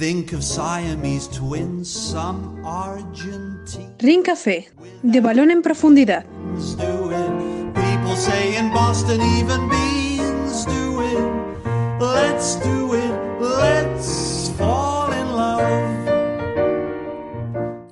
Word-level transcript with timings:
Think 0.00 0.32
of 0.32 0.42
Siamese 0.42 1.28
twins, 1.28 1.86
some 1.86 2.64
Argentine. 2.64 3.94
Ring 3.98 4.22
Café, 4.22 4.70
de 5.02 5.20
balón 5.20 5.50
en 5.50 5.60
profundidad. 5.60 6.24
do 6.24 7.10
it. 7.10 7.74
People 7.74 8.16
say 8.16 8.56
in 8.56 8.72
Boston 8.72 9.20
even 9.20 9.68
beans 9.68 10.64
do 10.64 11.02
it. 11.02 11.20
Let's 12.00 12.58
do 12.64 12.94
it. 12.94 13.12
Let's 13.42 14.50
fall 14.56 15.12
in 15.12 15.36
love. 15.36 15.68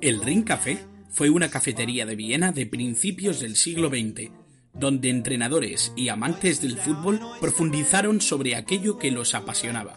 El 0.01 0.21
Ring 0.23 0.43
Café 0.43 0.79
fue 1.11 1.29
una 1.29 1.51
cafetería 1.51 2.07
de 2.07 2.15
Viena 2.15 2.51
de 2.51 2.65
principios 2.65 3.39
del 3.39 3.55
siglo 3.55 3.89
XX, 3.89 4.31
donde 4.73 5.11
entrenadores 5.11 5.93
y 5.95 6.09
amantes 6.09 6.59
del 6.59 6.75
fútbol 6.79 7.19
profundizaron 7.39 8.19
sobre 8.19 8.55
aquello 8.55 8.97
que 8.97 9.11
los 9.11 9.35
apasionaba. 9.35 9.95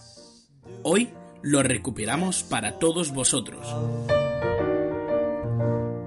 Hoy 0.82 1.08
lo 1.42 1.62
recuperamos 1.62 2.42
para 2.42 2.78
todos 2.78 3.12
vosotros. 3.12 3.66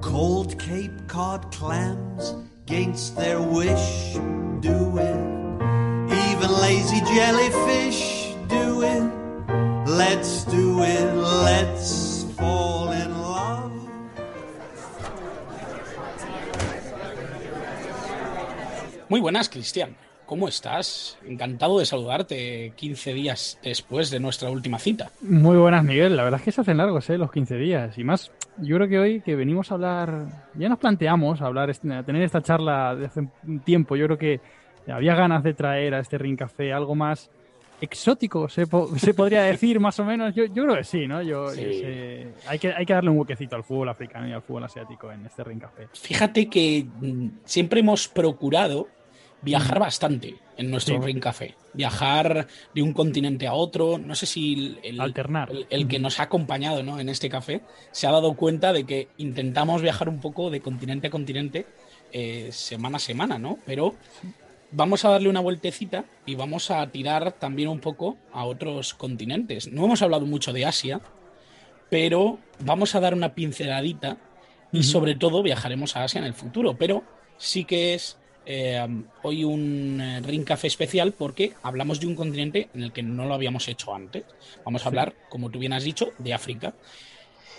Cold 0.02 0.56
Cape 0.58 0.96
Cod 1.08 1.52
clams, 1.52 2.36
against 2.66 3.16
their 3.18 3.40
wish, 3.40 4.16
do 4.62 4.98
it. 4.98 5.36
Even 6.10 6.52
lazy 6.62 7.02
jellyfish, 7.02 8.34
do 8.48 8.84
it. 8.84 9.04
Let's 9.88 10.46
do 10.46 10.84
it. 10.84 11.14
Let's 11.16 12.26
fall 12.38 12.92
in 12.94 13.12
love. 13.22 13.72
Muy 19.10 19.20
buenas, 19.20 19.50
Cristian. 19.50 19.98
¿Cómo 20.26 20.48
estás? 20.48 21.18
Encantado 21.28 21.78
de 21.80 21.86
saludarte 21.86 22.74
15 22.76 23.14
días 23.14 23.60
después 23.64 24.10
de 24.10 24.20
nuestra 24.20 24.50
última 24.50 24.80
cita. 24.80 25.12
Muy 25.22 25.56
buenas, 25.58 25.84
Miguel. 25.84 26.16
La 26.16 26.24
verdad 26.24 26.40
es 26.40 26.46
que 26.46 26.52
se 26.52 26.62
hacen 26.62 26.78
largos, 26.78 27.10
¿eh? 27.10 27.18
Los 27.18 27.32
15 27.32 27.56
días. 27.58 27.98
Y 27.98 28.04
más, 28.04 28.32
yo 28.58 28.76
creo 28.78 28.88
que 28.88 29.00
hoy 29.00 29.22
que 29.22 29.36
venimos 29.36 29.72
a 29.72 29.76
hablar, 29.76 30.26
ya 30.56 30.68
nos 30.68 30.80
planteamos 30.80 31.42
hablar, 31.42 31.70
este, 31.70 31.94
a 31.94 32.04
tener 32.04 32.24
esta 32.24 32.42
charla 32.42 32.96
de 32.96 33.06
hace 33.06 33.28
un 33.46 33.60
tiempo. 33.60 33.96
Yo 33.96 34.06
creo 34.08 34.18
que 34.18 34.40
había 34.92 35.14
ganas 35.16 35.44
de 35.44 35.54
traer 35.54 35.94
a 35.94 36.00
este 36.00 36.18
Ring 36.18 36.38
Café 36.38 36.74
algo 36.74 36.96
más 36.96 37.30
exótico, 37.82 38.48
se, 38.50 38.66
po- 38.68 38.88
se 38.98 39.14
podría 39.14 39.44
decir 39.44 39.80
más 39.80 40.00
o 40.00 40.06
menos. 40.06 40.34
Yo, 40.34 40.46
yo 40.46 40.64
creo 40.64 40.78
que 40.78 40.84
sí, 40.84 41.08
¿no? 41.08 41.22
Yo, 41.22 41.50
Sí. 41.50 41.84
hay, 42.48 42.58
que, 42.60 42.74
hay 42.74 42.86
que 42.86 42.94
darle 42.94 43.10
un 43.12 43.20
huequecito 43.20 43.56
al 43.56 43.64
fútbol 43.64 43.90
africano 43.90 44.28
y 44.28 44.32
al 44.32 44.42
fútbol 44.42 44.64
asiático 44.64 45.12
en 45.12 45.26
este 45.26 45.44
Ring 45.44 45.60
Café. 45.60 45.88
Fíjate 45.94 46.50
que 46.50 46.86
mm, 47.02 47.28
siempre 47.44 47.82
hemos 47.82 48.08
procurado 48.08 48.88
viajar 49.46 49.80
bastante 49.80 50.36
en 50.58 50.70
nuestro 50.72 50.96
Sí. 51.00 51.06
Ring 51.06 51.20
Café. 51.20 51.56
Viajar 51.74 52.48
de 52.74 52.82
un 52.82 52.92
continente 52.94 53.48
a 53.48 53.54
otro. 53.54 53.98
No 53.98 54.16
sé 54.16 54.26
si 54.26 54.78
el, 54.84 55.00
Alternar. 55.00 55.50
el- 55.52 55.68
el 55.70 55.88
que 55.88 56.00
nos 56.00 56.20
ha 56.20 56.24
acompañado 56.24 56.84
¿no? 56.84 57.00
en 57.00 57.08
este 57.10 57.30
café 57.30 57.62
se 57.92 58.08
ha 58.08 58.12
dado 58.12 58.34
cuenta 58.36 58.74
de 58.74 58.84
que 58.86 59.08
intentamos 59.18 59.82
viajar 59.82 60.10
un 60.10 60.20
poco 60.20 60.50
de 60.50 60.60
continente 60.62 61.08
a 61.08 61.10
continente 61.12 61.66
eh, 62.12 62.50
semana 62.52 62.98
a 62.98 63.00
semana, 63.00 63.38
¿no? 63.38 63.60
Pero 63.66 63.96
vamos 64.72 65.06
a 65.06 65.10
darle 65.10 65.30
una 65.30 65.42
vueltecita 65.42 66.06
y 66.26 66.36
vamos 66.36 66.72
a 66.72 66.86
tirar 66.90 67.34
también 67.34 67.70
un 67.70 67.80
poco 67.80 68.18
a 68.34 68.46
otros 68.46 68.94
continentes. 68.94 69.72
No 69.72 69.86
hemos 69.86 70.02
hablado 70.02 70.26
mucho 70.26 70.54
de 70.54 70.66
Asia, 70.66 71.02
pero 71.90 72.40
vamos 72.60 72.96
a 72.96 73.00
dar 73.00 73.14
una 73.14 73.36
pinceladita 73.36 74.18
y 74.72 74.84
sobre 74.84 75.16
todo 75.16 75.44
viajaremos 75.44 75.96
a 75.96 76.04
Asia 76.04 76.20
en 76.20 76.26
el 76.26 76.34
futuro. 76.34 76.76
Pero 76.78 77.04
sí 77.38 77.64
que 77.66 77.94
es 77.94 78.18
eh, 78.46 78.86
hoy 79.24 79.44
un 79.44 80.00
eh, 80.02 80.22
Ring 80.22 80.44
Café 80.44 80.68
especial 80.68 81.14
porque 81.14 81.54
hablamos 81.64 82.00
de 82.00 82.08
un 82.08 82.16
continente 82.16 82.70
en 82.74 82.84
el 82.84 82.92
que 82.92 83.04
no 83.04 83.26
lo 83.26 83.34
habíamos 83.34 83.68
hecho 83.68 83.94
antes. 83.94 84.24
Vamos 84.64 84.86
a 84.86 84.90
hablar, 84.90 85.14
como 85.30 85.50
tú 85.50 85.60
bien 85.60 85.74
has 85.74 85.84
dicho, 85.84 86.12
de 86.18 86.34
África. 86.34 86.74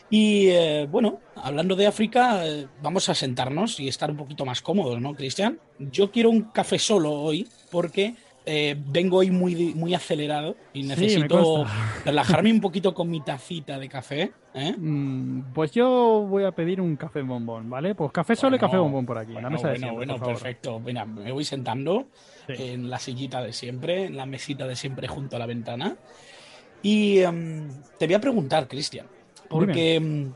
Y 0.09 0.49
eh, 0.51 0.87
bueno, 0.89 1.21
hablando 1.35 1.75
de 1.75 1.87
África, 1.87 2.47
eh, 2.47 2.69
vamos 2.81 3.09
a 3.09 3.15
sentarnos 3.15 3.81
y 3.81 3.89
estar 3.89 4.11
un 4.11 4.17
poquito 4.17 4.45
más 4.45 4.63
cómodos, 4.63 5.01
¿no, 5.01 5.15
Cristian? 5.15 5.59
Yo 5.79 6.13
quiero 6.13 6.31
un 6.31 6.43
café 6.43 6.79
solo 6.79 7.13
hoy 7.13 7.49
porque 7.71 8.15
eh, 8.49 8.77
vengo 8.87 9.19
hoy 9.19 9.31
muy, 9.33 9.75
muy 9.75 9.93
acelerado 9.93 10.57
y 10.73 10.85
necesito 10.85 11.67
relajarme 12.05 12.53
un 12.53 12.61
poquito 12.63 12.95
con 12.95 13.11
mi 13.11 13.21
tacita 13.21 13.79
de 13.79 13.89
café. 13.89 14.33
¿eh? 14.55 14.73
Mm, 14.79 15.53
Pues 15.53 15.73
yo 15.73 16.25
voy 16.29 16.45
a 16.45 16.53
pedir 16.53 16.81
un 16.81 16.95
café 16.97 17.23
bombón, 17.23 17.69
¿vale? 17.69 17.95
Pues 17.97 18.13
café 18.13 18.37
solo 18.37 18.55
y 18.57 18.59
café 18.59 18.77
bombón 18.77 19.05
por 19.05 19.19
aquí. 19.19 19.33
Bueno, 19.33 19.49
la 19.49 19.57
mesa 19.57 19.69
de 19.69 19.73
bueno, 19.75 19.87
siempre, 19.89 20.07
bueno, 20.07 20.19
por 20.25 20.29
perfecto. 20.35 20.81
Mira, 20.81 21.05
me 21.05 21.33
voy 21.33 21.45
sentando 21.45 22.07
Sí. 22.47 22.53
en 22.59 22.89
la 22.89 23.01
sillita 23.01 23.43
de 23.43 23.53
siempre, 23.53 24.05
en 24.05 24.17
la 24.17 24.25
mesita 24.25 24.69
de 24.69 24.77
siempre 24.77 25.09
junto 25.09 25.35
a 25.35 25.41
la 25.41 25.47
ventana. 25.47 25.97
Y 26.83 27.19
em, 27.19 27.69
te 27.99 28.07
voy 28.07 28.15
a 28.15 28.21
preguntar, 28.21 28.69
Cristian, 28.69 29.07
porque 29.49 29.97
em, 29.97 30.33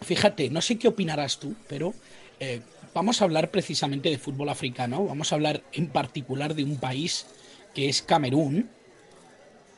fíjate, 0.00 0.50
no 0.50 0.60
sé 0.60 0.76
qué 0.76 0.88
opinarás 0.88 1.38
tú, 1.38 1.54
pero 1.68 1.94
eh, 2.40 2.60
vamos 2.96 3.20
a 3.20 3.24
hablar 3.26 3.50
precisamente 3.50 4.08
de 4.08 4.16
fútbol 4.16 4.48
africano, 4.48 5.04
vamos 5.04 5.30
a 5.30 5.34
hablar 5.34 5.62
en 5.74 5.88
particular 5.88 6.54
de 6.54 6.64
un 6.64 6.76
país 6.78 7.26
que 7.74 7.90
es 7.90 8.00
Camerún. 8.00 8.70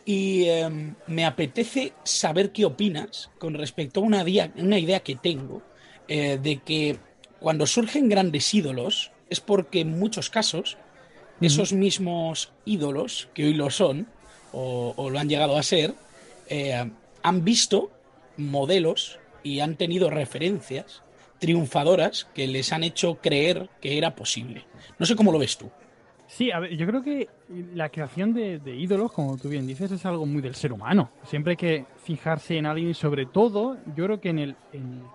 Y 0.04 0.44
em, 0.48 0.94
me 1.08 1.26
apetece 1.26 1.92
saber 2.04 2.52
qué 2.52 2.64
opinas 2.64 3.28
con 3.38 3.54
respecto 3.54 3.98
a 4.00 4.04
una, 4.04 4.22
dia- 4.24 4.52
una 4.56 4.78
idea 4.78 5.00
que 5.00 5.16
tengo 5.16 5.62
eh, 6.06 6.38
de 6.40 6.58
que 6.58 6.96
cuando 7.40 7.66
surgen 7.66 8.08
grandes 8.08 8.54
ídolos 8.54 9.10
es 9.28 9.40
porque 9.40 9.80
en 9.80 9.98
muchos 9.98 10.30
casos 10.30 10.76
esos 11.40 11.72
mismos 11.72 12.52
ídolos, 12.64 13.28
que 13.34 13.44
hoy 13.46 13.54
lo 13.54 13.70
son, 13.70 14.06
o, 14.52 14.94
o 14.96 15.10
lo 15.10 15.18
han 15.18 15.28
llegado 15.28 15.56
a 15.56 15.62
ser, 15.62 15.94
eh, 16.48 16.90
han 17.22 17.44
visto 17.44 17.90
modelos 18.36 19.18
y 19.42 19.60
han 19.60 19.76
tenido 19.76 20.08
referencias 20.08 21.02
triunfadoras 21.38 22.28
que 22.34 22.46
les 22.46 22.72
han 22.72 22.84
hecho 22.84 23.16
creer 23.16 23.68
que 23.80 23.98
era 23.98 24.14
posible. 24.14 24.64
No 24.98 25.06
sé 25.06 25.16
cómo 25.16 25.32
lo 25.32 25.38
ves 25.38 25.56
tú. 25.56 25.70
Sí, 26.28 26.50
a 26.50 26.58
ver, 26.58 26.76
yo 26.76 26.86
creo 26.86 27.02
que 27.02 27.28
la 27.74 27.88
creación 27.88 28.34
de, 28.34 28.60
ídolos, 28.76 29.12
como 29.12 29.38
tú 29.38 29.48
bien 29.48 29.66
dices, 29.66 29.90
es 29.90 30.04
algo 30.04 30.26
muy 30.26 30.42
del 30.42 30.54
ser 30.54 30.74
humano. 30.74 31.10
Siempre 31.24 31.52
hay 31.52 31.56
que 31.56 31.86
fijarse 32.04 32.58
en 32.58 32.66
alguien 32.66 32.90
y 32.90 32.94
sobre 32.94 33.24
todo, 33.24 33.78
yo 33.96 34.04
creo 34.04 34.20
que 34.20 34.28
en 34.28 34.38
el, 34.38 34.56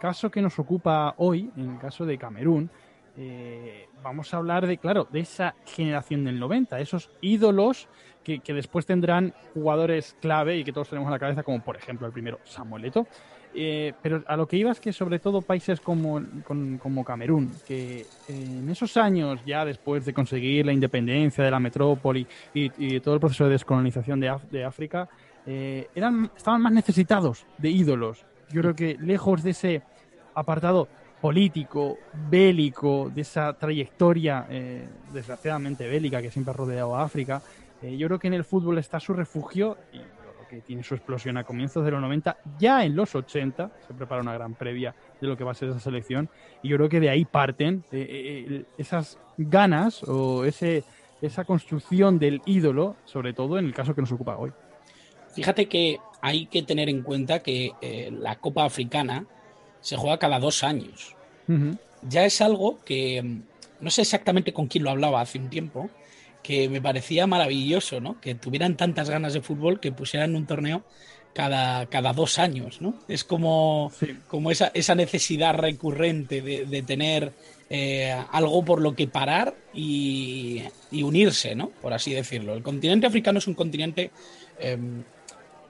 caso 0.01 0.31
que 0.31 0.41
nos 0.41 0.57
ocupa 0.57 1.13
hoy, 1.17 1.51
en 1.55 1.73
el 1.73 1.79
caso 1.79 2.05
de 2.07 2.17
Camerún, 2.17 2.71
eh, 3.15 3.87
vamos 4.01 4.33
a 4.33 4.37
hablar 4.37 4.65
de, 4.65 4.79
claro, 4.79 5.07
de 5.11 5.19
esa 5.19 5.53
generación 5.65 6.25
del 6.25 6.39
90, 6.39 6.79
esos 6.79 7.11
ídolos 7.21 7.87
que, 8.23 8.41
después 8.47 8.85
tendrán 8.85 9.33
jugadores 9.53 10.15
clave 10.19 10.57
y 10.57 10.63
que 10.63 10.73
todos 10.73 10.89
tenemos 10.89 11.07
en 11.07 11.13
la 11.13 11.19
cabeza, 11.19 11.43
como 11.43 11.61
por 11.61 11.75
ejemplo 11.75 12.07
el 12.07 12.13
primero, 12.13 12.39
Samuel 12.43 12.85
Eto'o. 12.85 13.07
Eh, 13.55 13.93
pero 14.01 14.23
a 14.25 14.35
lo 14.35 14.47
que 14.47 14.57
iba 14.57 14.71
es 14.71 14.79
que 14.79 14.91
sobre 14.91 15.19
todo 15.19 15.41
países 15.41 15.79
como, 15.79 16.21
con- 16.43 16.79
como 16.79 17.03
Camerún, 17.05 17.51
que 17.67 18.05
en 18.27 18.67
esos 18.69 18.97
años 18.97 19.39
ya 19.45 19.63
después 19.63 20.05
de 20.05 20.13
conseguir 20.13 20.65
la 20.65 20.73
independencia 20.73 21.43
de 21.43 21.51
la 21.51 21.59
metrópoli 21.59 22.25
y, 22.53 22.99
todo 22.99 23.13
el 23.13 23.19
proceso 23.19 23.45
de 23.45 23.51
descolonización 23.51 24.19
de, 24.19 24.35
de 24.49 24.63
África, 24.63 25.07
eh, 25.45 25.87
eran, 25.93 26.31
estaban 26.35 26.61
más 26.61 26.73
necesitados 26.73 27.45
de 27.57 27.69
ídolos. 27.69 28.25
Yo 28.49 28.61
creo 28.61 28.75
que 28.75 28.97
lejos 28.99 29.43
de 29.43 29.51
ese 29.51 29.81
apartado 30.33 30.87
político, 31.21 31.99
bélico, 32.29 33.11
de 33.13 33.21
esa 33.21 33.53
trayectoria 33.53 34.45
eh, 34.49 34.87
desgraciadamente 35.13 35.87
bélica 35.87 36.21
que 36.21 36.31
siempre 36.31 36.53
ha 36.53 36.57
rodeado 36.57 36.95
a 36.95 37.03
África, 37.03 37.41
eh, 37.81 37.97
yo 37.97 38.07
creo 38.07 38.19
que 38.19 38.27
en 38.27 38.33
el 38.33 38.43
fútbol 38.43 38.77
está 38.77 38.99
su 38.99 39.13
refugio 39.13 39.77
que 40.53 40.61
tiene 40.61 40.83
su 40.83 40.93
explosión 40.93 41.37
a 41.37 41.43
comienzos 41.43 41.83
de 41.83 41.91
los 41.91 42.01
90. 42.01 42.37
Ya 42.59 42.85
en 42.85 42.95
los 42.95 43.15
80 43.15 43.71
se 43.87 43.93
prepara 43.93 44.21
una 44.21 44.33
gran 44.33 44.53
previa 44.53 44.93
de 45.19 45.27
lo 45.27 45.35
que 45.35 45.43
va 45.43 45.51
a 45.51 45.55
ser 45.55 45.69
esa 45.69 45.79
selección 45.79 46.29
y 46.61 46.69
yo 46.69 46.77
creo 46.77 46.89
que 46.89 46.99
de 46.99 47.09
ahí 47.09 47.25
parten 47.25 47.83
eh, 47.91 48.45
eh, 48.49 48.65
esas 48.77 49.17
ganas 49.37 50.03
o 50.03 50.45
ese, 50.45 50.83
esa 51.21 51.43
construcción 51.43 52.19
del 52.19 52.41
ídolo, 52.45 52.95
sobre 53.05 53.33
todo 53.33 53.57
en 53.57 53.65
el 53.65 53.73
caso 53.73 53.95
que 53.95 54.01
nos 54.01 54.11
ocupa 54.11 54.37
hoy. 54.37 54.51
Fíjate 55.33 55.67
que 55.67 55.99
hay 56.21 56.45
que 56.45 56.61
tener 56.61 56.89
en 56.89 57.01
cuenta 57.01 57.39
que 57.39 57.71
eh, 57.81 58.11
la 58.11 58.35
Copa 58.35 58.65
Africana 58.65 59.25
se 59.81 59.97
juega 59.97 60.19
cada 60.19 60.39
dos 60.39 60.63
años. 60.63 61.15
Ya 62.03 62.25
es 62.25 62.41
algo 62.41 62.79
que 62.85 63.21
mm, 63.21 63.41
no 63.81 63.89
sé 63.89 64.01
exactamente 64.01 64.53
con 64.53 64.67
quién 64.67 64.83
lo 64.83 64.91
hablaba 64.91 65.19
hace 65.21 65.39
un 65.39 65.49
tiempo, 65.49 65.89
que 66.43 66.67
me 66.69 66.81
parecía 66.81 67.25
maravilloso, 67.25 67.99
¿no? 68.01 68.19
Que 68.21 68.35
tuvieran 68.35 68.75
tantas 68.77 69.09
ganas 69.09 69.33
de 69.33 69.41
fútbol 69.41 69.79
que 69.79 69.91
pusieran 69.91 70.35
un 70.35 70.45
torneo 70.45 70.83
cada, 71.33 71.85
cada 71.87 72.13
dos 72.13 72.37
años, 72.37 72.81
¿no? 72.81 72.95
Es 73.07 73.23
como, 73.23 73.91
Sí. 73.97 74.15
como 74.27 74.51
esa, 74.51 74.69
esa 74.73 74.93
necesidad 74.93 75.55
recurrente 75.55 76.41
de, 76.41 76.65
de 76.65 76.81
tener 76.83 77.31
eh, 77.69 78.13
algo 78.31 78.63
por 78.63 78.81
lo 78.81 78.93
que 78.95 79.07
parar 79.07 79.55
y, 79.73 80.61
y 80.91 81.01
unirse, 81.01 81.55
¿no? 81.55 81.69
Por 81.69 81.93
así 81.93 82.13
decirlo. 82.13 82.53
El 82.53 82.61
continente 82.61 83.07
africano 83.07 83.39
es 83.39 83.47
un 83.47 83.55
continente 83.55 84.11
eh, 84.59 84.77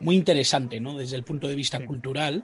muy 0.01 0.15
interesante, 0.15 0.79
¿no? 0.81 0.97
Desde 0.97 1.15
el 1.15 1.23
punto 1.23 1.47
de 1.47 1.55
vista 1.55 1.77
Sí. 1.77 1.85
cultural 1.85 2.43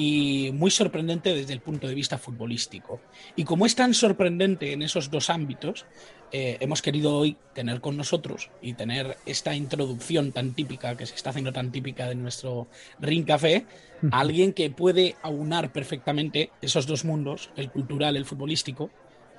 y 0.00 0.52
muy 0.52 0.70
sorprendente 0.70 1.34
desde 1.34 1.52
el 1.52 1.60
punto 1.60 1.88
de 1.88 1.94
vista 1.96 2.18
futbolístico. 2.18 3.00
Y 3.34 3.42
como 3.42 3.66
es 3.66 3.74
tan 3.74 3.94
sorprendente 3.94 4.72
en 4.72 4.82
esos 4.82 5.10
dos 5.10 5.28
ámbitos, 5.28 5.86
eh, 6.30 6.56
hemos 6.60 6.82
querido 6.82 7.16
hoy 7.16 7.36
tener 7.52 7.80
con 7.80 7.96
nosotros 7.96 8.48
y 8.62 8.74
tener 8.74 9.16
esta 9.26 9.56
introducción 9.56 10.30
tan 10.30 10.54
típica, 10.54 10.96
que 10.96 11.04
se 11.04 11.16
está 11.16 11.30
haciendo 11.30 11.52
tan 11.52 11.72
típica 11.72 12.08
de 12.08 12.14
nuestro 12.14 12.68
Ring 13.00 13.26
Café, 13.26 13.66
a 14.12 14.20
alguien 14.20 14.52
que 14.52 14.70
puede 14.70 15.16
aunar 15.20 15.72
perfectamente 15.72 16.52
esos 16.62 16.86
dos 16.86 17.04
mundos, 17.04 17.50
el 17.56 17.68
cultural, 17.68 18.16
el 18.16 18.24
futbolístico, 18.24 18.90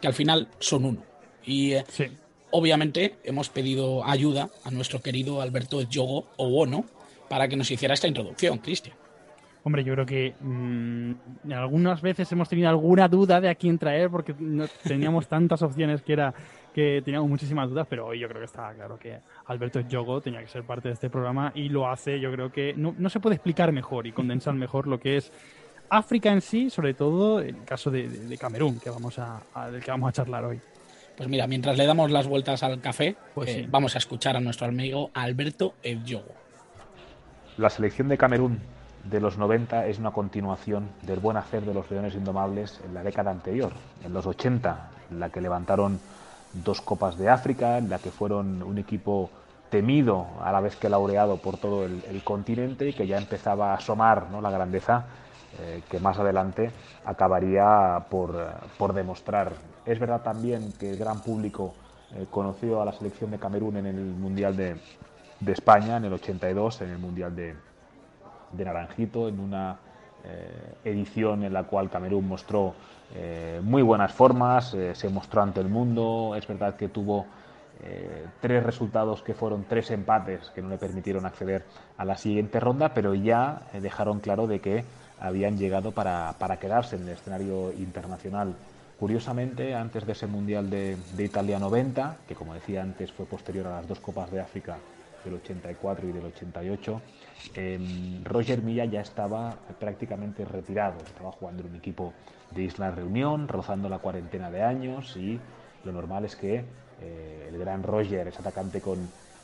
que 0.01 0.07
al 0.07 0.13
final 0.13 0.49
son 0.59 0.83
uno. 0.83 1.05
Y 1.45 1.71
eh, 1.71 1.85
obviamente 2.51 3.15
hemos 3.23 3.47
pedido 3.47 4.03
ayuda 4.03 4.49
a 4.65 4.71
nuestro 4.71 5.01
querido 5.01 5.41
Alberto 5.41 5.83
Yogo 5.83 6.27
o 6.35 6.49
Bono 6.49 6.83
para 7.29 7.47
que 7.47 7.55
nos 7.55 7.71
hiciera 7.71 7.93
esta 7.93 8.09
introducción, 8.09 8.57
Cristian. 8.57 8.98
Hombre, 9.69 9.83
yo 9.83 9.93
creo 9.93 10.05
que 10.07 10.33
mm, 10.41 11.51
algunas 11.53 12.01
veces 12.01 12.31
hemos 12.31 12.49
tenido 12.49 12.69
alguna 12.69 13.07
duda 13.07 13.39
de 13.39 13.49
a 13.49 13.53
quién 13.53 13.77
traer 13.77 14.09
porque 14.09 14.33
no 14.39 14.65
teníamos 14.83 15.27
tantas 15.29 15.61
opciones 15.61 16.01
que 16.01 16.13
era 16.13 16.33
que 16.73 17.03
teníamos 17.05 17.29
muchísimas 17.29 17.69
dudas, 17.69 17.85
pero 17.87 18.07
hoy 18.07 18.17
yo 18.17 18.27
creo 18.27 18.39
que 18.39 18.45
está 18.45 18.73
claro 18.73 18.97
que 18.97 19.19
Alberto 19.45 19.81
Yogo 19.81 20.21
tenía 20.21 20.39
que 20.39 20.47
ser 20.47 20.63
parte 20.63 20.87
de 20.87 20.95
este 20.95 21.11
programa 21.11 21.51
y 21.53 21.69
lo 21.69 21.87
hace, 21.87 22.19
yo 22.19 22.31
creo 22.31 22.51
que 22.51 22.73
no, 22.75 22.95
no 22.97 23.11
se 23.11 23.19
puede 23.19 23.35
explicar 23.35 23.71
mejor 23.71 24.07
y 24.07 24.11
condensar 24.11 24.53
mejor 24.55 24.87
lo 24.87 24.99
que 24.99 25.17
es 25.17 25.31
África 25.91 26.31
en 26.31 26.41
sí, 26.41 26.71
sobre 26.71 26.95
todo 26.95 27.39
en 27.39 27.57
el 27.57 27.63
caso 27.63 27.91
de, 27.91 28.35
Camerún, 28.39 28.79
que 28.79 28.89
vamos 28.89 29.19
a, 29.19 29.39
del 29.69 29.83
que 29.83 29.91
vamos 29.91 30.09
a 30.09 30.13
charlar 30.13 30.45
hoy. 30.45 30.59
Pues 31.15 31.29
mira, 31.29 31.45
mientras 31.45 31.77
le 31.77 31.85
damos 31.85 32.09
las 32.09 32.25
vueltas 32.25 32.63
al 32.63 32.81
café, 32.81 33.15
pues 33.35 33.51
eh, 33.51 33.67
vamos 33.69 33.93
a 33.93 33.99
escuchar 33.99 34.35
a 34.35 34.39
nuestro 34.39 34.65
amigo 34.65 35.11
Alberto 35.13 35.75
Yogo. 36.05 36.33
La 37.57 37.69
selección 37.69 38.07
de 38.07 38.17
Camerún 38.17 38.78
de 39.03 39.19
los 39.19 39.37
90 39.37 39.87
es 39.87 39.99
una 39.99 40.11
continuación 40.11 40.89
del 41.03 41.19
buen 41.19 41.37
hacer 41.37 41.63
de 41.63 41.73
los 41.73 41.89
Leones 41.89 42.15
Indomables 42.15 42.79
en 42.85 42.93
la 42.93 43.03
década 43.03 43.31
anterior, 43.31 43.71
en 44.03 44.13
los 44.13 44.25
80, 44.25 44.89
en 45.11 45.19
la 45.19 45.29
que 45.29 45.41
levantaron 45.41 45.99
dos 46.53 46.81
Copas 46.81 47.17
de 47.17 47.29
África, 47.29 47.77
en 47.77 47.89
la 47.89 47.99
que 47.99 48.11
fueron 48.11 48.61
un 48.63 48.77
equipo 48.77 49.29
temido 49.69 50.25
a 50.41 50.51
la 50.51 50.61
vez 50.61 50.75
que 50.75 50.89
laureado 50.89 51.37
por 51.37 51.57
todo 51.57 51.85
el, 51.85 52.23
continente 52.23 52.89
y 52.89 52.93
que 52.93 53.07
ya 53.07 53.17
empezaba 53.17 53.71
a 53.71 53.75
asomar 53.75 54.27
la 54.41 54.49
grandeza 54.49 55.05
eh, 55.59 55.81
que 55.89 55.99
más 55.99 56.17
adelante 56.17 56.71
acabaría 57.05 58.05
por, 58.09 58.93
demostrar. 58.93 59.53
Es 59.85 59.99
verdad 59.99 60.21
también 60.21 60.73
que 60.73 60.91
el 60.91 60.97
gran 60.97 61.21
público 61.21 61.73
eh, 62.15 62.25
conoció 62.29 62.81
a 62.81 62.85
la 62.85 62.93
selección 62.93 63.31
de 63.31 63.39
Camerún 63.39 63.77
en 63.77 63.85
el 63.85 63.95
Mundial 63.95 64.55
de, 64.55 64.75
de 65.39 65.51
España, 65.51 65.97
en 65.97 66.05
el 66.05 66.13
82, 66.13 66.81
en 66.81 66.89
el 66.89 66.97
Mundial 66.97 67.35
de, 67.35 67.55
de 68.51 68.65
Naranjito, 68.65 69.27
en 69.27 69.39
una 69.39 69.77
eh, 70.25 70.73
edición 70.83 71.45
en 71.45 71.53
la 71.53 71.63
cual 71.63 71.89
Camerún 71.89 72.27
mostró 72.27 72.75
eh, 73.15 73.61
muy 73.63 73.81
buenas 73.81 74.11
formas, 74.11 74.73
eh, 74.73 74.93
se 74.93 75.07
mostró 75.07 75.41
ante 75.41 75.61
el 75.61 75.69
mundo, 75.69 76.35
es 76.35 76.45
verdad 76.45 76.75
que 76.75 76.89
tuvo 76.89 77.25
tres 78.41 78.61
resultados 78.61 79.21
que 79.21 79.33
fueron 79.33 79.63
tres 79.63 79.89
empates 79.91 80.49
que 80.49 80.61
no 80.61 80.67
le 80.67 80.77
permitieron 80.77 81.25
acceder 81.25 81.63
a 81.95 82.03
la 82.03 82.17
siguiente 82.17 82.59
ronda, 82.59 82.93
pero 82.93 83.15
ya 83.15 83.61
dejaron 83.71 84.19
claro 84.19 84.47
de 84.47 84.59
que 84.59 84.83
habían 85.17 85.57
llegado 85.57 85.93
para, 85.93 86.35
quedarse 86.59 86.97
en 86.97 87.03
el 87.03 87.09
escenario 87.11 87.71
internacional. 87.71 88.53
Curiosamente, 88.99 89.75
antes 89.75 90.05
de 90.05 90.11
ese 90.11 90.27
Mundial 90.27 90.69
de, 90.69 90.97
de 91.15 91.23
Italia 91.23 91.57
90, 91.57 92.17
que 92.27 92.35
como 92.35 92.53
decía 92.53 92.81
antes 92.81 93.13
fue 93.13 93.25
posterior 93.25 93.67
a 93.67 93.77
las 93.77 93.87
dos 93.87 94.01
Copas 94.01 94.29
de 94.29 94.41
África 94.41 94.75
del 95.23 95.35
84 95.35 96.05
y 96.05 96.11
del 96.11 96.25
88, 96.25 97.01
em, 97.55 98.23
Roger 98.23 98.61
Milla 98.61 98.85
ya 98.85 99.01
estaba 99.01 99.55
prácticamente 99.79 100.45
retirado, 100.45 100.97
estaba 101.05 101.31
jugando 101.31 101.63
en 101.63 101.69
un 101.69 101.75
equipo 101.75 102.13
de 102.51 102.63
Isla 102.63 102.91
Reunión, 102.91 103.47
rozando 103.47 103.89
la 103.89 103.99
cuarentena 103.99 104.49
de 104.49 104.63
años 104.63 105.15
y 105.17 105.39
lo 105.83 105.91
normal 105.91 106.25
es 106.25 106.35
que 106.35 106.63
eh, 107.01 107.47
el 107.49 107.57
gran 107.57 107.83
Roger, 107.83 108.27
ese 108.27 108.39
atacante 108.39 108.81
con, 108.81 108.99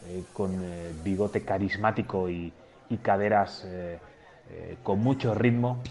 eh, 0.07 0.24
eh, 0.38 0.94
bigote 1.03 1.44
carismático 1.44 2.30
y, 2.30 2.51
caderas 3.01 3.68
con 4.83 5.00
mucho 5.00 5.33
ritmo, 5.33 5.81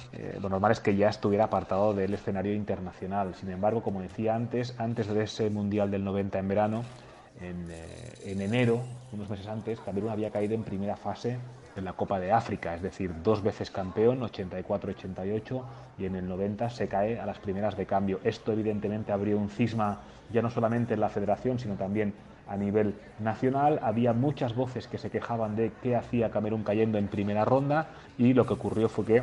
lo 0.41 0.49
normal 0.49 0.73
es 0.73 0.81
que 0.81 0.97
ya 0.97 1.09
estuviera 1.09 1.45
apartado 1.45 1.93
del 1.93 2.15
escenario 2.15 2.55
internacional. 2.55 3.35
Sin 3.35 3.51
embargo, 3.51 3.83
como 3.83 4.01
decía 4.01 4.35
antes, 4.35 4.75
antes 4.79 5.09
de 5.09 5.25
ese 5.25 5.51
Mundial 5.51 5.91
del 5.91 6.03
90 6.03 6.39
en 6.39 6.49
verano, 6.49 6.85
eh, 7.41 8.13
en, 8.27 8.41
enero, 8.41 8.81
unos 9.13 9.29
meses 9.29 9.47
antes, 9.49 9.81
Camerún 9.81 10.11
había 10.11 10.31
caído 10.31 10.55
en 10.55 10.63
primera 10.63 10.97
fase 10.97 11.39
en 11.77 11.85
la 11.85 11.95
Copa 11.95 12.21
de 12.21 12.33
África, 12.33 12.75
es 12.75 12.83
decir, 12.83 13.13
dos 13.23 13.43
veces 13.43 13.71
campeón, 13.71 14.21
84-88, 14.21 15.63
y 15.99 16.07
en 16.07 16.17
el 16.17 16.29
90 16.29 16.71
se 16.71 16.89
cae 16.89 17.19
a 17.19 17.27
las 17.27 17.39
primeras 17.39 17.77
de 17.77 17.87
cambio. 17.87 18.21
Esto 18.25 18.53
evidentemente 18.53 19.13
abrió 19.13 19.39
un 19.39 19.51
cisma 19.51 20.01
ya 20.33 20.43
no 20.43 20.51
solamente 20.51 20.95
en 20.95 21.01
la 21.01 21.09
federación, 21.09 21.59
sino 21.59 21.75
también 21.75 22.15
a 22.49 22.57
nivel 22.57 22.95
nacional. 23.21 23.81
Había 23.83 24.13
muchas 24.13 24.55
voces 24.55 24.87
que 24.87 24.99
se 24.99 25.11
quejaban 25.11 25.57
de 25.57 25.73
qué 25.83 25.97
hacía 25.97 26.31
Camerún 26.31 26.63
cayendo 26.63 26.99
en 26.99 27.09
primera 27.09 27.45
ronda 27.45 27.89
y 28.19 28.35
lo 28.35 28.47
que 28.47 28.55
ocurrió 28.55 28.89
fue 28.89 29.05
que 29.05 29.23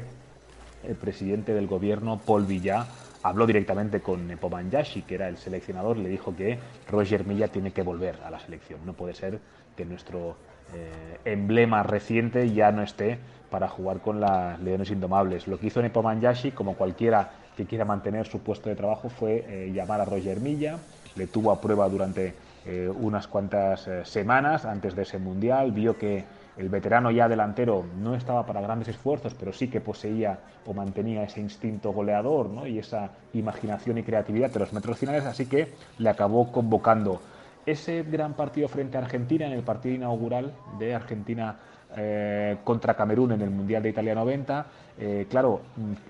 el 0.87 0.95
presidente 0.95 1.53
del 1.53 1.67
gobierno, 1.67 2.19
Paul 2.19 2.45
Villá, 2.45 2.85
habló 3.23 3.45
directamente 3.45 4.01
con 4.01 4.27
Yashi, 4.71 5.03
que 5.03 5.15
era 5.15 5.27
el 5.27 5.37
seleccionador, 5.37 5.97
le 5.97 6.09
dijo 6.09 6.35
que 6.35 6.57
Roger 6.89 7.25
Milla 7.25 7.47
tiene 7.49 7.71
que 7.71 7.83
volver 7.83 8.17
a 8.25 8.31
la 8.31 8.39
selección. 8.39 8.79
No 8.85 8.93
puede 8.93 9.13
ser 9.13 9.39
que 9.75 9.85
nuestro 9.85 10.35
eh, 10.73 11.19
emblema 11.25 11.83
reciente 11.83 12.51
ya 12.51 12.71
no 12.71 12.81
esté 12.81 13.19
para 13.49 13.67
jugar 13.67 13.99
con 13.99 14.19
las 14.19 14.59
Leones 14.61 14.91
Indomables. 14.91 15.47
Lo 15.47 15.59
que 15.59 15.67
hizo 15.67 15.81
Yashi, 15.81 16.51
como 16.51 16.75
cualquiera 16.75 17.31
que 17.57 17.65
quiera 17.65 17.85
mantener 17.85 18.27
su 18.27 18.39
puesto 18.39 18.69
de 18.69 18.75
trabajo, 18.75 19.09
fue 19.09 19.45
eh, 19.47 19.71
llamar 19.73 20.01
a 20.01 20.05
Roger 20.05 20.39
Milla, 20.39 20.77
le 21.15 21.27
tuvo 21.27 21.51
a 21.51 21.59
prueba 21.59 21.89
durante 21.89 22.33
eh, 22.65 22.89
unas 22.89 23.27
cuantas 23.27 23.89
semanas 24.03 24.65
antes 24.65 24.95
de 24.95 25.01
ese 25.01 25.17
mundial, 25.17 25.71
vio 25.71 25.97
que 25.97 26.23
el 26.57 26.69
veterano 26.69 27.11
ya 27.11 27.27
delantero 27.27 27.85
no 28.01 28.15
estaba 28.15 28.45
para 28.45 28.61
grandes 28.61 28.89
esfuerzos, 28.89 29.33
pero 29.33 29.53
sí 29.53 29.67
que 29.67 29.81
poseía 29.81 30.39
o 30.65 30.73
mantenía 30.73 31.23
ese 31.23 31.39
instinto 31.39 31.91
goleador 31.91 32.49
y 32.67 32.79
esa 32.79 33.09
imaginación 33.33 33.97
y 33.97 34.03
creatividad 34.03 34.51
de 34.51 34.59
los 34.59 34.73
metros 34.73 34.97
finales, 34.97 35.25
así 35.25 35.45
que 35.45 35.73
le 35.97 36.09
acabó 36.09 36.51
convocando. 36.51 37.21
Ese 37.65 38.03
gran 38.03 38.33
partido 38.33 38.67
frente 38.67 38.97
a 38.97 39.01
Argentina, 39.01 39.45
en 39.45 39.53
el 39.53 39.63
partido 39.63 39.95
inaugural 39.95 40.53
de 40.79 40.95
Argentina 40.95 41.57
eh, 41.95 42.57
contra 42.63 42.95
Camerún 42.95 43.33
en 43.33 43.41
el 43.41 43.51
Mundial 43.51 43.83
de 43.83 43.89
Italia 43.89 44.15
90, 44.15 44.65
eh, 44.97 45.27
claro, 45.29 45.61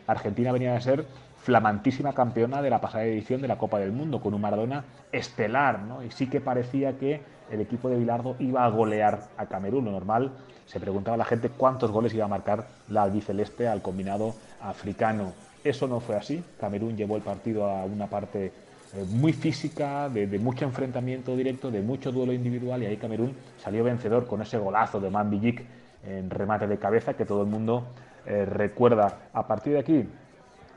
Argentina 0.08 0.52
venía 0.52 0.74
de 0.74 0.82
ser 0.82 1.06
flamantísima 1.38 2.14
campeona 2.14 2.62
de 2.62 2.70
la 2.70 2.80
pasada 2.80 3.04
edición 3.04 3.42
de 3.42 3.48
la 3.48 3.58
Copa 3.58 3.80
del 3.80 3.92
Mundo, 3.92 4.22
con 4.22 4.34
un 4.34 4.42
Maradona 4.42 4.86
estelar, 5.12 5.80
¿no? 5.80 6.04
y 6.04 6.12
sí 6.12 6.28
que 6.28 6.40
parecía 6.40 6.98
que 6.98 7.22
el 7.50 7.60
equipo 7.60 7.90
de 7.90 7.98
Bilardo 7.98 8.36
iba 8.40 8.64
a 8.64 8.70
golear 8.70 9.28
a 9.38 9.46
Camerún. 9.48 9.86
Lo 9.86 9.92
normal, 9.92 10.32
se 10.66 10.80
preguntaba 10.80 11.18
la 11.18 11.26
gente 11.26 11.50
cuántos 11.50 11.92
goles 11.92 12.14
iba 12.14 12.26
a 12.26 12.30
marcar 12.30 12.68
la 12.88 13.04
albiceleste 13.04 13.68
al 13.68 13.82
combinado 13.82 14.36
africano. 14.62 15.34
Eso 15.64 15.88
no 15.88 16.00
fue 16.00 16.16
así. 16.16 16.44
Camerún 16.60 16.96
llevó 16.96 17.18
el 17.18 17.24
partido 17.24 17.70
a 17.70 17.84
una 17.84 18.08
parte 18.08 18.54
eh, 18.94 19.06
muy 19.10 19.34
física, 19.34 20.10
de, 20.10 20.28
mucho 20.40 20.66
enfrentamiento 20.66 21.36
directo, 21.36 21.72
de 21.72 21.82
mucho 21.82 22.12
duelo 22.12 22.34
individual 22.34 22.84
y 22.84 22.88
ahí 22.88 22.98
Camerún 22.98 23.36
salió 23.64 23.84
vencedor 23.84 24.28
con 24.28 24.42
ese 24.42 24.58
golazo 24.58 25.00
de 25.00 25.10
Mambillik 25.10 25.64
en 26.06 26.30
remate 26.30 26.68
de 26.68 26.78
cabeza 26.78 27.14
que 27.14 27.26
todo 27.26 27.44
el 27.44 27.48
mundo 27.48 27.86
eh, 28.26 28.46
recuerda. 28.46 29.30
A 29.34 29.48
partir 29.48 29.74
de 29.74 29.80
aquí, 29.80 30.06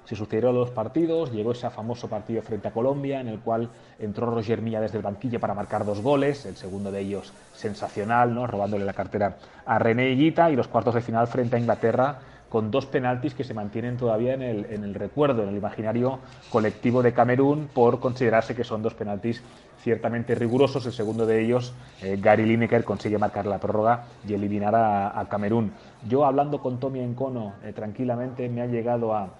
se 0.04 0.16
sucedieron 0.16 0.54
los 0.54 0.70
partidos, 0.70 1.32
llegó 1.32 1.52
ese 1.52 1.68
famoso 1.70 2.08
partido 2.08 2.42
frente 2.42 2.68
a 2.68 2.72
Colombia, 2.72 3.20
en 3.20 3.28
el 3.28 3.40
cual 3.40 3.70
entró 3.98 4.26
Roger 4.26 4.60
Milla 4.60 4.80
desde 4.80 4.98
el 4.98 5.02
banquillo 5.02 5.40
para 5.40 5.54
marcar 5.54 5.84
dos 5.84 6.02
goles, 6.02 6.44
el 6.44 6.56
segundo 6.56 6.92
de 6.92 7.00
ellos 7.00 7.32
sensacional, 7.54 8.34
¿no? 8.34 8.46
robándole 8.46 8.84
la 8.84 8.92
cartera 8.92 9.36
a 9.64 9.78
René 9.78 10.10
Higuita, 10.10 10.50
y 10.50 10.56
los 10.56 10.68
cuartos 10.68 10.94
de 10.94 11.00
final 11.00 11.26
frente 11.26 11.56
a 11.56 11.58
Inglaterra, 11.58 12.18
con 12.54 12.70
dos 12.70 12.86
penaltis 12.86 13.34
que 13.34 13.42
se 13.42 13.52
mantienen 13.52 13.96
todavía 13.96 14.32
en 14.32 14.40
el, 14.40 14.66
en 14.66 14.84
el 14.84 14.94
recuerdo, 14.94 15.42
en 15.42 15.48
el 15.48 15.56
imaginario 15.56 16.20
colectivo 16.50 17.02
de 17.02 17.12
Camerún, 17.12 17.68
por 17.74 17.98
considerarse 17.98 18.54
que 18.54 18.62
son 18.62 18.80
dos 18.80 18.94
penaltis 18.94 19.42
ciertamente 19.82 20.36
rigurosos. 20.36 20.86
El 20.86 20.92
segundo 20.92 21.26
de 21.26 21.42
ellos, 21.42 21.74
eh, 22.00 22.16
Gary 22.22 22.46
Lineker, 22.46 22.84
consigue 22.84 23.18
marcar 23.18 23.46
la 23.46 23.58
prórroga 23.58 24.04
y 24.24 24.34
eliminar 24.34 24.72
a, 24.76 25.26
Camerún. 25.28 25.72
Yo, 26.08 26.24
hablando 26.24 26.60
con 26.60 26.78
Tommy 26.78 27.00
Encono 27.00 27.54
eh, 27.64 27.72
tranquilamente, 27.72 28.48
me 28.48 28.62
ha 28.62 28.66
llegado 28.66 29.12
a 29.12 29.30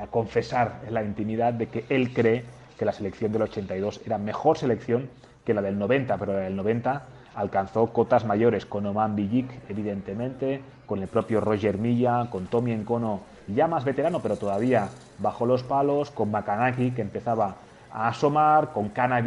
a 0.00 0.06
confesar 0.06 0.80
en 0.86 0.94
la 0.94 1.02
intimidad 1.02 1.52
de 1.52 1.68
que 1.68 1.84
él 1.88 2.12
cree 2.12 2.44
que 2.78 2.84
la 2.84 2.92
selección 2.92 3.32
del 3.32 3.42
82 3.42 4.00
era 4.04 4.18
mejor 4.18 4.56
selección 4.58 5.08
que 5.44 5.54
la 5.54 5.62
del 5.62 5.78
90, 5.78 6.16
pero 6.18 6.32
la 6.32 6.40
del 6.40 6.56
90 6.56 7.06
alcanzó 7.36 7.86
cotas 7.92 8.24
mayores 8.24 8.66
con 8.66 8.86
Oman 8.86 9.14
Billik, 9.14 9.48
evidentemente, 9.68 10.62
con 10.86 11.02
el 11.02 11.08
propio 11.08 11.40
Roger 11.40 11.78
Milla, 11.78 12.28
con 12.30 12.46
Tommy 12.46 12.72
Encono, 12.72 13.20
ya 13.46 13.68
más 13.68 13.84
veterano, 13.84 14.20
pero 14.20 14.36
todavía 14.36 14.88
bajo 15.18 15.46
los 15.46 15.62
palos, 15.62 16.10
con 16.10 16.30
Makanaki, 16.30 16.92
que 16.92 17.02
empezaba 17.02 17.56
a 17.92 18.08
asomar, 18.08 18.72
con 18.72 18.88
Kana 18.88 19.22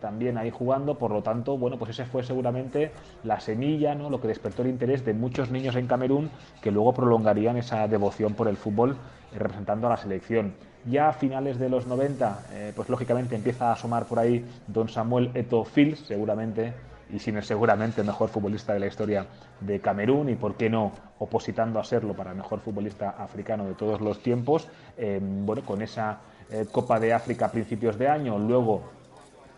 también 0.00 0.36
ahí 0.36 0.50
jugando, 0.50 0.98
por 0.98 1.12
lo 1.12 1.22
tanto, 1.22 1.56
bueno, 1.56 1.78
pues 1.78 1.92
ese 1.92 2.04
fue 2.04 2.22
seguramente 2.22 2.92
la 3.22 3.40
semilla, 3.40 3.94
¿no? 3.94 4.10
lo 4.10 4.20
que 4.20 4.28
despertó 4.28 4.62
el 4.62 4.68
interés 4.68 5.04
de 5.04 5.14
muchos 5.14 5.50
niños 5.50 5.76
en 5.76 5.86
Camerún 5.86 6.30
que 6.60 6.70
luego 6.70 6.92
prolongarían 6.92 7.56
esa 7.56 7.88
devoción 7.88 8.34
por 8.34 8.48
el 8.48 8.56
fútbol 8.56 8.96
eh, 9.32 9.38
representando 9.38 9.86
a 9.86 9.90
la 9.90 9.96
selección. 9.96 10.54
Ya 10.86 11.08
a 11.08 11.12
finales 11.12 11.58
de 11.58 11.68
los 11.68 11.86
90, 11.86 12.46
eh, 12.52 12.72
pues 12.76 12.88
lógicamente 12.88 13.34
empieza 13.34 13.70
a 13.70 13.72
asomar 13.72 14.04
por 14.04 14.18
ahí 14.18 14.44
don 14.66 14.88
Samuel 14.88 15.30
Eto 15.34 15.64
Fils, 15.64 16.00
seguramente 16.00 16.74
y 17.12 17.18
sin 17.18 17.36
el 17.36 17.44
seguramente 17.44 18.00
el 18.00 18.06
mejor 18.06 18.28
futbolista 18.28 18.72
de 18.72 18.80
la 18.80 18.86
historia 18.86 19.26
de 19.60 19.80
Camerún 19.80 20.28
y 20.28 20.34
por 20.34 20.56
qué 20.56 20.70
no 20.70 20.92
opositando 21.18 21.78
a 21.78 21.84
serlo 21.84 22.14
para 22.14 22.34
mejor 22.34 22.60
futbolista 22.60 23.10
africano 23.10 23.66
de 23.66 23.74
todos 23.74 24.00
los 24.00 24.22
tiempos, 24.22 24.68
eh, 24.96 25.20
bueno, 25.22 25.62
con 25.64 25.82
esa 25.82 26.20
eh, 26.50 26.66
Copa 26.70 26.98
de 26.98 27.12
África 27.12 27.46
a 27.46 27.52
principios 27.52 27.98
de 27.98 28.08
año, 28.08 28.38
luego 28.38 28.82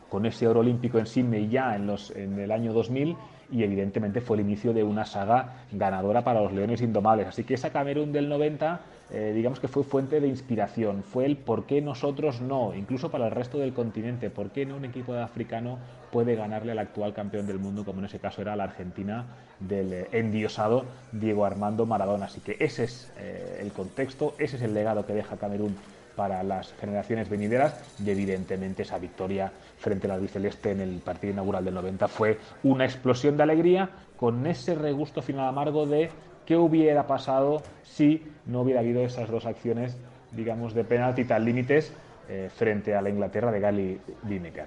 con 0.08 0.26
ese 0.26 0.46
oro 0.46 0.60
olímpico 0.60 0.98
en 0.98 1.06
Sydney 1.06 1.48
ya 1.48 1.74
en, 1.74 1.86
los, 1.86 2.10
en 2.10 2.38
el 2.38 2.52
año 2.52 2.72
2000 2.72 3.16
y 3.50 3.62
evidentemente 3.62 4.20
fue 4.20 4.36
el 4.36 4.42
inicio 4.42 4.72
de 4.72 4.82
una 4.82 5.04
saga 5.04 5.64
ganadora 5.72 6.22
para 6.24 6.40
los 6.40 6.52
Leones 6.52 6.80
Indomables. 6.80 7.28
Así 7.28 7.44
que 7.44 7.54
esa 7.54 7.70
Camerún 7.70 8.12
del 8.12 8.28
90, 8.28 8.80
eh, 9.10 9.32
digamos 9.34 9.60
que 9.60 9.68
fue 9.68 9.84
fuente 9.84 10.20
de 10.20 10.28
inspiración, 10.28 11.02
fue 11.02 11.26
el 11.26 11.36
por 11.36 11.66
qué 11.66 11.80
nosotros 11.80 12.40
no, 12.40 12.74
incluso 12.74 13.10
para 13.10 13.26
el 13.26 13.30
resto 13.32 13.58
del 13.58 13.72
continente, 13.72 14.30
por 14.30 14.50
qué 14.50 14.66
no 14.66 14.76
un 14.76 14.84
equipo 14.84 15.14
de 15.14 15.22
africano 15.22 15.78
puede 16.10 16.34
ganarle 16.34 16.72
al 16.72 16.78
actual 16.78 17.14
campeón 17.14 17.46
del 17.46 17.58
mundo, 17.58 17.84
como 17.84 18.00
en 18.00 18.06
ese 18.06 18.18
caso 18.18 18.42
era 18.42 18.56
la 18.56 18.64
Argentina 18.64 19.26
del 19.60 19.92
eh, 19.92 20.08
endiosado 20.12 20.84
Diego 21.12 21.44
Armando 21.44 21.86
Maradona. 21.86 22.26
Así 22.26 22.40
que 22.40 22.56
ese 22.58 22.84
es 22.84 23.12
eh, 23.18 23.58
el 23.60 23.72
contexto, 23.72 24.34
ese 24.38 24.56
es 24.56 24.62
el 24.62 24.74
legado 24.74 25.06
que 25.06 25.12
deja 25.12 25.36
Camerún 25.36 25.76
para 26.16 26.42
las 26.42 26.72
generaciones 26.80 27.28
venideras 27.28 27.78
y 28.04 28.10
evidentemente 28.10 28.82
esa 28.82 28.98
victoria 28.98 29.52
frente 29.78 30.06
al 30.06 30.12
albiceleste 30.12 30.70
en 30.70 30.80
el 30.80 30.98
partido 31.00 31.32
inaugural 31.32 31.64
del 31.64 31.74
90 31.74 32.08
fue 32.08 32.38
una 32.62 32.84
explosión 32.84 33.36
de 33.36 33.42
alegría 33.42 33.90
con 34.16 34.46
ese 34.46 34.74
regusto 34.74 35.22
final 35.22 35.48
amargo 35.48 35.86
de 35.86 36.10
qué 36.46 36.56
hubiera 36.56 37.06
pasado 37.06 37.62
si 37.82 38.22
no 38.46 38.62
hubiera 38.62 38.80
habido 38.80 39.02
esas 39.02 39.30
dos 39.30 39.44
acciones, 39.46 39.96
digamos, 40.32 40.74
de 40.74 40.84
penalti 40.84 41.24
tal 41.24 41.44
límites 41.44 41.92
eh, 42.28 42.48
frente 42.54 42.94
a 42.94 43.02
la 43.02 43.10
Inglaterra 43.10 43.50
de 43.50 43.60
Gary 43.60 44.00
Lineker. 44.28 44.66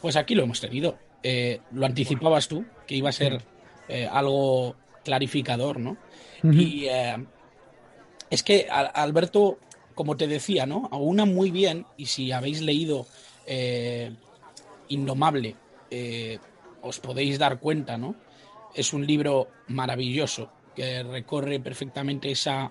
Pues 0.00 0.16
aquí 0.16 0.34
lo 0.34 0.44
hemos 0.44 0.60
tenido. 0.60 0.96
Eh, 1.22 1.60
lo 1.72 1.84
anticipabas 1.84 2.46
tú, 2.46 2.64
que 2.86 2.94
iba 2.94 3.08
a 3.08 3.12
ser 3.12 3.42
eh, 3.88 4.08
algo 4.10 4.76
clarificador, 5.04 5.80
¿no? 5.80 5.96
Y 6.44 6.86
es 8.30 8.42
que 8.44 8.68
Alberto, 8.70 9.58
como 9.98 10.16
te 10.16 10.28
decía, 10.28 10.64
¿no? 10.64 10.88
Aúna 10.92 11.24
muy 11.24 11.50
bien, 11.50 11.84
y 11.96 12.06
si 12.06 12.30
habéis 12.30 12.60
leído 12.60 13.08
eh, 13.46 14.12
Indomable, 14.86 15.56
eh, 15.90 16.38
os 16.82 17.00
podéis 17.00 17.36
dar 17.36 17.58
cuenta, 17.58 17.98
¿no? 17.98 18.14
Es 18.76 18.92
un 18.92 19.04
libro 19.04 19.48
maravilloso 19.66 20.52
que 20.76 21.02
recorre 21.02 21.58
perfectamente 21.58 22.30
esa 22.30 22.70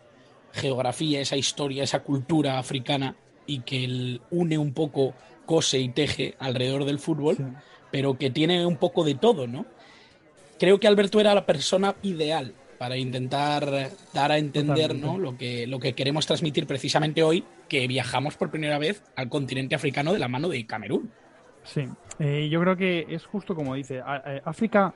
geografía, 0.53 1.19
esa 1.19 1.36
historia, 1.36 1.84
esa 1.84 2.01
cultura 2.01 2.60
africana 2.60 3.17
y 3.46 3.60
que 3.60 4.22
une 4.31 4.57
un 4.57 4.74
poco, 4.74 5.13
cose 5.46 5.79
y 5.79 5.89
teje 5.89 6.36
alrededor 6.39 6.86
del 6.86 6.98
fútbol, 6.98 7.57
pero 7.91 8.17
que 8.17 8.29
tiene 8.29 8.65
un 8.65 8.77
poco 8.77 9.03
de 9.03 9.15
todo, 9.15 9.48
¿no? 9.48 9.65
Creo 10.57 10.79
que 10.79 10.88
Alberto 10.88 11.19
era 11.19 11.36
la 11.36 11.46
persona 11.46 11.98
ideal 12.03 12.53
para 12.77 12.98
intentar 12.98 13.89
dar 14.13 14.31
a 14.31 14.38
entender 14.38 14.96
¿no? 14.96 15.17
lo, 15.17 15.38
que, 15.38 15.67
lo 15.67 15.79
que 15.79 15.93
queremos 15.93 16.25
transmitir 16.25 16.67
precisamente 16.67 17.24
hoy, 17.24 17.43
que 17.67 17.88
viajamos 17.88 18.36
por 18.36 18.50
primera 18.50 18.77
vez 18.77 19.03
al 19.15 19.29
continente 19.29 19.75
africano 19.75 20.13
de 20.13 20.19
la 20.19 20.27
mano 20.27 20.50
de 20.50 20.65
Camerún. 20.65 21.12
Sí, 21.63 21.88
eh, 22.19 22.48
yo 22.50 22.62
creo 22.62 22.77
que 22.77 23.05
es 23.10 23.25
justo 23.25 23.55
como 23.55 23.75
dice, 23.75 24.01
África 24.46 24.93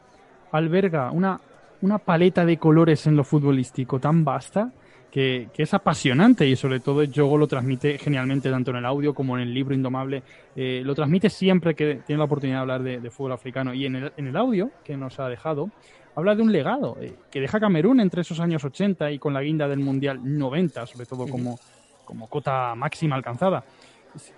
alberga 0.51 1.11
una, 1.11 1.39
una 1.81 1.97
paleta 1.97 2.45
de 2.45 2.57
colores 2.57 3.07
en 3.07 3.15
lo 3.15 3.23
futbolístico 3.23 3.99
tan 3.99 4.23
vasta 4.23 4.71
que, 5.11 5.49
es 5.57 5.73
apasionante 5.73 6.47
y 6.47 6.55
sobre 6.55 6.79
todo 6.79 7.03
Yogo 7.03 7.37
lo 7.37 7.47
transmite 7.47 7.97
genialmente 7.97 8.49
tanto 8.49 8.71
en 8.71 8.77
el 8.77 8.85
audio 8.85 9.13
como 9.13 9.37
en 9.37 9.43
el 9.43 9.53
libro 9.53 9.75
Indomable. 9.75 10.23
Eh, 10.55 10.81
lo 10.85 10.95
transmite 10.95 11.29
siempre 11.29 11.75
que 11.75 12.01
tiene 12.07 12.19
la 12.19 12.25
oportunidad 12.25 12.59
de 12.59 12.61
hablar 12.61 12.83
de, 12.83 12.99
de 12.99 13.11
fútbol 13.11 13.33
africano 13.33 13.73
y 13.73 13.85
en 13.85 13.95
el, 13.97 14.13
en 14.15 14.27
el 14.27 14.37
audio 14.37 14.71
que 14.83 14.95
nos 14.95 15.19
ha 15.19 15.27
dejado 15.27 15.69
habla 16.15 16.35
de 16.35 16.41
un 16.41 16.51
legado 16.51 16.97
eh, 16.99 17.13
que 17.29 17.39
deja 17.39 17.59
Camerún 17.59 17.99
entre 17.99 18.21
esos 18.21 18.39
años 18.39 18.63
80 18.63 19.11
y 19.11 19.19
con 19.19 19.33
la 19.33 19.41
guinda 19.41 19.67
del 19.67 19.79
Mundial 19.79 20.19
90, 20.23 20.85
sobre 20.85 21.05
todo 21.05 21.27
como, 21.27 21.59
como 22.05 22.27
cota 22.27 22.75
máxima 22.75 23.15
alcanzada. 23.15 23.63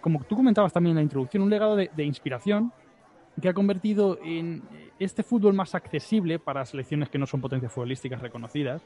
Como 0.01 0.23
tú 0.23 0.35
comentabas 0.35 0.71
también 0.71 0.91
en 0.91 0.97
la 0.97 1.03
introducción, 1.03 1.43
un 1.43 1.49
legado 1.49 1.75
de, 1.75 1.89
de 1.95 2.03
inspiración 2.03 2.71
que 3.41 3.49
ha 3.49 3.53
convertido 3.53 4.19
en 4.23 4.61
este 4.99 5.23
fútbol 5.23 5.53
más 5.53 5.73
accesible 5.73 6.37
para 6.37 6.65
selecciones 6.65 7.09
que 7.09 7.17
no 7.17 7.25
son 7.25 7.41
potencias 7.41 7.71
futbolísticas 7.71 8.21
reconocidas 8.21 8.81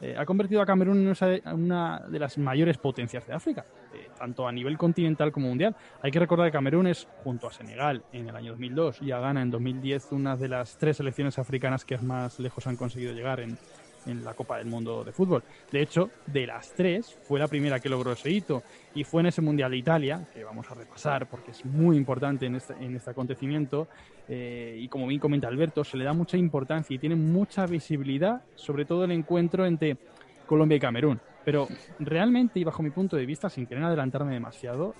eh, 0.00 0.14
ha 0.16 0.24
convertido 0.24 0.62
a 0.62 0.66
Camerún 0.66 1.14
en 1.20 1.52
una 1.52 2.02
de 2.08 2.18
las 2.18 2.38
mayores 2.38 2.78
potencias 2.78 3.26
de 3.26 3.34
África, 3.34 3.66
eh, 3.94 4.08
tanto 4.18 4.46
a 4.46 4.52
nivel 4.52 4.78
continental 4.78 5.32
como 5.32 5.48
mundial. 5.48 5.74
Hay 6.02 6.10
que 6.10 6.18
recordar 6.20 6.46
que 6.46 6.52
Camerún 6.52 6.86
es, 6.86 7.08
junto 7.24 7.48
a 7.48 7.52
Senegal 7.52 8.02
en 8.12 8.28
el 8.28 8.36
año 8.36 8.52
2002 8.52 9.02
y 9.02 9.10
a 9.10 9.18
Ghana 9.18 9.42
en 9.42 9.50
2010, 9.50 10.12
una 10.12 10.36
de 10.36 10.48
las 10.48 10.78
tres 10.78 10.98
selecciones 10.98 11.38
africanas 11.38 11.84
que 11.84 11.98
más 11.98 12.38
lejos 12.38 12.66
han 12.66 12.76
conseguido 12.76 13.12
llegar 13.12 13.40
en, 13.40 13.58
en 14.06 14.24
la 14.24 14.34
Copa 14.34 14.58
del 14.58 14.66
Mundo 14.66 15.04
de 15.04 15.12
Fútbol. 15.12 15.42
De 15.70 15.82
hecho, 15.82 16.10
de 16.26 16.46
las 16.46 16.72
tres, 16.72 17.16
fue 17.22 17.38
la 17.38 17.48
primera 17.48 17.80
que 17.80 17.88
logró 17.88 18.12
ese 18.12 18.30
hito 18.30 18.62
y 18.94 19.04
fue 19.04 19.20
en 19.20 19.26
ese 19.26 19.42
Mundial 19.42 19.70
de 19.70 19.76
Italia, 19.76 20.26
que 20.32 20.44
vamos 20.44 20.70
a 20.70 20.74
repasar 20.74 21.28
porque 21.28 21.52
es 21.52 21.64
muy 21.64 21.96
importante 21.96 22.46
en 22.46 22.56
este, 22.56 22.74
en 22.80 22.96
este 22.96 23.10
acontecimiento, 23.10 23.88
eh, 24.28 24.76
y 24.80 24.88
como 24.88 25.06
bien 25.06 25.20
comenta 25.20 25.48
Alberto, 25.48 25.84
se 25.84 25.96
le 25.96 26.04
da 26.04 26.12
mucha 26.12 26.36
importancia 26.36 26.94
y 26.94 26.98
tiene 26.98 27.16
mucha 27.16 27.66
visibilidad, 27.66 28.42
sobre 28.54 28.84
todo 28.84 29.04
el 29.04 29.12
encuentro 29.12 29.64
entre 29.64 29.96
Colombia 30.46 30.76
y 30.76 30.80
Camerún. 30.80 31.20
Pero 31.44 31.66
realmente, 31.98 32.60
y 32.60 32.64
bajo 32.64 32.82
mi 32.82 32.90
punto 32.90 33.16
de 33.16 33.24
vista, 33.24 33.48
sin 33.48 33.66
querer 33.66 33.84
adelantarme 33.84 34.34
demasiado, 34.34 34.94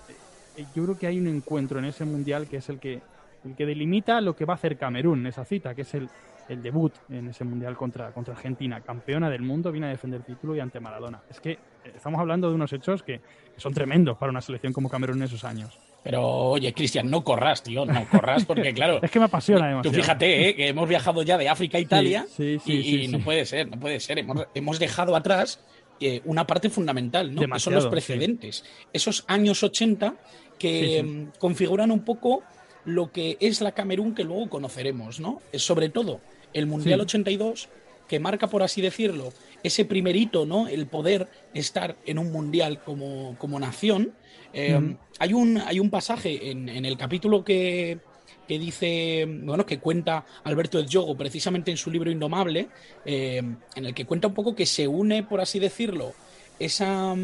eh, 0.57 0.65
yo 0.75 0.83
creo 0.83 0.97
que 0.97 1.07
hay 1.07 1.19
un 1.19 1.27
encuentro 1.27 1.79
en 1.79 1.85
ese 1.85 2.05
Mundial 2.05 2.47
que 2.47 2.57
es 2.57 2.69
el 2.69 2.79
que, 2.79 3.01
el 3.45 3.55
que 3.55 3.65
delimita 3.65 4.21
lo 4.21 4.35
que 4.35 4.45
va 4.45 4.53
a 4.53 4.55
hacer 4.55 4.77
Camerún 4.77 5.19
en 5.19 5.27
esa 5.27 5.45
cita, 5.45 5.73
que 5.75 5.81
es 5.83 5.93
el 5.93 6.09
el 6.49 6.61
debut 6.61 6.93
en 7.09 7.29
ese 7.29 7.43
mundial 7.43 7.77
contra, 7.77 8.11
contra 8.11 8.33
Argentina, 8.33 8.81
campeona 8.81 9.29
del 9.29 9.43
mundo, 9.43 9.71
viene 9.71 9.87
a 9.87 9.89
defender 9.91 10.23
título 10.23 10.55
y 10.55 10.59
ante 10.59 10.79
Maradona. 10.79 11.21
Es 11.29 11.39
que 11.39 11.51
eh, 11.51 11.57
estamos 11.95 12.19
hablando 12.19 12.49
de 12.49 12.55
unos 12.55 12.73
hechos 12.73 13.03
que, 13.03 13.21
son 13.57 13.73
tremendos 13.73 14.17
para 14.17 14.29
una 14.31 14.39
selección 14.41 14.71
como 14.71 14.89
Camerún 14.89 15.17
en 15.17 15.23
esos 15.23 15.43
años. 15.43 15.77
Pero 16.01 16.25
oye, 16.25 16.73
Cristian, 16.73 17.09
no 17.09 17.25
corras, 17.25 17.61
tío, 17.61 17.85
no 17.85 18.07
corras 18.09 18.45
porque 18.45 18.73
claro. 18.73 18.99
es 19.03 19.11
que 19.11 19.19
me 19.19 19.25
apasiona 19.25 19.67
demasiado. 19.67 19.95
Tú 19.95 20.01
fíjate, 20.01 20.49
¿eh? 20.49 20.55
que 20.55 20.69
hemos 20.69 20.87
viajado 20.87 21.23
ya 21.23 21.37
de 21.37 21.49
África 21.49 21.77
a 21.77 21.81
Italia 21.81 22.25
y, 22.37 23.07
no 23.09 23.19
puede 23.19 23.45
ser, 23.45 23.69
no 23.69 23.77
puede 23.77 23.99
ser. 23.99 24.25
Hemos, 24.53 24.79
dejado 24.79 25.13
atrás 25.15 25.61
eh, 25.99 26.21
una 26.23 26.47
parte 26.47 26.69
fundamental, 26.69 27.35
¿no? 27.35 27.41
que 27.41 27.59
son 27.59 27.73
los 27.73 27.87
precedentes. 27.87 28.63
Esos 28.93 29.25
años 29.27 29.61
80 29.61 30.15
que 30.57 31.03
mm, 31.03 31.37
configuran 31.37 31.91
un 31.91 32.05
poco 32.05 32.43
lo 32.85 33.11
que 33.11 33.37
es 33.39 33.61
la 33.61 33.71
Camerún 33.71 34.15
que 34.15 34.23
luego 34.23 34.49
conoceremos, 34.49 35.19
¿no? 35.19 35.41
Sobre 35.53 35.89
todo 35.89 36.19
el 36.53 36.65
Mundial 36.65 37.01
82, 37.01 37.69
que 38.07 38.19
marca, 38.19 38.47
por 38.47 38.63
así 38.63 38.81
decirlo, 38.81 39.31
ese 39.63 39.85
primer 39.85 40.15
hito, 40.15 40.45
¿no? 40.45 40.67
El 40.67 40.87
poder 40.87 41.27
estar 41.53 41.95
en 42.05 42.17
un 42.17 42.31
Mundial 42.31 42.81
como, 42.83 43.35
como 43.37 43.59
nación. 43.59 44.13
Eh, 44.53 44.95
hay, 45.19 45.33
un, 45.33 45.57
hay 45.59 45.79
un 45.79 45.89
pasaje 45.89 46.49
en, 46.49 46.69
el 46.69 46.97
capítulo 46.97 47.43
que, 47.43 47.99
que 48.47 48.57
dice, 48.57 49.25
bueno, 49.43 49.65
que 49.65 49.79
cuenta 49.79 50.25
Alberto 50.43 50.79
Yogo 50.81 51.15
precisamente 51.15 51.69
en 51.69 51.77
su 51.77 51.91
libro 51.91 52.09
Indomable, 52.09 52.67
eh, 53.05 53.43
en 53.75 53.85
el 53.85 53.93
que 53.93 54.05
cuenta 54.05 54.27
un 54.27 54.33
poco 54.33 54.55
que 54.55 54.65
se 54.65 54.87
une, 54.87 55.21
por 55.21 55.39
así 55.39 55.59
decirlo, 55.59 56.13
esa, 56.57 57.15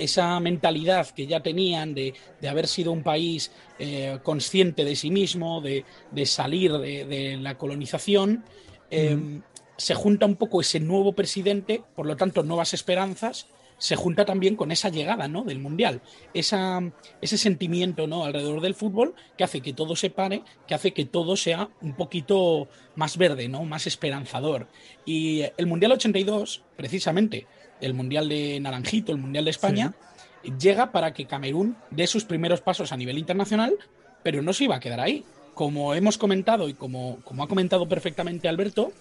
esa 0.00 0.38
mentalidad 0.40 1.08
que 1.10 1.26
ya 1.26 1.40
tenían 1.40 1.94
de, 1.94 2.14
haber 2.48 2.66
sido 2.66 2.92
un 2.92 3.02
país 3.02 3.52
eh, 3.78 4.18
consciente 4.22 4.84
de 4.84 4.96
sí 4.96 5.10
mismo, 5.10 5.60
de, 5.60 5.84
salir 6.26 6.72
de, 6.72 7.38
la 7.40 7.56
colonización, 7.56 8.44
eh, 8.90 9.40
se 9.76 9.94
junta 9.94 10.26
un 10.26 10.36
poco 10.36 10.60
ese 10.60 10.80
nuevo 10.80 11.12
presidente, 11.12 11.82
por 11.94 12.06
lo 12.06 12.16
tanto, 12.16 12.42
nuevas 12.42 12.74
esperanzas, 12.74 13.46
se 13.80 13.96
junta 13.96 14.26
también 14.26 14.56
con 14.56 14.70
esa 14.70 14.90
llegada 14.90 15.26
¿no? 15.26 15.42
del 15.42 15.58
Mundial, 15.58 16.02
esa, 16.34 16.80
ese 17.22 17.38
sentimiento 17.38 18.06
¿no? 18.06 18.24
alrededor 18.24 18.60
del 18.60 18.74
fútbol 18.74 19.14
que 19.38 19.44
hace 19.44 19.62
que 19.62 19.72
todo 19.72 19.96
se 19.96 20.10
pare, 20.10 20.42
que 20.68 20.74
hace 20.74 20.92
que 20.92 21.06
todo 21.06 21.34
sea 21.34 21.70
un 21.80 21.94
poquito 21.94 22.68
más 22.94 23.16
verde, 23.16 23.48
¿no? 23.48 23.64
más 23.64 23.86
esperanzador. 23.86 24.68
Y 25.06 25.44
el 25.56 25.66
Mundial 25.66 25.92
82, 25.92 26.62
precisamente, 26.76 27.46
el 27.80 27.94
Mundial 27.94 28.28
de 28.28 28.58
Naranjito, 28.60 29.12
el 29.12 29.18
Mundial 29.18 29.44
de 29.44 29.50
España, 29.50 29.94
llega 30.58 30.92
para 30.92 31.12
que 31.12 31.26
Camerún 31.26 31.76
dé 31.90 32.06
sus 32.06 32.24
primeros 32.24 32.60
pasos 32.60 32.92
a 32.92 32.96
nivel 32.96 33.18
internacional, 33.18 33.74
pero 34.22 34.42
no 34.42 34.52
se 34.52 34.64
iba 34.64 34.76
a 34.76 34.80
quedar 34.80 35.00
ahí. 35.00 35.24
Como 35.54 35.94
hemos 35.94 36.18
comentado 36.18 36.68
y 36.68 36.74
como, 36.74 37.18
como 37.24 37.42
ha 37.42 37.48
comentado 37.48 37.88
perfectamente 37.88 38.48
Alberto, 38.48 38.92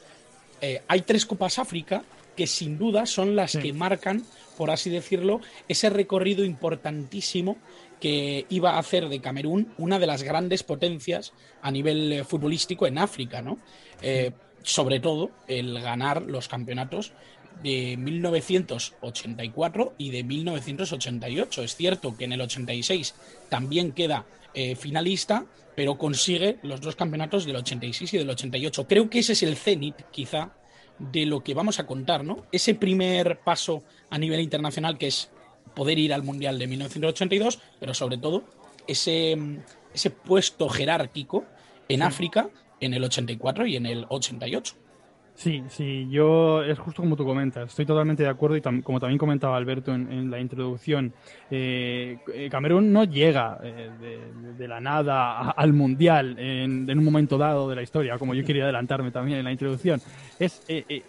eh, 0.61 0.81
hay 0.87 1.01
tres 1.01 1.25
Copas 1.25 1.59
África 1.59 2.03
que 2.35 2.47
sin 2.47 2.77
duda 2.77 3.05
son 3.05 3.35
las 3.35 3.57
que 3.57 3.73
marcan, 3.73 4.23
por 4.57 4.71
así 4.71 4.89
decirlo, 4.89 5.41
ese 5.67 5.89
recorrido 5.89 6.45
importantísimo 6.45 7.57
que 7.99 8.45
iba 8.49 8.71
a 8.71 8.79
hacer 8.79 9.09
de 9.09 9.19
Camerún 9.19 9.73
una 9.77 9.99
de 9.99 10.07
las 10.07 10.23
grandes 10.23 10.63
potencias 10.63 11.33
a 11.61 11.69
nivel 11.69 12.13
eh, 12.13 12.23
futbolístico 12.23 12.87
en 12.87 12.97
África, 12.97 13.41
¿no? 13.41 13.57
Eh, 14.01 14.31
sobre 14.63 14.99
todo 14.99 15.31
el 15.47 15.81
ganar 15.81 16.21
los 16.21 16.47
campeonatos 16.47 17.13
de 17.63 17.97
1984 17.97 19.93
y 19.97 20.11
de 20.11 20.23
1988. 20.23 21.63
Es 21.63 21.75
cierto 21.75 22.15
que 22.15 22.25
en 22.25 22.33
el 22.33 22.41
86 22.41 23.15
también 23.49 23.91
queda 23.91 24.25
eh, 24.53 24.75
finalista, 24.75 25.45
pero 25.75 25.97
consigue 25.97 26.57
los 26.63 26.81
dos 26.81 26.95
campeonatos 26.95 27.45
del 27.45 27.57
86 27.57 28.13
y 28.13 28.17
del 28.17 28.29
88. 28.29 28.87
Creo 28.87 29.09
que 29.09 29.19
ese 29.19 29.33
es 29.33 29.43
el 29.43 29.55
cenit, 29.55 29.95
quizá, 30.11 30.53
de 30.97 31.25
lo 31.25 31.43
que 31.43 31.53
vamos 31.53 31.79
a 31.79 31.85
contar, 31.85 32.23
¿no? 32.23 32.45
Ese 32.51 32.75
primer 32.75 33.39
paso 33.39 33.83
a 34.09 34.17
nivel 34.17 34.41
internacional 34.41 34.97
que 34.97 35.07
es 35.07 35.29
poder 35.75 35.97
ir 35.97 36.13
al 36.13 36.23
Mundial 36.23 36.59
de 36.59 36.67
1982, 36.67 37.59
pero 37.79 37.93
sobre 37.93 38.17
todo 38.17 38.43
ese, 38.87 39.37
ese 39.93 40.09
puesto 40.09 40.67
jerárquico 40.67 41.45
en 41.87 42.01
África 42.01 42.49
en 42.79 42.93
el 42.93 43.03
84 43.03 43.65
y 43.65 43.75
en 43.75 43.85
el 43.85 44.05
88. 44.09 44.75
Sí, 45.39 45.63
sí, 45.69 46.05
yo 46.09 46.61
es 46.63 46.77
justo 46.77 47.01
como 47.01 47.15
tú 47.15 47.23
comentas, 47.23 47.69
estoy 47.69 47.85
totalmente 47.85 48.23
de 48.23 48.29
acuerdo 48.29 48.57
y 48.57 48.81
como 48.81 48.99
también 48.99 49.17
comentaba 49.17 49.55
Alberto 49.55 49.93
en, 49.93 50.29
la 50.29 50.37
introducción, 50.37 51.13
eh, 51.49 52.17
eh, 52.33 52.49
Camerún 52.51 52.91
no 52.91 53.05
llega 53.05 53.57
eh, 53.63 53.89
de, 54.57 54.67
la 54.67 54.81
nada 54.81 55.51
al 55.51 55.71
Mundial 55.71 56.37
en, 56.37 56.89
un 56.89 57.05
momento 57.05 57.37
dado 57.37 57.69
de 57.69 57.77
la 57.77 57.81
historia, 57.81 58.17
como 58.17 58.33
yo 58.33 58.43
quería 58.43 58.63
adelantarme 58.63 59.11
también 59.11 59.37
en 59.37 59.45
la 59.45 59.53
introducción. 59.53 60.01
Es, 60.37 60.61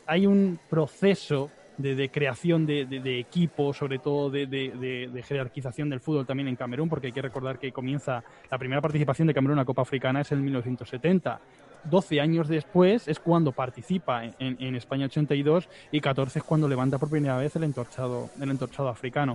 hay 0.07 0.29
un 0.29 0.61
proceso 0.71 1.51
de, 1.77 2.09
creación 2.09 2.67
de, 2.67 3.19
equipo, 3.19 3.75
sobre 3.75 3.99
todo 3.99 4.31
de, 4.31 5.25
jerarquización 5.27 5.91
del 5.91 5.99
fútbol 5.99 6.25
también 6.25 6.47
en 6.47 6.55
Camerún, 6.55 6.89
porque 6.89 7.09
hay 7.09 7.13
que 7.13 7.23
recordar 7.23 7.59
que 7.59 7.73
comienza 7.73 8.23
la 8.49 8.59
primera 8.59 8.81
participación 8.81 9.27
de 9.27 9.35
Camerún 9.35 9.55
en 9.55 9.63
la 9.63 9.65
Copa 9.65 9.83
Africana 9.83 10.21
es 10.21 10.31
en 10.31 10.45
1970 10.45 11.41
12 11.85 12.21
años 12.21 12.49
después 12.49 13.09
es 13.09 13.19
cuando 13.19 13.53
participa 13.53 14.25
en, 14.25 14.75
España 14.75 15.07
82 15.07 15.69
y 15.93 16.01
14 16.01 16.39
es 16.39 16.45
cuando 16.45 16.69
levanta 16.69 16.99
por 16.99 17.11
primera 17.11 17.37
vez 17.37 17.57
el 17.57 17.65
entorchado, 17.65 18.31
el 18.41 18.51
entorchado 18.51 18.89
africano. 18.89 19.35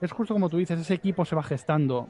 Es 0.00 0.12
justo 0.12 0.34
como 0.34 0.48
tú 0.48 0.58
dices, 0.58 0.78
ese 0.78 0.94
equipo 0.94 1.24
se 1.24 1.34
va 1.34 1.42
gestando 1.42 2.08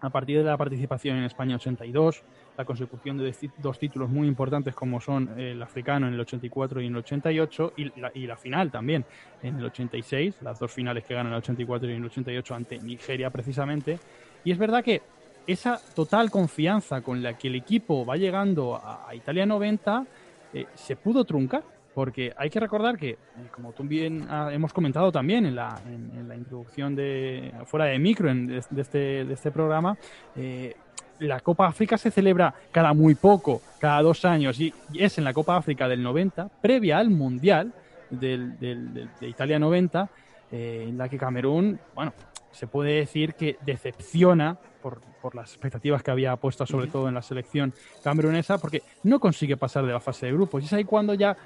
a 0.00 0.10
partir 0.10 0.38
de 0.38 0.44
la 0.44 0.58
participación 0.58 1.16
en 1.16 1.24
España 1.24 1.56
82, 1.56 2.22
la 2.58 2.64
consecución 2.66 3.16
de 3.16 3.34
dos 3.58 3.78
títulos 3.78 4.10
muy 4.10 4.28
importantes 4.28 4.74
como 4.74 5.00
son 5.00 5.38
el 5.40 5.62
africano 5.62 6.06
en 6.06 6.14
el 6.14 6.20
84 6.20 6.82
y 6.82 6.86
en 6.86 6.92
el 6.92 6.98
88 6.98 7.72
y 7.76 8.00
la, 8.00 8.12
y 8.14 8.26
la 8.26 8.36
final 8.36 8.70
también 8.70 9.06
en 9.42 9.56
el 9.56 9.64
86, 9.64 10.42
las 10.42 10.58
dos 10.58 10.70
finales 10.70 11.04
que 11.04 11.14
ganan 11.14 11.32
el 11.32 11.38
84 11.38 11.88
y 11.88 11.92
en 11.92 11.98
el 11.98 12.04
88 12.04 12.54
ante 12.54 12.78
Nigeria 12.80 13.30
precisamente. 13.30 13.98
Y 14.44 14.52
es 14.52 14.58
verdad 14.58 14.84
que 14.84 15.00
esa 15.46 15.80
total 15.94 16.30
confianza 16.30 17.00
con 17.00 17.22
la 17.22 17.34
que 17.34 17.48
el 17.48 17.54
equipo 17.54 18.04
va 18.04 18.16
llegando 18.16 18.76
a, 18.76 19.14
Italia 19.14 19.46
90 19.46 20.06
eh, 20.52 20.66
se 20.74 20.96
pudo 20.96 21.24
truncar. 21.24 21.62
Porque 21.94 22.32
hay 22.36 22.50
que 22.50 22.58
recordar 22.58 22.98
que, 22.98 23.10
eh, 23.10 23.18
como 23.52 23.70
tú 23.72 23.84
bien 23.84 24.26
hemos 24.50 24.72
comentado 24.72 25.12
también 25.12 25.46
en 25.46 25.54
la, 25.54 25.80
en, 25.86 26.26
la 26.26 26.34
introducción 26.34 26.96
de 26.96 27.54
fuera 27.66 27.86
de 27.86 28.00
micro 28.00 28.34
de, 28.34 28.58
este, 28.58 29.20
este 29.32 29.52
programa, 29.52 29.96
eh, 30.34 30.74
la 31.20 31.38
Copa 31.38 31.68
África 31.68 31.96
se 31.96 32.10
celebra 32.10 32.52
cada 32.72 32.92
muy 32.94 33.14
poco, 33.14 33.62
cada 33.78 34.02
dos 34.02 34.24
años, 34.24 34.58
y, 34.58 34.74
es 34.92 35.18
en 35.18 35.24
la 35.24 35.32
Copa 35.32 35.56
África 35.56 35.86
del 35.86 36.02
90, 36.02 36.48
previa 36.60 36.98
al 36.98 37.10
Mundial 37.10 37.72
de 38.10 39.06
Italia 39.20 39.60
90, 39.60 40.08
en 40.54 40.96
la 40.96 41.08
que 41.08 41.18
Camerún, 41.18 41.78
bueno, 41.94 42.12
se 42.50 42.66
puede 42.66 42.94
decir 42.94 43.34
que 43.34 43.58
decepciona 43.64 44.56
por, 44.80 45.00
por 45.20 45.34
las 45.34 45.50
expectativas 45.50 46.02
que 46.02 46.10
había 46.10 46.36
puesto 46.36 46.66
sobre 46.66 46.86
todo 46.86 47.08
en 47.08 47.14
la 47.14 47.22
selección 47.22 47.72
camerunesa, 48.02 48.58
porque 48.58 48.82
no 49.02 49.18
consigue 49.18 49.56
pasar 49.56 49.84
de 49.84 49.92
la 49.92 50.00
fase 50.00 50.26
de 50.26 50.32
grupos. 50.32 50.62
Y 50.62 50.66
es 50.66 50.72
ahí 50.72 50.84
cuando 50.84 51.14
ya 51.14 51.36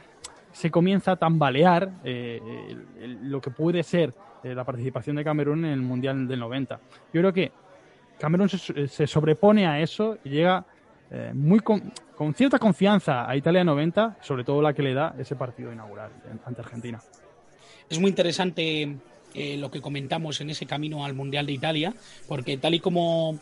se 0.53 0.71
comienza 0.71 1.13
a 1.13 1.17
tambalear 1.17 1.91
eh, 2.05 2.77
lo 3.23 3.41
que 3.41 3.51
puede 3.51 3.83
ser 3.83 4.13
eh, 4.43 4.55
la 4.55 4.65
participación 4.65 5.17
de 5.17 5.25
Camerún 5.25 5.65
en 5.65 5.73
el 5.73 5.81
Mundial 5.81 6.27
del 6.27 6.41
90. 6.41 6.81
Yo 7.13 7.21
creo 7.21 7.33
que 7.33 7.53
Camerún 8.19 8.49
se, 8.49 9.07
sobrepone 9.07 9.67
a 9.67 9.81
eso 9.81 10.19
y 10.25 10.31
llega 10.31 10.65
eh, 11.11 11.31
muy 11.35 11.61
con, 11.61 11.93
con, 12.17 12.35
cierta 12.35 12.59
confianza 12.59 13.31
a 13.31 13.37
Italia 13.37 13.65
90, 13.65 14.19
sobre 14.21 14.45
todo 14.45 14.61
la 14.61 14.73
que 14.73 14.83
le 14.83 14.93
da 14.93 15.15
ese 15.19 15.37
partido 15.37 15.73
inaugural 15.73 16.11
ante 16.45 16.61
Argentina. 16.61 17.01
Es 17.91 17.99
muy 17.99 18.11
interesante 18.11 18.97
lo 19.35 19.71
que 19.71 19.81
comentamos 19.81 20.41
en 20.41 20.51
ese 20.51 20.67
camino 20.67 21.05
al 21.05 21.15
Mundial 21.15 21.47
de 21.47 21.53
Italia, 21.53 21.95
porque 22.27 22.57
tal 22.57 22.75
y 22.75 22.81
como 22.81 23.39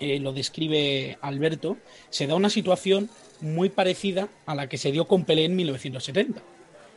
eh, 0.00 0.18
lo 0.18 0.32
describe 0.32 1.18
Alberto, 1.20 1.76
se 2.10 2.26
da 2.26 2.34
una 2.34 2.50
situación 2.50 3.08
muy 3.40 3.68
parecida 3.68 4.28
a 4.44 4.54
la 4.54 4.68
que 4.68 4.76
se 4.76 4.90
dio 4.90 5.06
con 5.06 5.24
Pelé 5.24 5.44
en 5.44 5.56
1970. 5.56 6.42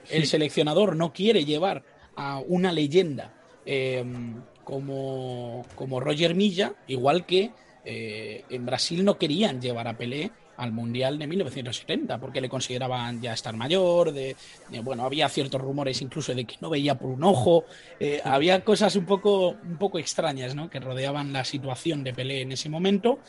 El 0.09 0.25
seleccionador 0.25 0.95
no 0.95 1.13
quiere 1.13 1.45
llevar 1.45 1.83
a 2.15 2.39
una 2.39 2.71
leyenda 2.71 3.33
em, 3.65 4.41
como, 4.63 5.65
como, 5.75 5.99
Roger 5.99 6.33
Milla, 6.33 6.73
igual 6.87 7.25
que 7.25 7.51
eh, 7.85 8.43
en 8.49 8.65
Brasil 8.65 9.05
no 9.05 9.17
querían 9.17 9.61
llevar 9.61 9.87
a 9.87 9.97
Pelé 9.97 10.31
al 10.57 10.71
Mundial 10.71 11.17
de 11.19 11.27
1970, 11.27 12.19
porque 12.19 12.41
le 12.41 12.49
consideraban 12.49 13.21
ya 13.21 13.33
estar 13.33 13.55
mayor, 13.55 14.11
de, 14.11 14.35
bueno, 14.83 15.03
había 15.03 15.29
ciertos 15.29 15.61
rumores 15.61 16.01
incluso 16.01 16.33
de 16.33 16.45
que 16.45 16.55
no 16.59 16.69
veía 16.69 16.97
por 16.97 17.09
un 17.09 17.23
ojo, 17.23 17.65
eh, 17.99 18.21
había 18.23 18.63
cosas 18.63 18.95
un 18.95 19.05
poco, 19.05 19.49
un 19.49 19.77
poco 19.77 19.99
extrañas, 19.99 20.55
¿no? 20.55 20.69
Que 20.69 20.79
rodeaban 20.79 21.31
la 21.31 21.45
situación 21.45 22.03
de 22.03 22.13
Pelé 22.13 22.41
en 22.41 22.51
ese 22.51 22.69
momento. 22.69 23.19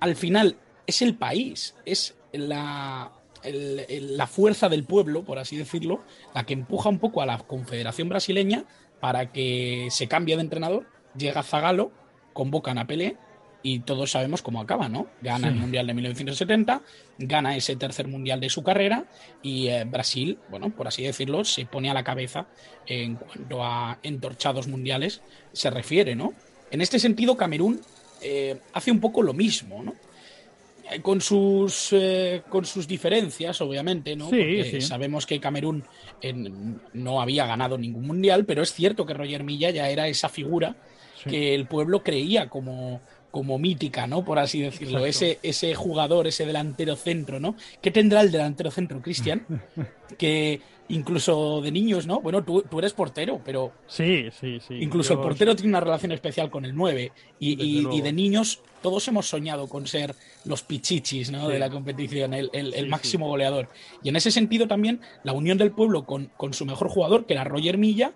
Al 0.00 0.16
final, 0.16 0.56
es 0.86 1.02
el 1.02 1.14
país, 1.14 1.76
es 1.84 2.16
la, 2.32 3.12
la 3.44 4.26
fuerza 4.26 4.68
del 4.68 4.84
pueblo, 4.84 5.24
por 5.24 5.38
así 5.38 5.56
decirlo, 5.56 6.02
la 6.34 6.44
que 6.44 6.54
empuja 6.54 6.88
un 6.88 6.98
poco 6.98 7.22
a 7.22 7.26
la 7.26 7.38
Confederación 7.38 8.08
Brasileña 8.08 8.64
para 8.98 9.32
que 9.32 9.88
se 9.90 10.08
cambie 10.08 10.36
de 10.36 10.42
entrenador, 10.42 10.86
llega 11.16 11.42
Zagalo, 11.42 11.92
convocan 12.32 12.78
a 12.78 12.86
Pelé 12.86 13.16
y 13.62 13.80
todos 13.80 14.12
sabemos 14.12 14.42
cómo 14.42 14.60
acaba, 14.60 14.88
¿no? 14.88 15.08
Gana 15.20 15.48
el 15.48 15.54
Mundial 15.54 15.86
de 15.86 15.94
1970, 15.94 16.82
gana 17.18 17.56
ese 17.56 17.76
tercer 17.76 18.08
Mundial 18.08 18.40
de 18.40 18.48
su 18.48 18.62
carrera 18.62 19.04
y 19.42 19.68
eh, 19.68 19.84
Brasil, 19.84 20.38
bueno, 20.48 20.70
por 20.70 20.88
así 20.88 21.02
decirlo, 21.02 21.44
se 21.44 21.66
pone 21.66 21.90
a 21.90 21.94
la 21.94 22.04
cabeza 22.04 22.46
en 22.86 23.16
cuanto 23.16 23.64
a 23.64 23.98
entorchados 24.02 24.66
mundiales 24.66 25.20
se 25.52 25.70
refiere, 25.70 26.14
¿no? 26.14 26.32
En 26.70 26.80
este 26.80 26.98
sentido, 26.98 27.36
Camerún 27.36 27.80
eh, 28.22 28.58
hace 28.72 28.90
un 28.90 29.00
poco 29.00 29.22
lo 29.22 29.34
mismo, 29.34 29.82
¿no? 29.82 29.94
Eh, 30.90 31.00
con 31.02 31.20
sus, 31.20 31.94
con 32.48 32.64
sus 32.64 32.88
diferencias, 32.88 33.60
obviamente, 33.60 34.16
¿no? 34.16 34.26
Porque 34.30 34.80
sabemos 34.80 35.26
que 35.26 35.38
Camerún 35.38 35.84
no 36.94 37.20
había 37.20 37.46
ganado 37.46 37.76
ningún 37.76 38.06
mundial, 38.06 38.46
pero 38.46 38.62
es 38.62 38.72
cierto 38.72 39.04
que 39.04 39.14
Roger 39.14 39.44
Milla 39.44 39.70
ya 39.70 39.90
era 39.90 40.08
esa 40.08 40.30
figura 40.30 40.76
que 41.28 41.54
el 41.54 41.66
pueblo 41.66 42.02
creía 42.02 42.48
como, 42.48 43.00
como 43.30 43.58
mítica, 43.58 44.06
¿no? 44.06 44.24
Por 44.24 44.38
así 44.38 44.60
decirlo. 44.60 45.06
Ese, 45.06 45.38
ese 45.42 45.74
jugador, 45.74 46.26
ese 46.26 46.46
delantero 46.46 46.96
centro, 46.96 47.40
¿no? 47.40 47.56
¿Qué 47.80 47.90
tendrá 47.90 48.20
el 48.20 48.32
delantero 48.32 48.70
centro, 48.70 49.00
Cristian? 49.00 49.46
que 50.18 50.60
incluso 50.88 51.60
de 51.60 51.70
niños, 51.70 52.06
¿no? 52.06 52.20
Bueno, 52.20 52.42
tú, 52.42 52.62
tú, 52.68 52.78
eres 52.78 52.92
portero, 52.92 53.40
pero. 53.44 53.72
Sí, 53.86 54.28
sí, 54.38 54.58
sí. 54.66 54.74
Incluso 54.74 55.14
el 55.14 55.20
portero 55.20 55.54
tiene 55.54 55.70
una 55.70 55.80
relación 55.80 56.12
especial 56.12 56.50
con 56.50 56.64
el 56.64 56.74
9. 56.74 57.12
Y, 57.38 58.00
de 58.00 58.12
niños, 58.12 58.60
todos 58.82 59.06
hemos 59.08 59.28
soñado 59.28 59.68
con 59.68 59.86
ser 59.86 60.14
los 60.44 60.62
pichichis, 60.62 61.30
¿no? 61.30 61.48
De 61.48 61.58
la 61.58 61.70
competición, 61.70 62.34
el, 62.34 62.50
el, 62.52 62.88
máximo 62.88 63.28
goleador. 63.28 63.68
Y 64.02 64.08
en 64.08 64.16
ese 64.16 64.30
sentido 64.30 64.66
también, 64.66 65.00
la 65.22 65.32
unión 65.32 65.58
del 65.58 65.70
pueblo 65.70 66.04
con, 66.04 66.26
con 66.36 66.54
su 66.54 66.66
mejor 66.66 66.88
jugador, 66.88 67.26
que 67.26 67.34
era 67.34 67.44
Roger 67.44 67.78
Milla, 67.78 68.12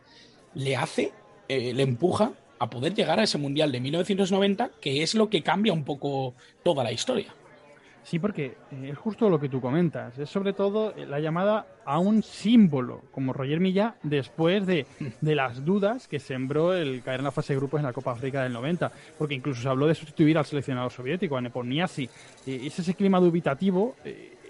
le 0.55 0.77
hace, 0.77 1.13
eh, 1.49 1.73
le 1.73 1.83
empuja 1.83 2.33
a 2.59 2.71
poder 2.71 2.95
llegar 2.95 3.19
a 3.21 3.25
ese 3.25 3.39
Mundial 3.39 3.73
de 3.73 3.81
1990, 3.81 4.71
que 4.81 5.03
es 5.03 5.15
lo 5.15 5.29
que 5.29 5.43
cambia 5.43 5.73
un 5.73 5.85
poco 5.85 6.35
toda 6.63 6.85
la 6.85 6.93
historia. 6.93 7.35
Sí, 8.05 8.19
porque 8.19 8.59
eh, 8.71 8.91
es 8.93 8.99
justo 8.99 9.31
lo 9.31 9.41
que 9.41 9.49
tú 9.49 9.63
comentas. 9.63 10.19
Es 10.19 10.29
sobre 10.29 10.53
todo 10.53 10.95
eh, 10.95 11.07
la 11.07 11.21
llamada 11.21 11.67
a 11.87 11.99
un 11.99 12.23
símbolo, 12.23 13.01
como 13.11 13.33
Roger 13.33 13.61
Milla, 13.61 13.95
después 14.03 14.67
de, 14.67 14.87
las 15.23 15.65
dudas 15.65 16.07
que 16.07 16.19
sembró 16.19 16.75
el 16.75 17.03
caer 17.03 17.21
en 17.21 17.25
la 17.25 17.31
fase 17.31 17.55
de 17.55 17.59
grupos 17.59 17.81
en 17.81 17.87
la 17.87 17.95
Copa 17.95 18.13
África 18.13 18.43
del 18.43 18.53
90. 18.53 18.93
Porque 19.19 19.35
incluso 19.35 19.63
se 19.63 19.69
habló 19.69 19.87
de 19.87 19.95
sustituir 19.95 20.37
al 20.37 20.45
seleccionador 20.45 20.93
soviético, 20.93 21.39
a 21.39 21.41
Nepomniachtchi. 21.41 22.09
Y 22.47 22.67
es 22.67 22.79
ese 22.79 22.95
clima 22.95 23.19
dubitativo. 23.21 23.97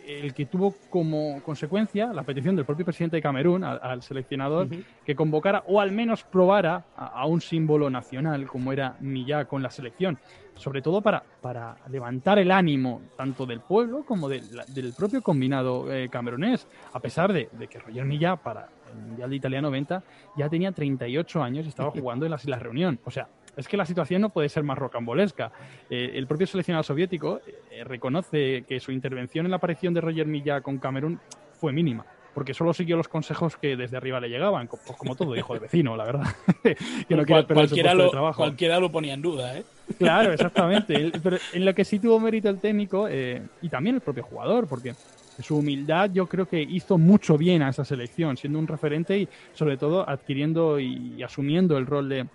El 0.07 0.35
que 0.35 0.47
tuvo 0.47 0.75
como 0.91 1.43
consecuencia 1.43 2.13
la 2.13 2.23
petición 2.23 2.57
del 2.57 2.65
propio 2.65 2.85
presidente 2.85 3.17
de 3.17 3.23
Camerún 3.23 3.65
al, 3.65 4.03
seleccionador 4.03 4.69
que 5.05 5.15
convocara 5.15 5.65
o 5.67 5.81
al 5.81 5.93
menos 5.93 6.25
probara 6.25 6.85
a, 6.97 7.27
un 7.27 7.41
símbolo 7.41 7.89
nacional 7.89 8.47
como 8.47 8.73
era 8.73 8.97
Millá 9.01 9.47
con 9.47 9.63
la 9.63 9.71
selección, 9.71 10.19
sobre 10.57 10.83
todo 10.83 11.01
para, 11.01 11.23
para 11.41 11.77
levantar 11.91 12.39
el 12.39 12.51
ánimo 12.51 13.01
tanto 13.17 13.47
del 13.47 13.61
pueblo 13.61 14.05
como 14.05 14.29
del 14.29 14.95
propio 14.97 15.23
combinado 15.23 15.93
eh, 15.93 16.09
camerunés, 16.11 16.67
a 16.93 17.01
pesar 17.01 17.33
de, 17.33 17.49
que 17.71 17.79
Roger 17.79 18.05
Millá 18.05 18.37
para 18.37 18.69
el 18.93 19.09
Mundial 19.09 19.31
de 19.31 19.37
Italia 19.37 19.63
90 19.63 20.03
ya 20.37 20.49
tenía 20.49 20.73
38 20.73 21.43
años 21.43 21.67
y 21.67 21.69
estaba 21.69 21.91
jugando 21.91 22.27
en 22.27 22.31
las 22.31 22.45
Islas 22.45 22.63
Reunión. 22.63 22.99
O 23.05 23.11
sea, 23.11 23.29
es 23.57 23.69
que 23.69 23.77
la 23.77 23.87
situación 23.87 24.23
no 24.23 24.31
puede 24.31 24.49
ser 24.49 24.63
más 24.63 24.79
rocambolesca. 24.79 25.53
Eh, 25.91 26.13
el 26.15 26.27
propio 26.27 26.47
seleccionado 26.47 26.83
soviético 26.83 27.41
eh, 27.71 27.85
reconoce 27.85 28.65
que 28.69 28.81
su 28.81 28.93
intervención 28.93 29.47
en 29.47 29.51
la 29.51 29.57
aparición 29.59 29.95
de 29.95 30.01
Roger 30.01 30.27
Milla 30.27 30.61
con 30.61 30.79
Camerún 30.79 31.21
fue 31.61 31.73
mínima 31.73 32.05
porque 32.35 32.53
solo 32.53 32.75
siguió 32.75 32.97
los 32.97 33.09
consejos 33.09 33.57
que 33.57 33.77
desde 33.77 33.97
arriba 33.97 34.21
le 34.21 34.29
llegaban, 34.29 34.67
pues 34.67 34.99
como 34.99 35.15
todo 35.15 35.37
hijo 35.37 35.55
de 35.55 35.61
vecino, 35.61 35.97
la 35.97 36.05
verdad. 36.05 36.27
que 36.63 37.15
no 37.15 37.25
cualquiera, 37.25 37.95
lo, 37.95 38.11
trabajo. 38.11 38.39
cualquiera 38.39 38.81
lo 38.81 38.91
ponía 38.91 39.15
en 39.15 39.23
duda, 39.23 39.57
¿eh? 39.57 39.65
Claro, 39.97 40.33
exactamente. 40.33 41.13
Pero 41.23 41.39
en 41.53 41.65
lo 41.65 41.75
que 41.75 41.85
sí 41.85 42.01
tuvo 42.01 42.19
mérito 42.19 42.49
el 42.49 42.59
técnico 42.59 43.07
eh, 43.09 43.41
y 43.63 43.69
también 43.69 43.95
el 43.95 44.01
propio 44.03 44.25
jugador, 44.25 44.67
porque 44.67 44.95
su 45.41 45.59
humildad 45.59 46.11
yo 46.13 46.27
creo 46.27 46.47
que 46.47 46.61
hizo 46.61 46.99
mucho 46.99 47.39
bien 47.39 47.63
a 47.63 47.71
esa 47.71 47.85
selección, 47.85 48.37
siendo 48.37 48.59
un 48.59 48.67
referente 48.67 49.17
y 49.17 49.29
sobre 49.53 49.77
todo 49.77 50.09
adquiriendo 50.09 50.81
y 50.81 51.23
asumiendo 51.23 51.79
el 51.79 51.87
rol 51.87 52.09
de, 52.09 52.27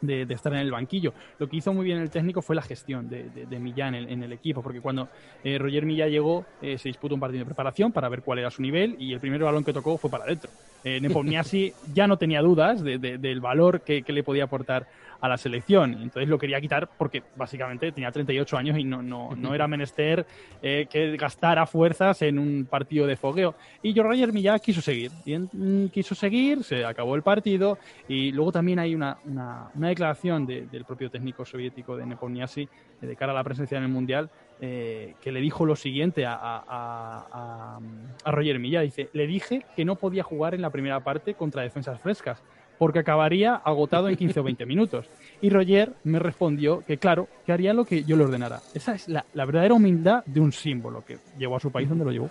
de, 0.00 0.22
estar 0.22 0.52
en 0.52 0.60
el 0.60 0.70
banquillo. 0.70 1.12
Lo 1.38 1.48
que 1.48 1.56
hizo 1.56 1.72
muy 1.72 1.84
bien 1.84 1.98
el 1.98 2.10
técnico 2.10 2.42
fue 2.42 2.56
la 2.56 2.62
gestión 2.62 3.08
de, 3.08 3.28
de, 3.30 3.58
Millán 3.58 3.94
en 3.94 4.22
el, 4.22 4.32
equipo, 4.32 4.62
porque 4.62 4.80
cuando 4.80 5.08
eh, 5.42 5.58
Roger 5.58 5.84
Millán 5.84 6.10
llegó, 6.10 6.44
eh, 6.62 6.78
se 6.78 6.88
disputó 6.88 7.14
un 7.14 7.20
partido 7.20 7.40
de 7.40 7.46
preparación 7.46 7.92
para 7.92 8.08
ver 8.08 8.22
cuál 8.22 8.38
era 8.38 8.50
su 8.50 8.62
nivel 8.62 8.96
y 8.98 9.12
el 9.12 9.20
primer 9.20 9.42
balón 9.42 9.64
que 9.64 9.72
tocó 9.72 9.98
fue 9.98 10.10
para 10.10 10.24
adentro. 10.24 10.50
Eh, 10.84 11.00
Nepomniachtchi 11.00 11.72
ya 11.94 12.06
no 12.06 12.16
tenía 12.16 12.40
dudas 12.40 12.82
del 12.82 13.40
valor 13.40 13.80
que, 13.80 14.02
que 14.02 14.12
le 14.12 14.22
podía 14.22 14.44
aportar 14.44 14.86
a 15.20 15.28
la 15.28 15.36
selección. 15.36 15.94
Entonces 15.94 16.28
lo 16.28 16.38
quería 16.38 16.60
quitar 16.60 16.88
porque 16.96 17.22
básicamente 17.36 17.92
tenía 17.92 18.10
38 18.10 18.56
años 18.56 18.78
y 18.78 18.84
no, 18.84 19.02
no, 19.02 19.34
no 19.36 19.54
era 19.54 19.66
menester 19.66 20.26
eh, 20.62 20.86
que 20.90 21.16
gastara 21.16 21.66
fuerzas 21.66 22.22
en 22.22 22.38
un 22.38 22.66
partido 22.66 23.06
de 23.06 23.16
fogueo. 23.16 23.54
Y 23.82 23.92
George 23.92 24.08
Roger 24.10 24.32
Millán 24.32 24.58
quiso 24.60 24.80
seguir. 24.80 25.10
Y 25.24 25.36
mm, 25.36 25.88
quiso 25.88 26.14
seguir, 26.14 26.64
se 26.64 26.84
acabó 26.84 27.14
el 27.14 27.22
partido 27.22 27.78
y 28.06 28.32
luego 28.32 28.52
también 28.52 28.78
hay 28.78 28.94
una, 28.94 29.18
una, 29.24 29.70
declaración 29.74 30.46
del 30.46 30.84
propio 30.84 31.10
técnico 31.10 31.44
soviético 31.44 31.96
de 31.96 32.06
Nepomniachtchi 32.06 32.68
eh, 33.02 33.06
de 33.06 33.16
cara 33.16 33.32
a 33.32 33.34
la 33.34 33.44
presencia 33.44 33.78
en 33.78 33.84
el 33.84 33.90
Mundial 33.90 34.30
eh, 34.60 35.14
que 35.20 35.30
le 35.30 35.40
dijo 35.40 35.64
lo 35.64 35.76
siguiente 35.76 36.26
a, 36.26 36.34
a, 36.34 37.78
a, 38.24 38.30
Roger 38.30 38.58
Millán. 38.58 38.84
Dice, 38.84 39.08
le 39.12 39.26
dije 39.26 39.64
que 39.76 39.84
no 39.84 39.96
podía 39.96 40.22
jugar 40.22 40.54
en 40.54 40.62
la 40.62 40.70
primera 40.70 41.00
parte 41.00 41.34
contra 41.34 41.62
defensas 41.62 42.00
frescas 42.00 42.42
porque 42.78 43.00
acabaría 43.00 43.54
agotado 43.54 44.08
en 44.08 44.16
15 44.16 44.40
o 44.40 44.42
20 44.44 44.66
minutos. 44.66 45.06
Y 45.40 45.50
Roger 45.50 45.92
me 46.04 46.18
respondió 46.18 46.84
que, 46.86 46.98
claro, 46.98 47.28
que 47.44 47.52
haría 47.52 47.74
lo 47.74 47.84
que 47.84 48.04
yo 48.04 48.16
le 48.16 48.24
ordenara. 48.24 48.60
Esa 48.74 48.94
es 48.94 49.08
la, 49.08 49.24
verdadera 49.34 49.74
humildad 49.74 50.24
de 50.24 50.40
un 50.40 50.52
símbolo 50.52 51.04
que 51.04 51.18
llevó 51.38 51.56
a 51.56 51.60
su 51.60 51.70
país 51.70 51.88
donde 51.88 52.04
lo 52.04 52.12
llevó 52.12 52.30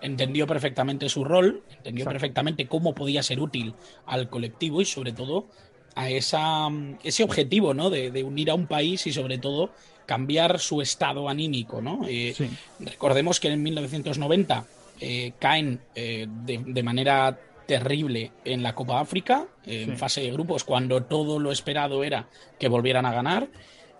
entendió 0.00 0.48
perfectamente 0.48 1.08
su 1.08 1.22
rol, 1.22 1.62
entendió 1.76 2.04
perfectamente 2.04 2.66
cómo 2.66 2.92
podía 2.92 3.22
ser 3.22 3.38
útil 3.38 3.72
al 4.06 4.28
colectivo 4.28 4.80
y 4.80 4.84
sobre 4.84 5.12
todo 5.12 5.46
a 5.94 6.10
esa, 6.10 6.68
ese 7.04 7.22
objetivo 7.22 7.72
¿no? 7.72 7.88
de, 7.88 8.24
unir 8.24 8.50
a 8.50 8.54
un 8.54 8.66
país 8.66 9.06
y 9.06 9.12
sobre 9.12 9.38
todo 9.38 9.70
cambiar 10.04 10.58
su 10.58 10.82
estado 10.82 11.28
anímico. 11.28 11.80
¿no? 11.80 12.00
Eh, 12.08 12.34
recordemos 12.80 13.38
que 13.38 13.48
en 13.48 13.62
1990 13.62 14.66
eh, 15.00 15.32
caen 15.38 15.80
eh, 15.94 16.26
de, 16.28 16.62
de, 16.66 16.82
manera 16.82 17.38
terrible 17.72 18.32
en 18.44 18.62
la 18.62 18.74
Copa 18.74 19.00
África, 19.00 19.46
en 19.64 19.96
fase 19.96 20.20
de 20.20 20.30
grupos, 20.30 20.62
cuando 20.62 21.04
todo 21.04 21.38
lo 21.38 21.50
esperado 21.50 22.04
era 22.04 22.28
que 22.58 22.68
volvieran 22.68 23.06
a 23.06 23.14
ganar. 23.14 23.48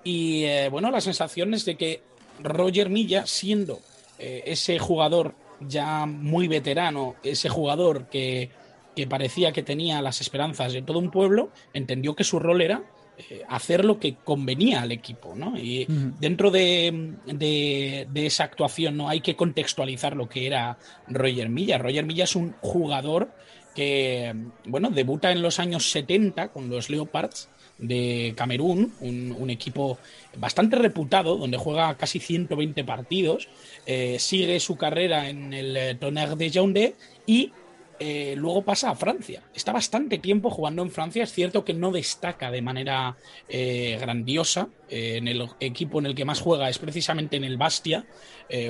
Y 0.05 0.45
eh, 0.45 0.69
bueno, 0.69 0.91
la 0.91 1.01
sensación 1.01 1.55
es 1.55 1.65
de 1.65 1.77
que 1.77 2.03
Roger 2.43 2.91
Milla, 2.91 3.25
siendo 3.25 3.81
eh, 4.19 4.43
ese 4.45 4.79
jugador 4.79 5.35
ya 5.59 6.05
muy 6.05 6.49
veterano, 6.49 7.15
ese 7.23 7.49
jugador 7.49 8.11
que, 8.11 8.51
que, 8.95 9.07
parecía 9.07 9.53
que 9.53 9.63
tenía 9.63 10.03
las 10.03 10.21
esperanzas 10.21 10.75
de 10.75 10.83
todo 10.83 10.99
un 10.99 11.11
pueblo, 11.11 11.49
entendió 11.73 12.15
que 12.15 12.25
su 12.25 12.39
rol 12.39 12.61
era 12.61 12.83
eh, 13.17 13.41
hacer 13.49 13.87
lo 13.87 13.99
que 13.99 14.17
convenía 14.17 14.83
al 14.83 14.93
equipo, 14.93 15.35
¿no? 15.35 15.57
Y 15.57 15.87
dentro 16.21 16.51
de, 16.51 17.15
de, 17.25 18.07
de, 18.11 18.27
esa 18.27 18.45
actuación 18.45 18.99
no 18.99 19.09
hay 19.09 19.23
que 19.23 19.35
contextualizar 19.35 20.15
lo 20.15 20.29
que 20.29 20.47
era 20.47 20.77
Roger 21.09 21.49
Milla. 21.49 21.79
Roger 21.79 22.05
Milla 22.05 22.25
es 22.25 22.37
un 22.37 22.55
jugador 22.61 23.31
que, 23.75 24.35
bueno, 24.67 24.91
debuta 24.91 25.33
en 25.33 25.43
los 25.43 25.59
años 25.59 25.91
70 25.91 26.49
con 26.49 26.69
los 26.69 26.91
Leopards 26.91 27.49
de 27.79 28.35
Camerún, 28.37 28.93
un, 29.01 29.51
equipo 29.51 29.99
bastante 30.37 30.77
reputado, 30.77 31.37
donde 31.37 31.57
juega 31.57 31.97
casi 31.97 32.21
120 32.21 32.85
partidos, 32.85 33.49
eh, 33.87 34.19
sigue 34.21 34.61
su 34.61 34.77
carrera 34.77 35.29
en 35.29 35.53
el 35.53 35.99
Tonnerre 35.99 36.37
de 36.37 36.51
Yaoundé 36.51 36.95
y 37.27 37.53
eh, 37.99 38.35
luego 38.37 38.63
pasa 38.63 38.91
a 38.91 38.95
Francia. 38.95 39.43
Está 39.55 39.73
bastante 39.73 40.19
tiempo 40.19 40.51
jugando 40.51 40.83
en 40.83 40.91
Francia. 40.91 41.23
Es 41.23 41.33
cierto 41.33 41.65
que 41.65 41.75
no 41.75 41.91
destaca 41.91 42.51
de 42.51 42.63
manera 42.63 43.17
eh, 43.49 43.97
grandiosa. 44.01 44.69
en 44.89 45.29
el 45.29 45.49
equipo 45.61 45.99
en 46.01 46.07
el 46.07 46.15
que 46.15 46.25
más 46.25 46.41
juega 46.41 46.69
es 46.69 46.79
precisamente 46.79 47.37
en 47.37 47.45
el 47.45 47.57
Bastia, 47.57 48.05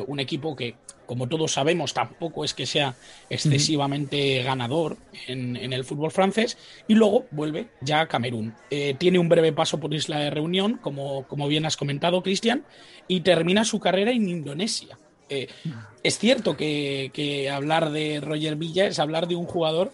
un 0.07 0.21
equipo 0.21 0.55
que 0.55 0.77
como 1.13 1.29
todos 1.29 1.53
sabemos, 1.53 1.93
tampoco 1.93 2.43
es 2.43 2.55
que 2.55 2.65
sea 2.65 2.95
excesivamente 3.29 4.43
ganador 4.43 4.97
en, 5.27 5.57
el 5.73 5.85
fútbol 5.85 6.11
francés, 6.11 6.57
y 6.89 6.95
luego 6.95 7.27
vuelve 7.31 7.69
ya 7.83 8.01
a 8.01 8.09
Camerún. 8.09 8.55
Eh, 8.71 8.95
tiene 8.99 9.19
un 9.19 9.29
breve 9.29 9.53
paso 9.53 9.79
por 9.79 9.93
Isla 9.93 10.19
de 10.21 10.31
Reunión, 10.31 10.79
como, 10.81 11.27
como 11.29 11.49
bien 11.49 11.67
has 11.67 11.77
comentado, 11.77 12.23
Cristian, 12.23 12.65
y 13.09 13.21
termina 13.21 13.65
su 13.65 13.79
carrera 13.79 14.11
en 14.13 14.27
Indonesia. 14.27 14.99
Eh, 15.33 15.49
es 16.03 16.19
cierto 16.19 16.57
que, 16.57 17.51
hablar 17.51 17.91
de 17.91 18.21
Roger 18.21 18.57
Villa 18.57 18.87
es 18.87 18.99
hablar 18.99 19.29
de 19.29 19.37
un 19.37 19.47
jugador 19.47 19.93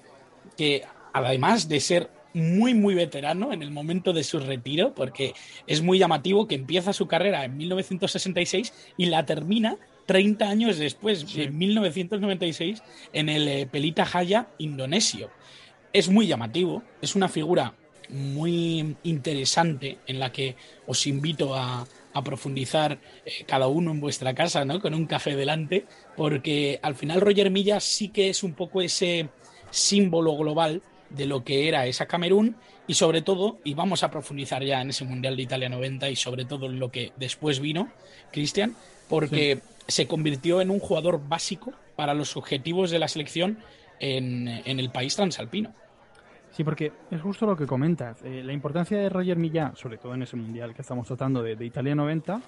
que, 0.57 0.83
además 1.13 1.69
de 1.69 1.79
ser 1.81 2.11
muy, 2.35 2.75
muy 2.75 2.95
veterano 2.95 3.53
en 3.53 3.63
el 3.63 3.71
momento 3.71 4.13
de 4.13 4.25
su 4.25 4.41
retiro, 4.41 4.95
porque 4.95 5.35
es 5.67 5.81
muy 5.81 5.99
llamativo 5.99 6.49
que 6.49 6.57
empieza 6.57 6.93
su 6.93 7.07
carrera 7.07 7.45
en 7.45 7.57
1966 7.57 8.73
y 8.97 9.07
la 9.07 9.25
termina 9.27 9.77
30 10.07 10.49
años 10.49 10.79
después, 10.79 11.25
en 11.37 11.57
1996, 11.57 12.83
en 13.13 13.29
el 13.29 13.49
eh, 13.49 13.67
Pelita 13.71 14.05
Jaya 14.07 14.49
indonesio. 14.59 15.31
Es 15.93 16.09
muy 16.09 16.27
llamativo, 16.27 16.83
es 17.01 17.15
una 17.15 17.29
figura 17.29 17.75
muy 18.09 18.97
interesante 19.03 19.99
en 20.07 20.19
la 20.19 20.33
que 20.33 20.57
os 20.87 21.07
invito 21.07 21.55
a, 21.55 21.87
profundizar 22.25 22.99
eh, 23.25 23.45
cada 23.47 23.69
uno 23.69 23.91
en 23.91 24.01
vuestra 24.01 24.35
casa, 24.35 24.65
¿no? 24.65 24.81
Con 24.81 24.95
un 24.95 25.07
café 25.07 25.37
delante, 25.37 25.87
porque 26.17 26.79
al 26.83 26.95
final 26.95 27.21
Roger 27.21 27.51
Milla 27.51 27.81
sí 27.81 28.09
que 28.09 28.29
es 28.29 28.43
un 28.43 28.55
poco 28.55 28.83
ese 28.83 29.29
símbolo 29.71 30.37
global 30.37 30.83
de 31.11 31.27
lo 31.27 31.45
que 31.45 31.69
era 31.69 31.87
esa 31.87 32.07
Camerún 32.07 32.57
y 32.87 32.95
sobre 32.95 33.23
todo, 33.23 33.59
y 33.65 33.75
vamos 33.75 34.03
a 34.03 34.11
profundizar 34.11 34.65
ya 34.65 34.81
en 34.81 34.91
ese 34.91 35.05
Mundial 35.05 35.37
de 35.37 35.43
Italia 35.43 35.69
90 35.69 36.09
y 36.09 36.17
sobre 36.17 36.45
todo 36.47 36.67
en 36.67 36.79
lo 36.79 36.91
que 36.91 37.13
después 37.17 37.61
vino, 37.61 37.93
Cristian, 38.33 38.75
porque 39.09 39.61
se 39.87 40.07
convirtió 40.07 40.61
en 40.61 40.71
un 40.71 40.79
jugador 40.79 41.29
básico 41.29 41.73
para 41.97 42.15
los 42.15 42.37
objetivos 42.37 42.91
de 42.91 42.99
la 42.99 43.09
selección 43.09 43.59
en, 44.01 44.49
el 44.49 44.91
país 44.91 45.17
transalpino. 45.17 45.75
Sí, 46.59 46.65
porque 46.65 46.91
es 47.09 47.23
justo 47.23 47.47
lo 47.47 47.57
que 47.57 47.67
comentas. 47.69 48.21
Eh, 48.25 48.43
la 48.45 48.53
importancia 48.53 48.99
de 48.99 49.09
Roger 49.09 49.37
Millán, 49.37 49.77
sobre 49.77 49.97
todo 49.97 50.15
en 50.15 50.23
ese 50.23 50.35
mundial 50.35 50.75
que 50.75 50.83
estamos 50.83 51.07
tratando 51.07 51.41
de, 51.41 51.53
Italia 51.65 51.95
90, 51.95 52.41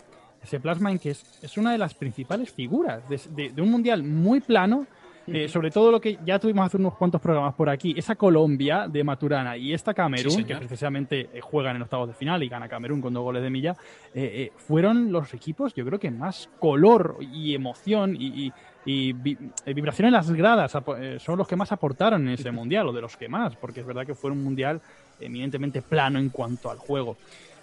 se 0.43 0.59
plasma 0.59 0.91
en 0.91 0.99
que 0.99 1.11
es, 1.11 1.57
una 1.57 1.71
de 1.71 1.79
las 1.79 1.95
principales 1.95 2.51
figuras 2.51 3.05
de, 3.09 3.53
un 3.63 3.71
mundial 3.71 4.03
muy 4.03 4.41
plano 4.41 4.89
eh, 5.27 5.49
sobre 5.49 5.71
todo 5.71 5.93
lo 5.93 6.01
que 6.01 6.19
ya 6.25 6.39
tuvimos 6.39 6.67
hace 6.67 6.77
unos 6.77 6.97
cuantos 6.97 7.21
programas 7.21 7.55
por 7.55 7.69
aquí, 7.69 7.95
esa 7.97 8.17
Colombia 8.17 8.89
de 8.89 9.05
Maturana 9.05 9.57
y 9.57 9.73
esta 9.73 9.95
Camerún, 9.95 10.45
que 10.45 10.57
precisamente 10.57 11.29
eh, 11.33 11.41
juegan 11.41 11.77
en 11.77 11.83
octavos 11.83 12.09
de 12.09 12.15
final 12.15 12.43
y 12.43 12.49
gana 12.49 12.69
Camerún 12.69 13.01
con 13.01 13.15
dos 13.15 13.23
goles 13.23 13.43
de 13.43 13.51
milla, 13.51 13.77
eh, 14.15 14.51
fueron 14.57 15.13
los 15.13 15.33
equipos, 15.35 15.75
yo 15.75 15.85
creo 15.85 16.01
que 16.01 16.11
más 16.11 16.49
color 16.59 17.19
y 17.21 17.55
emoción 17.55 18.17
y, 18.19 18.53
vibración 18.85 20.07
en 20.07 20.13
las 20.13 20.31
gradas 20.31 20.73
son 21.19 21.39
los 21.39 21.47
que 21.47 21.57
más 21.57 21.73
aportaron 21.73 22.27
en 22.27 22.35
ese 22.35 22.51
mundial, 22.51 22.89
o 22.89 22.93
de 22.93 23.01
los 23.01 23.17
que 23.17 23.29
más, 23.29 23.57
porque 23.57 23.81
es 23.81 23.87
verdad 23.87 24.07
que 24.07 24.15
fue 24.15 24.31
un 24.31 24.43
mundial 24.43 24.81
eminentemente 25.21 25.83
plano 25.83 26.19
en 26.19 26.31
cuanto 26.31 26.71
al 26.71 26.79
juego. 26.79 27.17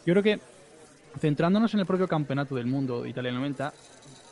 Yo 0.06 0.14
creo 0.14 0.24
que 0.24 0.40
centrándonos 1.20 1.74
en 1.74 1.80
el 1.80 1.86
propio 1.86 2.08
campeonato 2.08 2.56
del 2.56 2.68
mundo 2.68 3.02
de 3.02 3.10
Italia 3.10 3.32
90, 3.32 3.74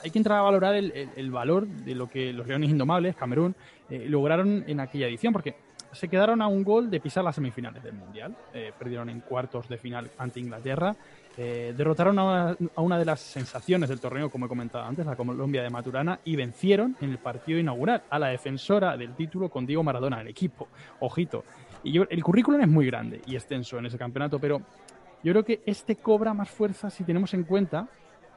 hay 0.04 0.12
que 0.12 0.19
entrar 0.19 0.38
a 0.38 0.43
valorar 0.43 0.76
el, 0.76 1.32
valor 1.32 1.67
de 1.67 1.95
lo 1.95 2.08
que 2.08 2.32
los 2.32 2.48
Leones 2.48 2.69
Indomables, 2.69 3.15
Camerún, 3.15 3.56
eh, 3.89 4.06
lograron 4.08 4.63
en 4.67 4.80
aquella 4.80 5.08
edición, 5.08 5.34
porque 5.34 5.56
se 5.93 6.08
quedaron 6.08 6.41
a 6.41 6.48
un 6.48 6.63
gol 6.63 6.91
de 6.91 7.00
pisar 7.00 7.24
las 7.24 7.36
semifinales 7.36 7.82
del 7.82 7.93
Mundial. 7.93 8.36
Eh, 8.54 8.71
perdieron 8.78 9.10
en 9.10 9.21
cuartos 9.21 9.67
de 9.67 9.78
final 9.78 10.12
ante 10.17 10.39
Inglaterra. 10.39 10.95
Eh, 11.38 11.74
derrotaron 11.76 12.17
a 12.17 12.56
una, 12.78 12.98
de 12.98 13.06
las 13.06 13.19
sensaciones 13.19 13.89
del 13.89 14.00
torneo, 14.00 14.30
como 14.30 14.45
he 14.45 14.50
comentado 14.50 14.86
antes, 14.86 15.06
la 15.06 15.15
Colombia 15.15 15.63
de 15.63 15.69
Maturana, 15.69 16.19
y 16.24 16.36
vencieron 16.36 16.95
en 17.02 17.12
el 17.12 17.17
partido 17.17 17.60
inaugural 17.60 18.04
a 18.10 18.19
la 18.19 18.28
defensora 18.28 18.95
del 18.95 19.15
título 19.15 19.50
con 19.50 19.65
Diego 19.65 19.84
Maradona, 19.84 20.21
el 20.21 20.28
equipo. 20.28 20.69
Ojito. 21.02 21.43
Y 21.84 21.91
yo, 21.91 22.04
el 22.10 22.24
currículum 22.24 22.62
es 22.62 22.67
muy 22.69 22.86
grande 22.86 23.21
y 23.26 23.36
extenso 23.36 23.78
en 23.78 23.86
ese 23.86 23.98
campeonato, 23.98 24.39
pero 24.39 24.62
yo 25.24 25.34
creo 25.34 25.43
que 25.43 25.62
este 25.65 25.98
cobra 25.98 26.34
más 26.34 26.50
fuerza 26.50 26.89
si 26.89 27.04
tenemos 27.04 27.34
en 27.34 27.43
cuenta 27.43 27.88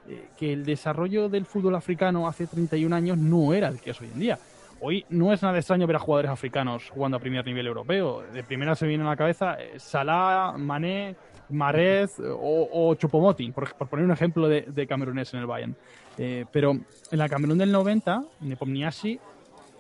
eh, 0.08 0.28
que 0.36 0.52
el 0.52 0.64
desarrollo 0.64 1.28
del 1.28 1.46
fútbol 1.46 1.76
africano 1.76 2.26
hace 2.26 2.46
31 2.46 2.94
años 2.94 3.16
no 3.18 3.52
era 3.54 3.68
el 3.68 3.80
que 3.80 3.90
es 3.90 4.00
hoy 4.00 4.08
en 4.12 4.18
día. 4.18 4.38
Hoy 4.80 5.04
no 5.08 5.32
es 5.32 5.42
nada 5.42 5.58
extraño 5.58 5.86
ver 5.86 5.96
a 5.96 5.98
jugadores 5.98 6.30
africanos 6.30 6.88
jugando 6.90 7.16
a 7.16 7.20
primer 7.20 7.44
nivel 7.44 7.66
europeo. 7.66 8.22
De 8.32 8.42
primera 8.42 8.74
se 8.74 8.86
viene 8.86 9.04
a 9.04 9.08
la 9.08 9.16
cabeza 9.16 9.60
eh, 9.60 9.78
Salah, 9.78 10.54
Mané, 10.56 11.16
Marez 11.50 12.18
o, 12.20 12.68
o 12.72 12.94
Chupomoting, 12.94 13.52
por, 13.52 13.74
poner 13.74 14.04
un 14.04 14.12
ejemplo 14.12 14.48
de, 14.48 14.62
de 14.62 14.86
camerunés 14.86 15.32
en 15.34 15.40
el 15.40 15.46
Bayern. 15.46 15.76
Eh, 16.18 16.44
pero 16.52 16.72
en 16.72 17.18
la 17.18 17.28
Camerún 17.28 17.58
del 17.58 17.70
90, 17.70 18.24
Nepomniachtchi 18.40 19.18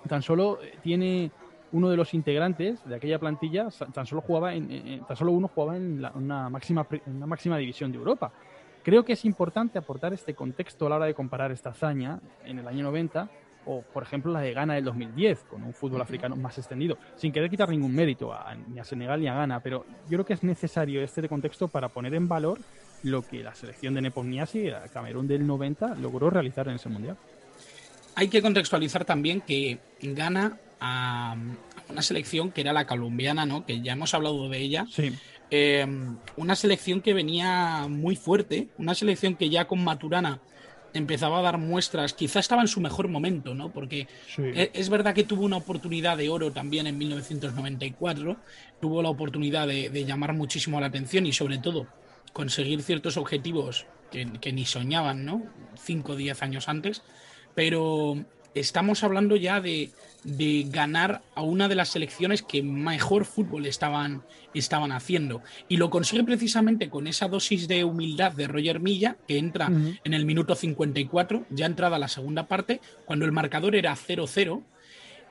tan 0.06 0.22
solo 0.22 0.58
tiene 0.82 1.30
uno 1.72 1.90
de 1.90 1.96
los 1.96 2.14
integrantes 2.14 2.82
de 2.88 2.94
aquella 2.94 3.18
plantilla, 3.18 3.68
tan 3.92 4.06
solo 4.06 4.22
jugaba 4.22 4.54
en, 4.54 5.04
tan 5.06 5.16
solo 5.16 5.32
uno 5.32 5.48
jugaba 5.48 5.76
en 5.76 6.04
una 6.14 6.48
máxima 6.48 6.86
una 7.06 7.26
máxima 7.26 7.58
división 7.58 7.92
de 7.92 7.98
Europa. 7.98 8.32
Creo 8.82 9.04
que 9.04 9.12
es 9.12 9.24
importante 9.24 9.78
aportar 9.78 10.14
este 10.14 10.34
contexto 10.34 10.86
a 10.86 10.90
la 10.90 10.96
hora 10.96 11.06
de 11.06 11.14
comparar 11.14 11.50
esta 11.50 11.70
hazaña 11.70 12.20
en 12.44 12.60
el 12.60 12.68
año 12.68 12.84
90 12.84 13.28
o, 13.68 13.82
por 13.82 14.02
ejemplo, 14.02 14.32
la 14.32 14.40
de 14.40 14.54
Ghana 14.54 14.74
del 14.74 14.84
2010, 14.84 15.40
con 15.50 15.62
un 15.62 15.74
fútbol 15.74 16.00
africano 16.00 16.36
más 16.36 16.56
extendido, 16.56 16.96
sin 17.16 17.32
querer 17.32 17.50
quitar 17.50 17.68
ningún 17.68 17.94
mérito 17.94 18.32
a, 18.32 18.54
ni 18.54 18.80
a 18.80 18.84
Senegal 18.84 19.20
ni 19.20 19.28
a 19.28 19.34
Ghana, 19.34 19.60
pero 19.60 19.84
yo 20.08 20.16
creo 20.16 20.24
que 20.24 20.32
es 20.32 20.42
necesario 20.42 21.02
este 21.02 21.28
contexto 21.28 21.68
para 21.68 21.90
poner 21.90 22.14
en 22.14 22.28
valor 22.28 22.58
lo 23.02 23.20
que 23.20 23.42
la 23.42 23.54
selección 23.54 23.92
de 23.92 24.00
Nepomniachtchi, 24.00 24.70
Camerún 24.92 25.28
del 25.28 25.46
90, 25.46 25.96
logró 25.96 26.30
realizar 26.30 26.66
en 26.68 26.76
ese 26.76 26.88
mundial. 26.88 27.18
Hay 28.14 28.28
que 28.28 28.40
contextualizar 28.40 29.04
también 29.04 29.42
que 29.42 29.78
Ghana 30.00 30.56
a 30.80 31.36
una 31.90 32.02
selección 32.02 32.50
que 32.50 32.62
era 32.62 32.72
la 32.72 32.86
colombiana, 32.86 33.44
¿no? 33.44 33.66
Que 33.66 33.82
ya 33.82 33.92
hemos 33.92 34.14
hablado 34.14 34.48
de 34.48 34.58
ella. 34.58 34.86
Sí. 34.90 35.12
Eh, 35.50 35.86
una 36.36 36.56
selección 36.56 37.00
que 37.02 37.14
venía 37.14 37.86
muy 37.88 38.16
fuerte, 38.16 38.68
una 38.78 38.94
selección 38.94 39.34
que 39.36 39.50
ya 39.50 39.66
con 39.66 39.84
Maturana 39.84 40.40
empezaba 40.94 41.38
a 41.38 41.42
dar 41.42 41.58
muestras, 41.58 42.12
quizá 42.12 42.40
estaba 42.40 42.62
en 42.62 42.68
su 42.68 42.80
mejor 42.80 43.08
momento, 43.08 43.54
¿no? 43.54 43.70
Porque 43.70 44.08
e, 44.38 44.70
es, 44.74 44.88
verdad 44.88 45.14
que 45.14 45.24
tuvo 45.24 45.44
una 45.44 45.56
oportunidad 45.56 46.16
de 46.16 46.28
oro 46.28 46.52
también 46.52 46.86
en 46.86 46.98
1994, 46.98 48.36
tuvo 48.80 49.02
la 49.02 49.10
oportunidad 49.10 49.66
de, 49.66 50.04
llamar 50.04 50.32
muchísimo 50.32 50.80
la 50.80 50.86
atención 50.86 51.26
y 51.26 51.32
sobre 51.32 51.58
todo 51.58 51.86
conseguir 52.32 52.82
ciertos 52.82 53.16
objetivos 53.16 53.86
que, 54.10 54.26
que 54.40 54.52
ni 54.52 54.64
soñaban, 54.64 55.24
¿no? 55.24 55.42
Cinco 55.76 56.12
o 56.12 56.16
diez 56.16 56.42
años 56.42 56.68
antes, 56.68 57.02
pero 57.54 58.24
estamos 58.54 59.04
hablando 59.04 59.36
ya 59.36 59.60
de, 59.60 59.90
ganar 60.24 61.22
a 61.34 61.42
una 61.42 61.68
de 61.68 61.74
las 61.74 61.90
selecciones 61.90 62.42
que 62.42 62.62
mejor 62.62 63.24
fútbol 63.24 63.66
estaban, 63.66 64.22
estaban 64.54 64.92
haciendo. 64.92 65.42
Y 65.68 65.76
lo 65.76 65.90
consigue 65.90 66.24
precisamente 66.24 66.90
con 66.90 67.06
esa 67.06 67.28
dosis 67.28 67.68
de 67.68 67.84
humildad 67.84 68.32
de 68.32 68.48
Roger 68.48 68.80
Milla, 68.80 69.16
que 69.26 69.38
entra 69.38 69.66
en 69.68 70.14
el 70.14 70.24
minuto 70.24 70.54
54, 70.54 71.46
ya 71.50 71.66
entrada 71.66 71.98
la 71.98 72.08
segunda 72.08 72.46
parte, 72.46 72.80
cuando 73.04 73.24
el 73.24 73.32
marcador 73.32 73.76
era 73.76 73.94
0-0. 73.94 74.62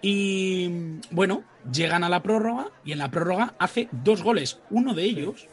Y 0.02 0.70
bueno, 1.12 1.44
llegan 1.72 2.04
a 2.04 2.10
la 2.10 2.22
prórroga 2.22 2.70
y 2.86 2.92
en 2.92 3.00
la 3.00 3.12
prórroga 3.12 3.56
hace 3.60 3.90
dos 3.92 4.24
goles. 4.24 4.60
Uno 4.70 4.94
de 4.94 5.04
ellos, 5.04 5.48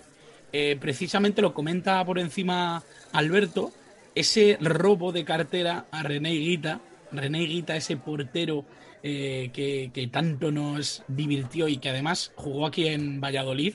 eh, 0.53 0.77
precisamente 0.81 1.43
lo 1.43 1.55
comenta 1.55 2.05
por 2.05 2.19
encima 2.19 2.83
Alberto, 3.13 3.73
ese 4.15 4.59
robo 4.61 5.13
de 5.13 5.25
cartera 5.25 5.87
a 5.91 6.03
René 6.03 6.31
Guita 6.31 6.81
René 7.15 7.41
Guita, 7.41 7.77
ese 7.77 7.97
portero 7.97 8.65
eh, 9.07 9.51
que, 9.53 10.09
tanto 10.11 10.51
nos 10.51 11.03
divirtió 11.09 11.69
y 11.69 11.77
que 11.77 11.91
además 11.91 12.33
jugó 12.37 12.65
aquí 12.65 12.87
en 12.87 13.21
Valladolid, 13.21 13.75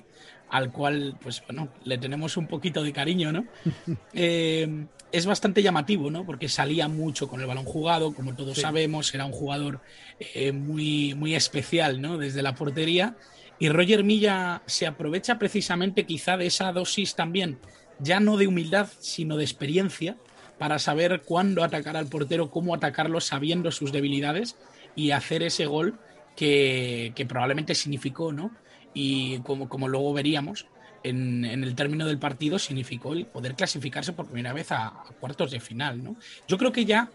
al 0.49 0.71
cual, 0.71 1.19
pues 1.21 1.43
bueno, 1.45 1.69
le 1.83 1.99
tenemos 1.99 2.35
un 2.35 2.47
poquito 2.47 2.81
de 2.81 2.91
cariño, 2.91 3.31
¿no? 3.31 3.45
Eh, 4.13 4.87
es 5.11 5.27
bastante 5.27 5.61
llamativo, 5.61 6.09
¿no? 6.09 6.25
Porque 6.25 6.49
salía 6.49 6.87
mucho 6.87 7.27
con 7.27 7.41
el 7.41 7.45
balón 7.45 7.65
jugado, 7.65 8.11
como 8.11 8.33
todos 8.33 8.57
sabemos, 8.57 9.13
era 9.13 9.25
un 9.25 9.31
jugador 9.31 9.81
eh, 10.19 10.51
muy, 10.51 11.13
muy 11.13 11.35
especial, 11.35 12.01
¿no? 12.01 12.17
Desde 12.17 12.41
la 12.41 12.55
portería. 12.55 13.15
Y 13.59 13.69
Roger 13.69 14.03
Milla 14.03 14.63
se 14.65 14.87
aprovecha 14.87 15.37
precisamente 15.37 16.07
quizá 16.07 16.37
de 16.37 16.47
esa 16.47 16.71
dosis 16.71 17.13
también, 17.13 17.59
ya 17.99 18.19
no 18.19 18.35
de 18.35 18.47
humildad, 18.47 18.87
sino 18.97 19.37
de 19.37 19.43
experiencia, 19.43 20.17
para 20.57 20.79
saber 20.79 21.21
cuándo 21.23 21.63
atacar 21.63 21.97
al 21.97 22.07
portero, 22.07 22.49
cómo 22.49 22.73
atacarlo 22.73 23.21
sabiendo 23.21 23.71
sus 23.71 23.91
debilidades 23.91 24.57
y 24.99 25.11
hacer 25.11 25.43
ese 25.43 25.65
gol 25.65 25.97
que, 26.35 27.13
probablemente 27.27 27.73
significó, 27.73 28.33
¿no? 28.33 28.51
Y 28.93 29.39
como, 29.39 29.69
como 29.69 29.87
luego 29.87 30.11
veríamos, 30.11 30.65
en, 31.03 31.45
el 31.45 31.73
término 31.73 32.05
del 32.05 32.19
partido 32.19 32.59
significó 32.59 33.13
el 33.13 33.25
poder 33.25 33.55
clasificarse 33.55 34.11
por 34.11 34.25
primera 34.25 34.51
vez 34.51 34.73
a, 34.73 35.05
cuartos 35.21 35.51
de 35.51 35.61
final, 35.61 36.03
¿no? 36.03 36.17
Yo 36.49 36.57
creo 36.57 36.73
que 36.73 36.83
ya 36.83 37.09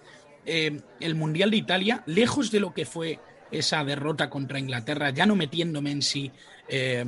eh, 0.46 0.80
el 0.98 1.14
Mundial 1.14 1.50
de 1.50 1.58
Italia, 1.58 2.02
lejos 2.06 2.50
de 2.50 2.60
lo 2.60 2.72
que 2.72 2.86
fue 2.86 3.18
esa 3.50 3.84
derrota 3.84 4.30
contra 4.30 4.58
Inglaterra, 4.58 5.10
ya 5.10 5.26
no 5.26 5.36
metiéndome 5.36 5.90
en 5.90 6.00
si, 6.00 6.30
eh, 6.70 7.04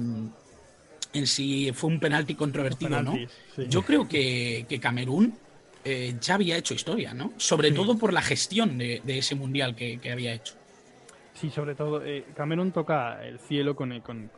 en 1.15 1.27
si 1.27 1.73
fue 1.73 1.89
un 1.89 2.01
penalti 2.01 2.35
controvertido, 2.35 3.03
¿no? 3.03 3.17
Yo 3.67 3.81
creo 3.81 4.07
que, 4.07 4.67
que 4.69 4.79
Camerún 4.79 5.39
eh, 5.89 6.17
ya 6.21 6.35
había 6.35 6.57
hecho 6.57 6.75
historia, 6.75 7.15
¿no? 7.15 7.33
Sobre 7.37 7.71
todo 7.71 7.97
por 7.97 8.13
la 8.13 8.21
gestión 8.21 8.77
de, 8.77 9.01
ese 9.07 9.37
mundial 9.37 9.77
que, 9.77 10.01
había 10.11 10.35
hecho. 10.35 10.56
Sí, 11.37 11.51
sobre 11.51 11.75
todo, 11.75 12.03
eh, 12.03 12.25
Camerún 12.35 12.73
toca 12.73 13.23
el 13.23 13.39
cielo 13.39 13.77
con, 13.77 14.01
con, 14.01 14.31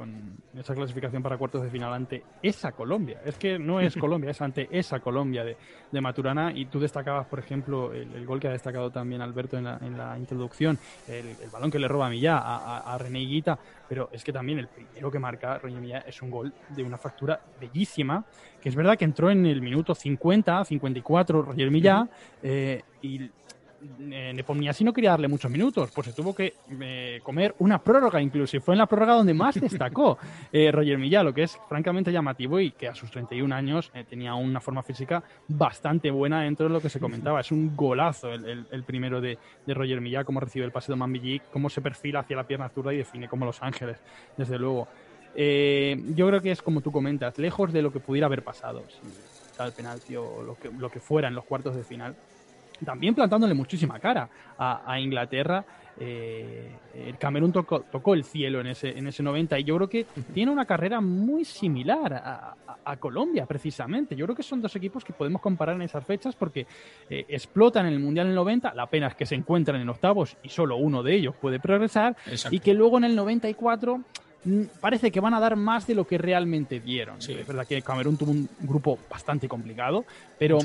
esa 0.58 0.74
clasificación 0.74 1.22
para 1.22 1.38
cuartos 1.38 1.62
de 1.62 1.70
final 1.70 1.92
ante 1.92 2.24
esa 2.42 2.72
Colombia. 2.72 3.20
Es 3.24 3.37
que 3.37 3.56
no 3.56 3.78
es 3.78 3.96
Colombia, 3.96 4.32
es 4.32 4.42
ante 4.42 4.68
esa 4.72 4.98
Colombia 4.98 5.44
de, 5.44 5.56
de 5.92 6.00
Maturana. 6.00 6.50
Y 6.52 6.64
tú 6.64 6.80
destacabas, 6.80 7.28
por 7.28 7.38
ejemplo, 7.38 7.92
el, 7.92 8.26
gol 8.26 8.40
que 8.40 8.48
ha 8.48 8.50
destacado 8.50 8.90
también 8.90 9.22
Alberto 9.22 9.56
en 9.56 9.64
la, 9.64 9.78
en 9.80 9.96
la 9.96 10.18
introducción, 10.18 10.76
el, 11.06 11.37
balón 11.52 11.70
que 11.70 11.78
le 11.78 11.87
roba 11.87 12.08
a 12.08 12.11
Millá 12.11 12.38
a, 12.38 12.92
a, 12.92 12.98
René 12.98 13.20
Higuita. 13.20 13.56
Pero 13.88 14.08
es 14.11 14.24
que 14.24 14.32
también 14.32 14.58
el 14.58 14.66
primero 14.66 15.08
que 15.08 15.20
marca 15.20 15.56
René 15.56 15.80
Millá 15.80 15.98
es 15.98 16.20
un 16.20 16.32
gol 16.32 16.52
de 16.70 16.82
una 16.82 16.98
factura 16.98 17.40
bellísima, 17.61 18.24
que 18.61 18.70
es 18.70 18.74
verdad 18.74 18.98
que 18.98 19.04
entró 19.04 19.30
en 19.30 19.46
el 19.46 19.62
minuto 19.62 19.94
50, 19.94 20.64
54 20.64 21.42
Roger 21.42 21.70
Millá, 21.70 22.08
eh, 22.42 22.82
y 23.02 23.30
eh, 24.10 24.44
así 24.68 24.84
no 24.84 24.92
quería 24.92 25.10
darle 25.10 25.28
muchos 25.28 25.50
minutos, 25.50 25.90
pues 25.94 26.08
se 26.08 26.12
tuvo 26.12 26.34
que 26.34 26.54
eh, 26.80 27.20
comer 27.22 27.54
una 27.58 27.82
prórroga 27.82 28.20
incluso, 28.20 28.56
y 28.56 28.60
fue 28.60 28.74
en 28.74 28.78
la 28.78 28.86
prórroga 28.86 29.14
donde 29.14 29.34
más 29.34 29.54
destacó 29.60 30.18
eh, 30.52 30.70
Roger 30.72 30.98
Millá, 30.98 31.22
lo 31.22 31.32
que 31.32 31.44
es 31.44 31.58
francamente 31.68 32.12
llamativo 32.12 32.60
y 32.60 32.72
que 32.72 32.88
a 32.88 32.94
sus 32.94 33.10
31 33.10 33.54
años 33.54 33.90
eh, 33.94 34.04
tenía 34.08 34.34
una 34.34 34.60
forma 34.60 34.82
física 34.82 35.22
bastante 35.46 36.10
buena 36.10 36.42
dentro 36.42 36.66
de 36.66 36.72
lo 36.72 36.80
que 36.80 36.88
se 36.88 37.00
comentaba. 37.00 37.40
Es 37.40 37.52
un 37.52 37.76
golazo 37.76 38.32
el, 38.32 38.84
primero 38.84 39.20
de, 39.20 39.38
Roger 39.66 40.00
Millá, 40.00 40.24
cómo 40.24 40.40
recibe 40.40 40.64
el 40.64 40.72
pase 40.72 40.92
de 40.92 40.96
Mambillic, 40.96 41.50
cómo 41.50 41.70
se 41.70 41.80
perfila 41.80 42.20
hacia 42.20 42.36
la 42.36 42.46
pierna 42.46 42.68
zurda 42.68 42.92
y 42.92 42.98
define 42.98 43.28
como 43.28 43.44
Los 43.44 43.62
Ángeles, 43.62 43.98
desde 44.36 44.58
luego. 44.58 44.88
yo 45.36 46.26
creo 46.26 46.40
que 46.40 46.50
es 46.50 46.62
como 46.62 46.80
tú 46.80 46.90
comentas, 46.90 47.38
lejos 47.38 47.72
de 47.72 47.82
lo 47.82 47.92
que 47.92 48.00
pudiera 48.00 48.26
haber 48.26 48.42
pasado, 48.42 48.82
si 48.88 48.98
tal 49.56 49.72
penalti 49.72 50.16
o 50.16 50.42
lo 50.42 50.54
que, 50.56 50.70
lo 50.70 50.88
que 50.88 51.00
fuera 51.00 51.28
en 51.28 51.34
los 51.34 51.44
cuartos 51.44 51.74
de 51.74 51.82
final 51.82 52.14
también 52.84 53.14
plantándole 53.14 53.54
muchísima 53.54 53.98
cara 53.98 54.28
a, 54.58 54.98
Inglaterra. 55.00 55.64
Eh, 56.00 56.70
el 56.94 57.18
Camerún 57.18 57.52
tocó, 57.52 58.14
el 58.14 58.22
cielo 58.22 58.60
en 58.60 58.68
ese, 58.68 58.96
en 58.96 59.08
ese 59.08 59.22
90 59.22 59.58
y 59.58 59.64
yo 59.64 59.76
creo 59.76 59.88
que 59.88 60.06
tiene 60.32 60.52
una 60.52 60.64
carrera 60.64 61.00
muy 61.00 61.44
similar 61.44 62.12
a, 62.14 62.54
Colombia, 62.98 63.44
precisamente. 63.44 64.16
Yo 64.16 64.24
creo 64.24 64.34
que 64.34 64.42
son 64.42 64.62
dos 64.62 64.74
equipos 64.74 65.04
que 65.04 65.12
podemos 65.12 65.42
comparar 65.42 65.76
en 65.76 65.82
esas 65.82 66.02
fechas 66.06 66.34
porque 66.34 66.66
eh, 67.10 67.26
explotan 67.28 67.84
en 67.84 67.92
el 67.92 68.00
Mundial 68.00 68.28
en 68.28 68.30
el 68.30 68.36
90, 68.36 68.72
la 68.72 68.86
pena 68.86 69.08
es 69.08 69.14
que 69.14 69.26
se 69.26 69.34
encuentran 69.34 69.78
en 69.78 69.90
octavos 69.90 70.38
y 70.42 70.48
solo 70.48 70.76
uno 70.76 71.02
de 71.02 71.14
ellos 71.14 71.34
puede 71.36 71.60
progresar 71.60 72.16
y 72.50 72.60
que 72.60 72.72
luego 72.72 72.96
en 72.96 73.04
el 73.04 73.14
94 73.14 74.00
mm, 74.44 74.62
parece 74.80 75.10
que 75.10 75.20
van 75.20 75.34
a 75.34 75.40
dar 75.40 75.54
más 75.54 75.86
de 75.86 75.96
lo 75.96 76.06
que 76.06 76.16
realmente 76.16 76.80
dieron. 76.80 77.18
Es 77.18 77.46
verdad 77.46 77.66
que 77.66 77.82
Camerún 77.82 78.16
tuvo 78.16 78.30
un 78.30 78.48
grupo 78.60 78.98
bastante 79.10 79.48
complicado, 79.48 80.06
pero 80.38 80.58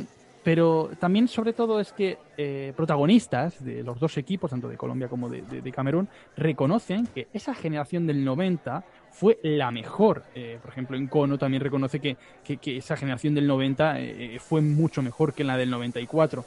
pero 0.44 0.90
también, 1.00 1.28
sobre 1.28 1.54
todo, 1.54 1.80
es 1.80 1.94
que 1.94 2.18
eh, 2.36 2.74
protagonistas 2.76 3.64
de 3.64 3.82
los 3.82 3.98
dos 4.00 4.18
equipos, 4.18 4.52
tanto 4.52 4.68
de 4.68 4.76
Colombia 4.76 5.08
como 5.08 5.30
de, 5.30 5.72
Camerún, 5.72 6.10
reconocen 6.36 7.08
que 7.08 7.28
esa 7.34 7.56
generación 7.56 8.06
del 8.06 8.26
90 8.26 8.84
fue 9.12 9.40
la 9.42 9.72
mejor. 9.72 10.24
Eh, 10.36 10.60
por 10.62 10.72
ejemplo, 10.72 10.98
en 10.98 11.08
Cono 11.08 11.38
también 11.38 11.64
reconoce 11.64 12.00
que, 12.00 12.18
esa 12.66 12.98
generación 12.98 13.36
del 13.36 13.48
90 13.48 14.00
eh, 14.00 14.38
fue 14.40 14.62
mucho 14.62 15.02
mejor 15.02 15.34
que 15.34 15.46
la 15.46 15.56
del 15.56 15.70
94. 15.70 16.44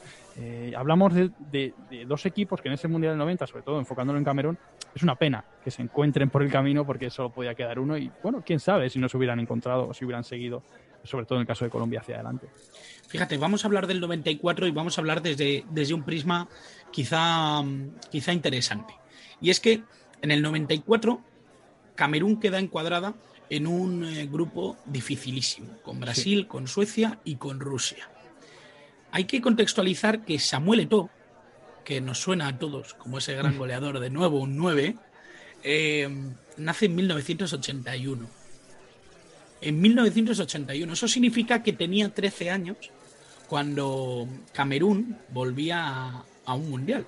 hablamos 0.75 1.13
de, 1.15 1.73
dos 2.05 2.25
equipos 2.27 2.61
que 2.61 2.67
en 2.67 2.75
ese 2.75 2.87
Mundial 2.87 3.13
del 3.13 3.19
90, 3.19 3.47
sobre 3.47 3.63
todo 3.63 3.79
enfocándolo 3.79 4.19
en 4.19 4.25
Camerún, 4.25 4.57
es 4.93 5.01
una 5.01 5.15
pena 5.15 5.43
que 5.63 5.71
se 5.71 5.81
encuentren 5.81 6.29
por 6.29 6.43
el 6.43 6.51
camino 6.51 6.85
porque 6.85 7.09
solo 7.09 7.31
podía 7.31 7.55
quedar 7.55 7.79
uno 7.79 7.97
y, 7.97 8.11
bueno, 8.21 8.43
quién 8.45 8.59
sabe 8.59 8.89
si 8.91 8.99
no 8.99 9.09
se 9.09 9.17
hubieran 9.17 9.39
encontrado 9.39 9.87
o 9.87 9.93
si 9.93 10.05
hubieran 10.05 10.23
seguido, 10.23 10.61
sobre 11.03 11.25
todo 11.25 11.39
en 11.39 11.41
el 11.41 11.47
caso 11.47 11.65
de 11.65 11.71
Colombia, 11.71 12.01
hacia 12.01 12.15
adelante. 12.15 12.47
Fíjate, 13.07 13.37
vamos 13.37 13.63
a 13.63 13.67
hablar 13.67 13.87
del 13.87 14.01
94 14.01 14.67
y 14.67 14.71
vamos 14.71 14.97
a 14.97 15.01
hablar 15.01 15.21
desde, 15.21 15.65
desde 15.71 15.93
un 15.93 16.03
prisma 16.03 16.49
quizá, 16.91 17.63
quizá 18.11 18.33
interesante. 18.33 18.93
Y 19.41 19.49
es 19.49 19.59
que 19.59 19.83
en 20.21 20.31
el 20.31 20.41
94 20.41 21.21
Camerún 21.95 22.39
queda 22.39 22.59
encuadrada 22.59 23.15
en 23.49 23.65
un 23.65 24.03
eh, 24.03 24.27
grupo 24.27 24.77
dificilísimo, 24.85 25.81
con 25.83 25.99
Brasil, 25.99 26.47
con 26.47 26.67
Suecia 26.67 27.19
y 27.23 27.35
con 27.37 27.59
Rusia. 27.59 28.09
Hay 29.11 29.23
que 29.23 29.41
contextualizar 29.41 30.25
que 30.25 30.37
Samuel 30.37 30.81
Eto'o, 30.81 31.09
que 31.85 32.01
nos 32.01 32.19
suena 32.19 32.47
a 32.47 32.59
todos 32.59 32.93
como 32.93 33.19
ese 33.19 33.35
gran 33.35 33.57
goleador 33.57 33.99
de 33.99 34.09
nuevo, 34.09 34.41
un 34.41 34.57
9, 34.57 34.97
eh, 35.63 36.09
nace 36.57 36.85
en 36.87 36.95
1981. 36.95 38.29
En 39.61 39.81
1981. 39.81 40.93
Eso 40.93 41.07
significa 41.07 41.63
que 41.63 41.71
tenía 41.71 42.13
13 42.13 42.51
años 42.51 42.77
cuando 43.47 44.27
Camerún 44.53 45.17
volvía 45.29 46.23
a, 46.45 46.53
un 46.53 46.69
mundial. 46.69 47.05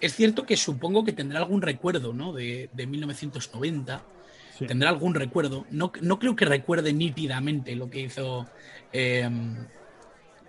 Es 0.00 0.14
cierto 0.14 0.46
que 0.46 0.56
supongo 0.56 1.04
que 1.04 1.12
tendrá 1.12 1.38
algún 1.38 1.62
recuerdo 1.62 2.12
¿no? 2.12 2.32
de, 2.32 2.68
1990, 2.74 4.02
tendrá 4.66 4.88
algún 4.88 5.14
recuerdo. 5.14 5.66
No, 5.70 5.92
no, 6.00 6.18
creo 6.18 6.36
que 6.36 6.44
recuerde 6.44 6.92
nítidamente 6.92 7.76
lo 7.76 7.90
que 7.90 8.00
hizo 8.00 8.46
em, 8.92 9.56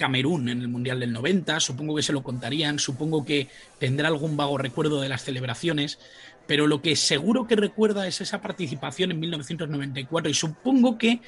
Camerún 0.01 0.49
en 0.49 0.62
el 0.62 0.67
Mundial 0.67 0.99
del 0.99 1.13
90, 1.13 1.60
supongo 1.60 1.95
que 1.95 2.01
se 2.01 2.13
lo 2.13 2.23
contarían, 2.23 2.79
supongo 2.79 3.23
que 3.23 3.49
tendrá 3.77 4.07
algún 4.07 4.36
vago 4.36 4.57
recuerdo 4.57 4.99
de 4.99 5.10
las 5.10 5.23
celebraciones, 5.23 5.99
pero 6.47 6.65
lo 6.65 6.81
que 6.81 6.95
seguro 6.95 7.45
que 7.45 7.55
recuerda 7.55 8.07
es 8.07 8.19
esa 8.19 8.41
participación 8.41 9.12
en 9.12 9.19
1994 9.19 10.31
y 10.31 10.34
supongo 10.34 10.97
que 10.97 11.21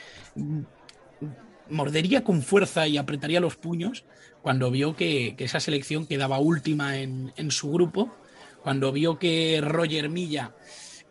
mordería 1.70 2.24
con 2.24 2.42
fuerza 2.42 2.88
y 2.88 2.98
apretaría 2.98 3.40
los 3.40 3.56
puños 3.56 4.04
cuando 4.42 4.70
vio 4.72 4.96
que, 4.96 5.36
esa 5.38 5.60
selección 5.60 6.06
quedaba 6.06 6.38
última 6.38 6.98
en, 6.98 7.32
su 7.50 7.72
grupo, 7.72 8.14
cuando 8.62 8.92
vio 8.92 9.18
que 9.18 9.62
Roger 9.62 10.10
Milla 10.10 10.52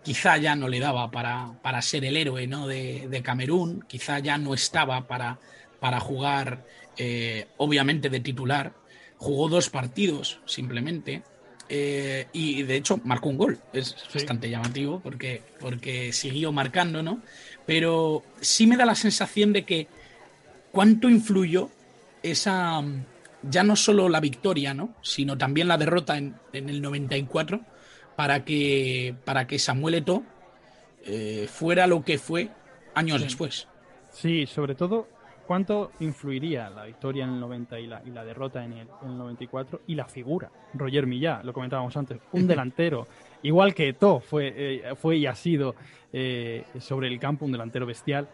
quizá 0.02 0.36
ya 0.36 0.54
no 0.54 0.68
le 0.68 0.80
daba 0.80 1.10
para, 1.10 1.54
para 1.62 1.80
ser 1.80 2.04
el 2.04 2.16
héroe 2.16 2.46
¿no? 2.46 2.66
de, 2.66 3.20
Camerún, 3.24 3.84
quizá 3.88 4.18
ya 4.18 4.36
no 4.36 4.52
estaba 4.52 5.06
para, 5.06 5.38
para 5.80 5.98
jugar 5.98 6.66
eh, 6.98 7.46
obviamente 7.56 8.10
de 8.10 8.20
titular, 8.20 8.74
jugó 9.16 9.48
dos 9.48 9.70
partidos 9.70 10.40
simplemente. 10.44 11.22
Eh, 11.68 12.26
y 12.34 12.64
de 12.64 12.76
hecho 12.76 13.00
marcó 13.02 13.30
un 13.30 13.38
gol. 13.38 13.58
Es 13.72 13.96
bastante 14.12 14.50
llamativo 14.50 15.00
porque, 15.00 15.42
porque 15.58 16.12
siguió 16.12 16.52
marcando, 16.52 17.02
¿no? 17.02 17.22
Pero 17.64 18.22
sí 18.42 18.66
me 18.66 18.76
da 18.76 18.84
la 18.84 18.94
sensación 18.94 19.54
de 19.54 19.64
que 19.64 19.88
¿cuánto 20.72 21.08
influyó 21.08 21.70
esa, 22.22 22.82
ya 23.42 23.62
no 23.62 23.76
solo 23.76 24.08
la 24.08 24.20
victoria, 24.20 24.74
¿no? 24.74 24.94
sino 25.02 25.38
también 25.38 25.68
la 25.68 25.76
derrota 25.76 26.16
en, 26.16 26.34
el 26.52 26.82
94 26.82 27.60
para 28.16 28.44
que, 28.44 29.14
para 29.24 29.46
que 29.46 29.58
Samuel 29.58 29.94
Eto'o 29.96 30.24
eh, 31.04 31.46
fuera 31.48 31.86
lo 31.86 32.04
que 32.04 32.18
fue 32.18 32.48
años 32.94 33.20
después? 33.20 33.68
Sí, 34.10 34.46
sobre 34.46 34.74
todo, 34.74 35.08
¿cuánto 35.46 35.92
influiría 36.00 36.68
la 36.70 36.84
victoria 36.84 37.24
en 37.24 37.34
el 37.34 37.40
90 37.40 37.80
y 37.80 37.86
la, 37.86 38.02
y 38.04 38.10
la 38.10 38.24
derrota 38.24 38.64
en 38.64 38.72
el, 38.74 38.88
94 39.02 39.82
y 39.86 39.94
la 39.94 40.06
figura? 40.06 40.50
Roger 40.74 41.06
Millá, 41.06 41.42
lo 41.42 41.52
comentábamos 41.52 41.96
antes, 41.96 42.18
un 42.32 42.46
delantero, 42.48 43.06
igual 43.42 43.74
que 43.74 43.88
Eto'o 43.88 44.20
fue, 44.20 44.52
eh, 44.54 44.94
fue 44.96 45.16
y 45.16 45.26
ha 45.26 45.34
sido 45.34 45.74
eh, 46.12 46.64
sobre 46.78 47.08
el 47.08 47.18
campo 47.18 47.46
un 47.46 47.52
delantero 47.52 47.86
bestial. 47.86 48.28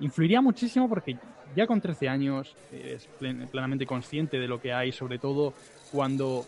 Influiría 0.00 0.40
muchísimo 0.40 0.88
porque 0.88 1.16
ya 1.54 1.66
con 1.66 1.80
13 1.80 2.08
años 2.08 2.56
es 2.72 3.08
plenamente 3.50 3.86
consciente 3.86 4.38
de 4.38 4.48
lo 4.48 4.60
que 4.60 4.72
hay, 4.72 4.90
sobre 4.92 5.18
todo 5.18 5.54
cuando 5.92 6.44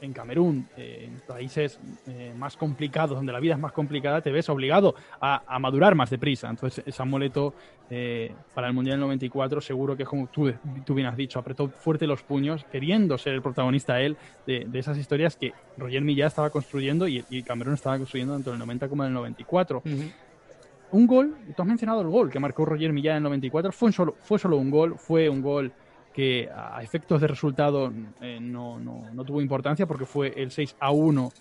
en 0.00 0.12
Camerún, 0.12 0.66
eh, 0.76 1.08
en 1.08 1.20
países 1.26 1.78
eh, 2.06 2.32
más 2.36 2.56
complicados, 2.56 3.16
donde 3.16 3.32
la 3.32 3.40
vida 3.40 3.54
es 3.54 3.60
más 3.60 3.72
complicada, 3.72 4.20
te 4.20 4.30
ves 4.30 4.48
obligado 4.48 4.94
a, 5.20 5.58
madurar 5.58 5.94
más 5.94 6.10
deprisa. 6.10 6.48
Entonces, 6.48 6.82
ese 6.86 7.02
amuleto 7.02 7.54
eh, 7.90 8.32
para 8.54 8.68
el 8.68 8.72
Mundial 8.72 8.94
del 8.94 9.00
94, 9.00 9.60
seguro 9.60 9.96
que, 9.96 10.04
como 10.04 10.26
tú, 10.28 10.52
tú, 10.84 10.94
bien 10.94 11.06
has 11.06 11.16
dicho, 11.16 11.38
apretó 11.38 11.68
fuerte 11.68 12.06
los 12.06 12.22
puños, 12.22 12.64
queriendo 12.70 13.18
ser 13.18 13.34
el 13.34 13.42
protagonista 13.42 14.00
él 14.00 14.16
de, 14.46 14.66
esas 14.74 14.96
historias 14.96 15.36
que 15.36 15.52
Roger 15.76 16.02
Millá 16.02 16.26
estaba 16.26 16.50
construyendo 16.50 17.06
y, 17.06 17.22
Camerún 17.42 17.74
estaba 17.74 17.98
construyendo 17.98 18.34
tanto 18.34 18.50
en 18.50 18.54
el 18.54 18.60
90 18.60 18.88
como 18.88 19.04
en 19.04 19.08
el 19.08 19.14
94 19.14 19.82
un 20.92 21.06
gol, 21.06 21.36
tú 21.56 21.62
has 21.62 21.68
mencionado 21.68 22.00
el 22.00 22.08
gol 22.08 22.30
que 22.30 22.40
marcó 22.40 22.64
Roger 22.64 22.92
Millán 22.92 23.12
en 23.12 23.16
el 23.18 23.22
94, 23.24 23.72
fue, 23.72 23.92
solo, 23.92 24.16
fue 24.20 24.38
solo 24.38 24.56
un 24.56 24.70
gol, 24.70 24.96
fue 24.98 25.28
un 25.28 25.42
gol 25.42 25.72
que 26.12 26.48
a 26.52 26.82
efectos 26.82 27.20
de 27.20 27.28
resultado 27.28 27.92
eh, 28.20 28.38
no, 28.40 28.78
tuvo 29.24 29.40
importancia 29.40 29.86
porque 29.86 30.06
fue 30.06 30.32
el 30.36 30.50
6 30.50 30.76
a 30.80 30.90
1 30.90 31.32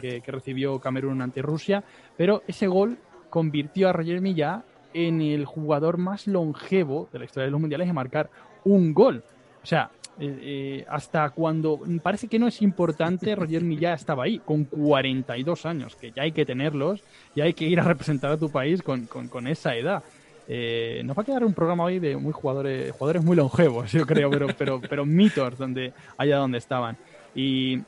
que, 0.00 0.22
recibió 0.26 0.78
Camerún 0.78 1.22
ante 1.22 1.40
Rusia, 1.40 1.82
pero 2.16 2.42
ese 2.46 2.66
gol 2.66 2.98
convirtió 3.30 3.88
a 3.88 3.92
Roger 3.92 4.20
Millán 4.20 4.62
en 4.92 5.20
el 5.20 5.44
jugador 5.44 5.98
más 5.98 6.26
longevo 6.26 7.08
de 7.12 7.18
la 7.18 7.24
historia 7.24 7.46
de 7.46 7.50
los 7.50 7.60
mundiales 7.60 7.88
en 7.88 7.94
marcar 7.94 8.30
un 8.64 8.94
gol. 8.94 9.24
O 9.64 9.66
sea, 9.66 9.90
eh, 10.20 10.38
eh, 10.42 10.84
hasta 10.88 11.30
cuando 11.30 11.80
parece 12.02 12.28
que 12.28 12.38
no 12.38 12.46
es 12.46 12.60
importante, 12.60 13.34
Roger 13.36 13.62
Millá 13.62 13.94
estaba 13.94 14.24
ahí, 14.24 14.38
con 14.38 14.64
42 14.64 15.64
años, 15.64 15.96
que 15.96 16.12
ya 16.12 16.22
hay 16.22 16.32
que 16.32 16.44
tenerlos 16.44 17.02
y 17.34 17.40
hay 17.40 17.54
que 17.54 17.64
ir 17.64 17.80
a 17.80 17.84
representar 17.84 18.30
a 18.30 18.36
tu 18.36 18.50
país 18.50 18.82
con, 18.82 19.06
con, 19.06 19.46
esa 19.46 19.74
edad. 19.74 20.04
Eh, 20.46 21.00
nos 21.06 21.16
va 21.16 21.22
a 21.22 21.24
quedar 21.24 21.42
un 21.44 21.54
programa 21.54 21.84
hoy 21.84 21.98
de 21.98 22.14
muy 22.18 22.32
jugadores, 22.32 22.92
jugadores 22.92 23.24
muy 23.24 23.36
longevos, 23.36 23.90
yo 23.90 24.06
creo, 24.06 24.30
pero, 24.30 24.48
pero, 24.58 24.80
pero 24.82 25.06
mitos 25.06 25.56
donde 25.56 25.94
allá 26.18 26.36
donde 26.36 26.58
estaban. 26.58 26.98
Y 27.34 27.80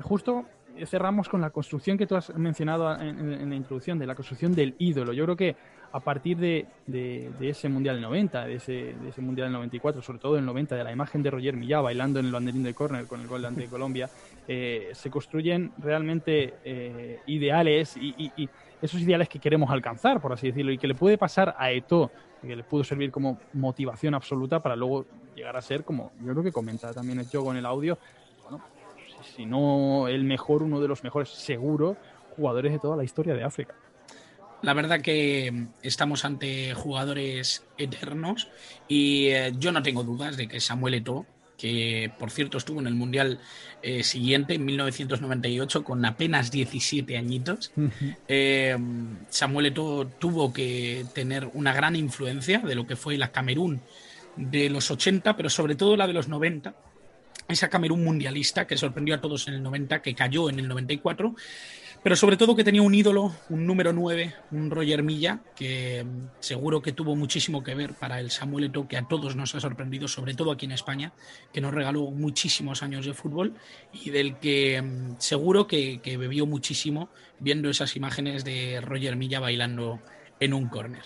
justo 0.00 0.46
cerramos 0.86 1.28
con 1.28 1.40
la 1.40 1.50
construcción 1.50 1.98
que 1.98 2.06
tú 2.06 2.14
has 2.14 2.34
mencionado 2.36 2.98
en, 3.00 3.50
la 3.50 3.56
introducción, 3.56 3.98
de 3.98 4.06
la 4.06 4.14
construcción 4.14 4.54
del 4.54 4.76
ídolo. 4.78 5.12
Yo 5.12 5.24
creo 5.24 5.36
que 5.36 5.56
a 5.92 6.00
partir 6.00 6.36
de, 6.36 6.66
ese 7.40 7.68
Mundial 7.68 7.96
del 7.96 8.02
90, 8.02 8.46
de 8.46 8.54
ese, 8.54 8.72
de 8.72 9.08
ese 9.08 9.20
Mundial 9.20 9.46
del 9.46 9.54
94, 9.54 10.02
sobre 10.02 10.18
todo 10.18 10.36
el 10.36 10.44
90, 10.44 10.76
de 10.76 10.84
la 10.84 10.92
imagen 10.92 11.22
de 11.22 11.30
Roger 11.30 11.56
Millá 11.56 11.80
bailando 11.80 12.20
en 12.20 12.26
el 12.26 12.32
banderín 12.32 12.62
de 12.62 12.74
córner 12.74 13.06
con 13.06 13.20
el 13.20 13.26
gol 13.26 13.44
ante 13.44 13.66
Colombia, 13.70 14.08
eh, 14.46 14.90
se 14.92 15.10
construyen 15.10 15.72
realmente 15.78 16.54
eh, 16.64 17.20
ideales 17.26 17.96
y, 17.96 18.48
esos 18.80 19.00
ideales 19.02 19.28
que 19.28 19.38
queremos 19.38 19.70
alcanzar, 19.70 20.22
por 20.22 20.32
así 20.32 20.46
decirlo, 20.46 20.72
y 20.72 20.78
que 20.78 20.86
le 20.86 20.94
puede 20.94 21.18
pasar 21.18 21.54
a 21.58 21.70
Eto, 21.70 22.10
que 22.40 22.56
le 22.56 22.64
pudo 22.64 22.82
servir 22.82 23.10
como 23.10 23.38
motivación 23.52 24.14
absoluta 24.14 24.62
para 24.62 24.74
luego 24.74 25.04
llegar 25.36 25.54
a 25.54 25.60
ser, 25.60 25.84
como 25.84 26.12
yo 26.24 26.32
creo 26.32 26.42
que 26.42 26.52
comenta 26.52 26.90
también 26.94 27.18
el 27.18 27.26
Jogo 27.26 27.50
en 27.50 27.58
el 27.58 27.66
audio, 27.66 27.98
bueno, 28.42 28.62
si 29.36 29.44
no 29.44 30.08
el 30.08 30.24
mejor, 30.24 30.62
uno 30.62 30.80
de 30.80 30.88
los 30.88 31.04
mejores, 31.04 31.28
seguro, 31.28 31.98
jugadores 32.36 32.72
de 32.72 32.78
toda 32.78 32.96
la 32.96 33.04
historia 33.04 33.34
de 33.34 33.44
África. 33.44 33.74
La 34.62 34.74
verdad 34.74 35.00
que 35.00 35.68
estamos 35.82 36.24
ante 36.24 36.74
jugadores 36.74 37.64
eternos 37.78 38.48
y 38.88 39.28
eh, 39.28 39.52
yo 39.58 39.72
no 39.72 39.82
tengo 39.82 40.04
dudas 40.04 40.36
de 40.36 40.48
que 40.48 40.60
Samuel 40.60 40.94
Eto'o, 40.94 41.26
que 41.56 42.10
por 42.18 42.30
cierto 42.30 42.58
estuvo 42.58 42.80
en 42.80 42.86
el 42.86 42.94
Mundial 42.94 43.38
eh, 43.82 44.02
siguiente, 44.02 44.54
en 44.54 44.64
1998, 44.64 45.82
con 45.82 46.04
apenas 46.04 46.50
17 46.50 47.16
añitos, 47.16 47.72
eh, 48.28 48.76
Samuel 49.30 49.66
Eto'o 49.66 50.06
tuvo 50.06 50.52
que 50.52 51.06
tener 51.14 51.50
una 51.54 51.72
gran 51.72 51.96
influencia 51.96 52.58
de 52.58 52.74
lo 52.74 52.86
que 52.86 52.96
fue 52.96 53.16
la 53.16 53.32
Camerún 53.32 53.80
de 54.36 54.68
los 54.70 54.90
80, 54.90 55.36
pero 55.36 55.48
sobre 55.48 55.74
todo 55.74 55.96
la 55.96 56.06
de 56.06 56.12
los 56.12 56.28
90, 56.28 56.74
esa 57.48 57.68
Camerún 57.68 58.04
mundialista 58.04 58.66
que 58.66 58.76
sorprendió 58.76 59.14
a 59.14 59.20
todos 59.20 59.48
en 59.48 59.54
el 59.54 59.62
90, 59.62 60.02
que 60.02 60.14
cayó 60.14 60.48
en 60.50 60.58
el 60.58 60.68
94 60.68 61.34
pero 62.02 62.16
sobre 62.16 62.36
todo 62.36 62.56
que 62.56 62.64
tenía 62.64 62.82
un 62.82 62.94
ídolo, 62.94 63.32
un 63.50 63.66
número 63.66 63.92
9, 63.92 64.34
un 64.52 64.70
Roger 64.70 65.02
Milla, 65.02 65.40
que 65.54 66.04
mm, 66.04 66.28
seguro 66.40 66.80
que 66.80 66.92
tuvo 66.92 67.14
muchísimo 67.14 67.62
que 67.62 67.74
ver 67.74 67.94
para 67.94 68.20
el 68.20 68.30
Samuel 68.30 68.64
Eto'o, 68.64 68.88
que 68.88 68.96
a 68.96 69.06
todos 69.06 69.36
nos 69.36 69.54
ha 69.54 69.60
sorprendido, 69.60 70.08
sobre 70.08 70.34
todo 70.34 70.50
aquí 70.50 70.66
en 70.66 70.72
España, 70.72 71.12
que 71.52 71.60
nos 71.60 71.74
regaló 71.74 72.10
muchísimos 72.10 72.82
años 72.82 73.04
de 73.04 73.12
fútbol 73.12 73.54
y 73.92 74.10
del 74.10 74.38
que 74.38 74.80
mm, 74.80 75.16
seguro 75.18 75.66
que, 75.66 76.00
bebió 76.20 76.44
muchísimo 76.46 77.08
viendo 77.38 77.70
esas 77.70 77.96
imágenes 77.96 78.44
de 78.44 78.80
Roger 78.80 79.16
Milla 79.16 79.40
bailando 79.40 80.00
en 80.38 80.54
un 80.54 80.68
córner. 80.68 81.04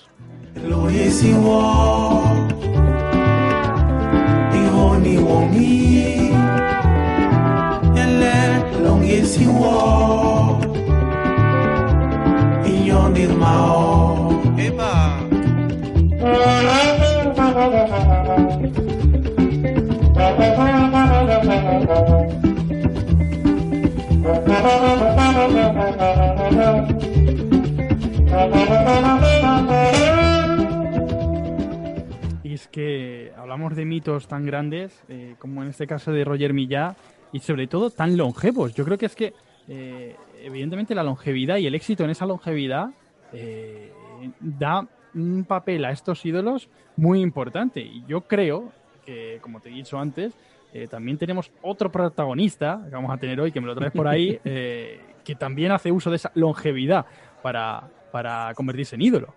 Y 32.42 32.54
es 32.54 32.68
que 32.68 33.32
hablamos 33.36 33.76
de 33.76 33.84
mitos 33.84 34.26
tan 34.26 34.46
grandes, 34.46 35.02
eh, 35.08 35.34
como 35.38 35.62
en 35.62 35.68
este 35.68 35.86
caso 35.86 36.12
de 36.12 36.24
Roger 36.24 36.52
Millá, 36.54 36.96
y 37.32 37.40
sobre 37.40 37.66
todo 37.66 37.90
tan 37.90 38.16
longevos. 38.16 38.74
Yo 38.74 38.84
creo 38.84 38.96
que 38.96 39.06
es 39.06 39.14
que, 39.14 39.34
eh, 39.68 40.16
evidentemente, 40.42 40.94
la 40.94 41.02
longevidad 41.02 41.58
y 41.58 41.66
el 41.66 41.74
éxito 41.74 42.04
en 42.04 42.10
esa 42.10 42.26
longevidad 42.26 42.90
eh, 43.34 43.92
da 44.40 44.86
un 45.14 45.44
papel 45.44 45.84
a 45.84 45.90
estos 45.90 46.24
ídolos 46.24 46.68
muy 46.96 47.20
importante. 47.20 47.80
Y 47.80 48.04
yo 48.06 48.22
creo 48.22 48.72
que, 49.04 49.38
como 49.42 49.60
te 49.60 49.68
he 49.68 49.72
dicho 49.72 49.98
antes, 49.98 50.32
eh, 50.72 50.88
también 50.88 51.18
tenemos 51.18 51.50
otro 51.62 51.90
protagonista 51.92 52.80
que 52.88 52.94
vamos 52.94 53.12
a 53.12 53.16
tener 53.18 53.40
hoy, 53.40 53.52
que 53.52 53.60
me 53.60 53.66
lo 53.66 53.74
traes 53.74 53.92
por 53.92 54.08
ahí, 54.08 54.38
eh, 54.44 55.00
que 55.24 55.34
también 55.34 55.72
hace 55.72 55.92
uso 55.92 56.10
de 56.10 56.16
esa 56.16 56.32
longevidad 56.34 57.06
para, 57.42 57.84
para 58.10 58.52
convertirse 58.54 58.96
en 58.96 59.02
ídolo. 59.02 59.34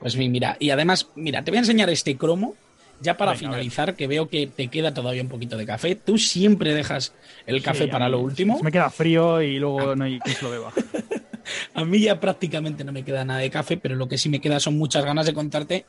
Pues 0.00 0.16
mi- 0.16 0.28
mira, 0.28 0.56
y 0.58 0.70
además, 0.70 1.08
mira, 1.14 1.42
te 1.42 1.50
voy 1.50 1.58
a 1.58 1.60
enseñar 1.60 1.88
este 1.90 2.16
cromo, 2.16 2.54
ya 3.00 3.16
para 3.16 3.32
Venga, 3.32 3.40
finalizar, 3.40 3.94
que 3.94 4.06
veo 4.06 4.28
que 4.28 4.46
te 4.46 4.68
queda 4.68 4.92
todavía 4.94 5.22
un 5.22 5.28
poquito 5.28 5.56
de 5.56 5.66
café. 5.66 5.94
Tú 5.94 6.18
siempre 6.18 6.74
dejas 6.74 7.14
el 7.46 7.62
café 7.62 7.84
Sí, 7.84 7.90
para 7.90 8.06
mí 8.06 8.12
lo 8.12 8.20
último. 8.20 8.58
Me 8.62 8.72
queda 8.72 8.90
frío 8.90 9.42
y 9.42 9.58
luego 9.58 9.94
no 9.96 10.04
hay 10.04 10.18
quien 10.20 10.34
se 10.36 10.44
lo 10.44 10.50
beba. 10.50 10.72
A 11.74 11.84
mí 11.84 12.00
ya 12.00 12.20
prácticamente 12.20 12.84
no 12.84 12.92
me 12.92 13.04
queda 13.04 13.24
nada 13.24 13.40
de 13.40 13.50
café, 13.50 13.76
pero 13.76 13.94
lo 13.96 14.08
que 14.08 14.18
sí 14.18 14.28
me 14.28 14.40
queda 14.40 14.60
son 14.60 14.76
muchas 14.78 15.04
ganas 15.04 15.26
de 15.26 15.34
contarte 15.34 15.84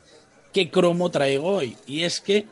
qué 0.52 0.70
cromo 0.70 1.10
traigo 1.10 1.46
hoy. 1.48 1.76
Y 1.86 2.02
es 2.02 2.20
que 2.20 2.46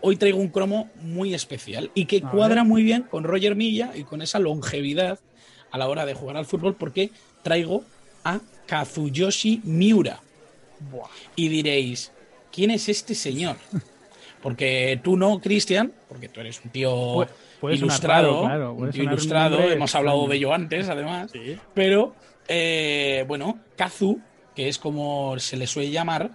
hoy 0.00 0.16
traigo 0.16 0.38
un 0.38 0.48
cromo 0.48 0.88
muy 1.02 1.34
especial 1.34 1.90
y 1.94 2.06
que 2.06 2.22
A 2.24 2.30
cuadra 2.30 2.62
ver. 2.62 2.64
muy 2.68 2.82
bien 2.82 3.02
con 3.02 3.24
Roger 3.24 3.54
Milla 3.56 3.92
y 3.94 4.04
con 4.04 4.22
esa 4.22 4.38
longevidad 4.38 5.18
a 5.70 5.78
la 5.78 5.88
hora 5.88 6.06
de 6.06 6.14
jugar 6.14 6.36
al 6.36 6.46
fútbol 6.46 6.74
porque 6.74 7.10
traigo 7.42 7.84
a 8.24 8.40
Kazuyoshi 8.66 9.60
Miura. 9.64 10.20
Buah. 10.90 11.08
Y 11.36 11.48
diréis, 11.48 12.10
¿quién 12.52 12.70
es 12.70 12.88
este 12.88 13.14
señor? 13.14 13.56
Porque 14.42 14.98
tú 15.04 15.18
no, 15.18 15.38
Cristian, 15.38 15.92
porque 16.08 16.30
tú 16.30 16.40
eres 16.40 16.62
un 16.64 16.70
tío 16.70 17.26
ilustrado, 17.70 18.40
raro, 18.40 18.40
claro, 18.46 18.72
un 18.72 18.90
tío 18.90 19.02
un 19.02 19.08
ilustrado, 19.10 19.60
hemos 19.70 19.94
hablado 19.94 20.26
de 20.28 20.36
ello 20.36 20.54
antes, 20.54 20.88
además, 20.88 21.30
Sí. 21.30 21.58
pero 21.74 22.14
eh, 22.48 23.24
bueno, 23.28 23.58
Kazu, 23.76 24.20
que 24.54 24.68
es 24.68 24.78
como 24.78 25.38
se 25.38 25.56
le 25.56 25.66
suele 25.66 25.90
llamar, 25.90 26.30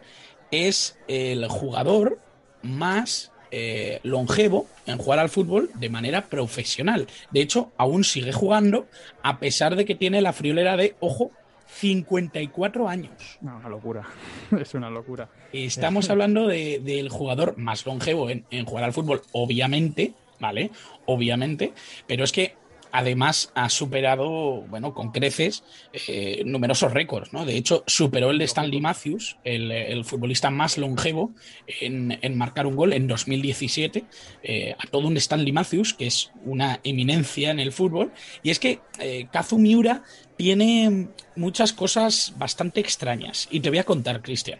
es 0.51 0.97
el 1.08 1.47
jugador 1.47 2.20
más 2.62 3.32
eh, 3.51 3.99
longevo 4.03 4.68
en 4.86 4.97
jugar 4.97 5.20
al 5.20 5.30
fútbol 5.30 5.70
de 5.76 5.89
manera 5.89 6.26
profesional. 6.26 7.08
De 7.32 7.41
hecho, 7.41 7.72
aún 7.78 8.03
sigue 8.03 8.32
jugando 8.34 8.88
a 9.24 9.39
pesar 9.39 9.76
de 9.76 9.86
que 9.86 9.95
tiene 9.95 10.22
la 10.22 10.34
friolera 10.34 10.78
de, 10.78 10.95
ojo, 10.99 11.32
54 11.68 12.88
años. 12.88 13.38
No, 13.41 13.58
una 13.58 13.70
locura. 13.70 14.08
es 14.60 14.74
una 14.74 14.89
locura. 14.89 15.30
Estamos 15.51 16.10
hablando 16.10 16.47
de- 16.47 16.80
del 16.84 17.10
jugador 17.10 17.58
más 17.58 17.86
longevo 17.86 18.30
en, 18.30 18.45
en 18.51 18.66
jugar 18.66 18.84
al 18.86 18.93
fútbol, 18.93 19.22
obviamente, 19.32 20.14
¿vale? 20.39 20.72
Obviamente, 21.06 21.74
pero 22.08 22.24
es 22.24 22.32
que 22.32 22.56
además 22.98 23.52
ha 23.56 23.70
superado, 23.70 24.62
bueno, 24.70 24.93
con 24.93 25.12
creces, 25.12 25.64
eh, 26.08 26.43
numerosos 26.46 26.93
récords, 26.93 27.34
¿no? 27.34 27.46
De 27.46 27.58
hecho, 27.58 27.84
superó 27.88 28.32
el 28.32 28.38
de 28.38 28.46
Stanley 28.46 28.80
Matthews, 28.80 29.38
el, 29.43 29.72
el 29.72 30.06
futbolista 30.06 30.50
más 30.50 30.78
longevo 30.78 31.34
en, 31.82 32.18
en 32.22 32.38
marcar 32.38 32.66
un 32.66 32.76
gol 32.76 32.93
en 32.93 33.08
2017, 33.08 34.06
eh, 34.43 34.76
a 34.80 34.88
todo 34.88 35.08
un 35.08 35.18
Stanley 35.18 35.52
Matthews, 35.52 35.93
que 35.93 36.08
es 36.08 36.32
una 36.46 36.80
eminencia 36.84 37.52
en 37.52 37.60
el 37.60 37.74
fútbol. 37.74 38.14
Y 38.43 38.50
es 38.50 38.60
que 38.60 38.80
eh, 39.00 39.28
Kazu 39.32 39.58
Miura 39.58 40.04
tiene 40.38 41.10
muchas 41.36 41.74
cosas 41.74 42.34
bastante 42.38 42.80
extrañas. 42.80 43.48
Y 43.52 43.60
te 43.60 43.70
voy 43.70 43.80
a 43.80 43.84
contar, 43.84 44.22
Cristian. 44.22 44.60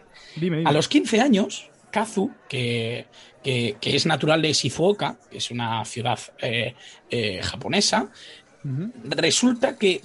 A 0.66 0.74
los 0.74 0.90
15 0.90 1.22
años, 1.22 1.70
Kazu, 1.92 2.32
que, 2.50 3.06
que- 3.46 3.78
que 3.80 3.96
es 3.96 4.06
natural 4.08 4.42
de 4.42 4.52
Shizuoka, 4.54 5.18
que 5.30 5.38
es 5.38 5.52
una 5.52 5.86
ciudad 5.86 6.20
eh, 6.40 6.74
eh, 7.12 7.40
japonesa, 7.44 8.10
resulta 9.04 9.78
que 9.78 10.02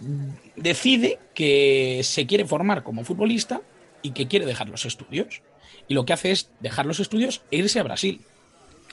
decide 0.56 1.18
que 1.34 2.02
se 2.04 2.26
quiere 2.26 2.44
formar 2.44 2.82
como 2.82 3.04
futbolista 3.04 3.62
y 4.02 4.10
que 4.12 4.28
quiere 4.28 4.44
dejar 4.44 4.68
los 4.68 4.84
estudios. 4.84 5.40
Y 5.88 5.94
lo 5.94 6.04
que 6.04 6.12
hace 6.12 6.30
es 6.32 6.50
dejar 6.60 6.84
los 6.84 7.00
estudios 7.00 7.40
e 7.50 7.56
irse 7.56 7.80
a 7.80 7.82
Brasil. 7.82 8.20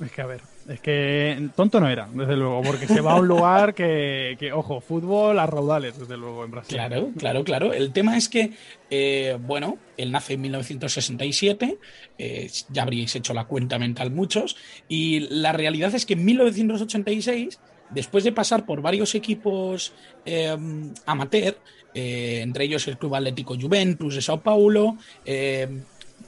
Es 0.04 0.12
que, 0.12 0.22
a 0.22 0.26
ver, 0.26 0.42
es 0.68 0.80
que 0.82 1.50
tonto 1.56 1.80
no 1.80 1.88
era, 1.88 2.10
desde 2.14 2.36
luego, 2.36 2.62
porque 2.62 2.88
se 2.88 3.02
va 3.02 3.14
a 3.14 3.20
un 3.20 3.28
lugar 3.30 3.74
que, 3.74 4.36
que, 4.40 4.52
ojo, 4.52 4.82
fútbol 4.82 5.40
a 5.40 5.46
raudales, 5.46 5.98
desde 5.98 6.18
luego, 6.18 6.44
en 6.44 6.52
Brasil. 6.52 6.76
Claro, 6.76 7.10
claro, 7.18 7.44
claro. 7.44 7.74
El 7.74 7.94
tema 7.94 8.18
es 8.18 8.28
que, 8.28 8.52
eh, 8.90 9.38
bueno, 9.40 9.78
él 9.96 10.12
nace 10.12 10.34
en 10.34 10.42
1967, 10.42 11.78
eh, 12.18 12.52
ya 12.70 12.84
habríais 12.84 13.16
hecho 13.16 13.34
la 13.34 13.46
cuenta 13.46 13.80
mental 13.80 14.12
muchos, 14.12 14.58
y 14.90 15.22
la 15.30 15.54
realidad 15.54 15.96
es 15.96 16.06
que 16.06 16.14
en 16.14 16.26
1986, 16.26 17.60
después 17.90 18.24
de 18.24 18.32
pasar 18.32 18.66
por 18.66 18.82
varios 18.82 19.16
equipos 19.16 19.94
eh, 20.26 20.58
amateur, 21.06 21.58
eh, 21.94 22.42
entre 22.44 22.66
ellos 22.66 22.88
el 22.88 22.98
Club 22.98 23.16
Atlético 23.16 23.56
Juventus 23.60 24.16
de 24.16 24.22
Sao 24.22 24.42
Paulo, 24.42 24.98
eh, 25.26 25.68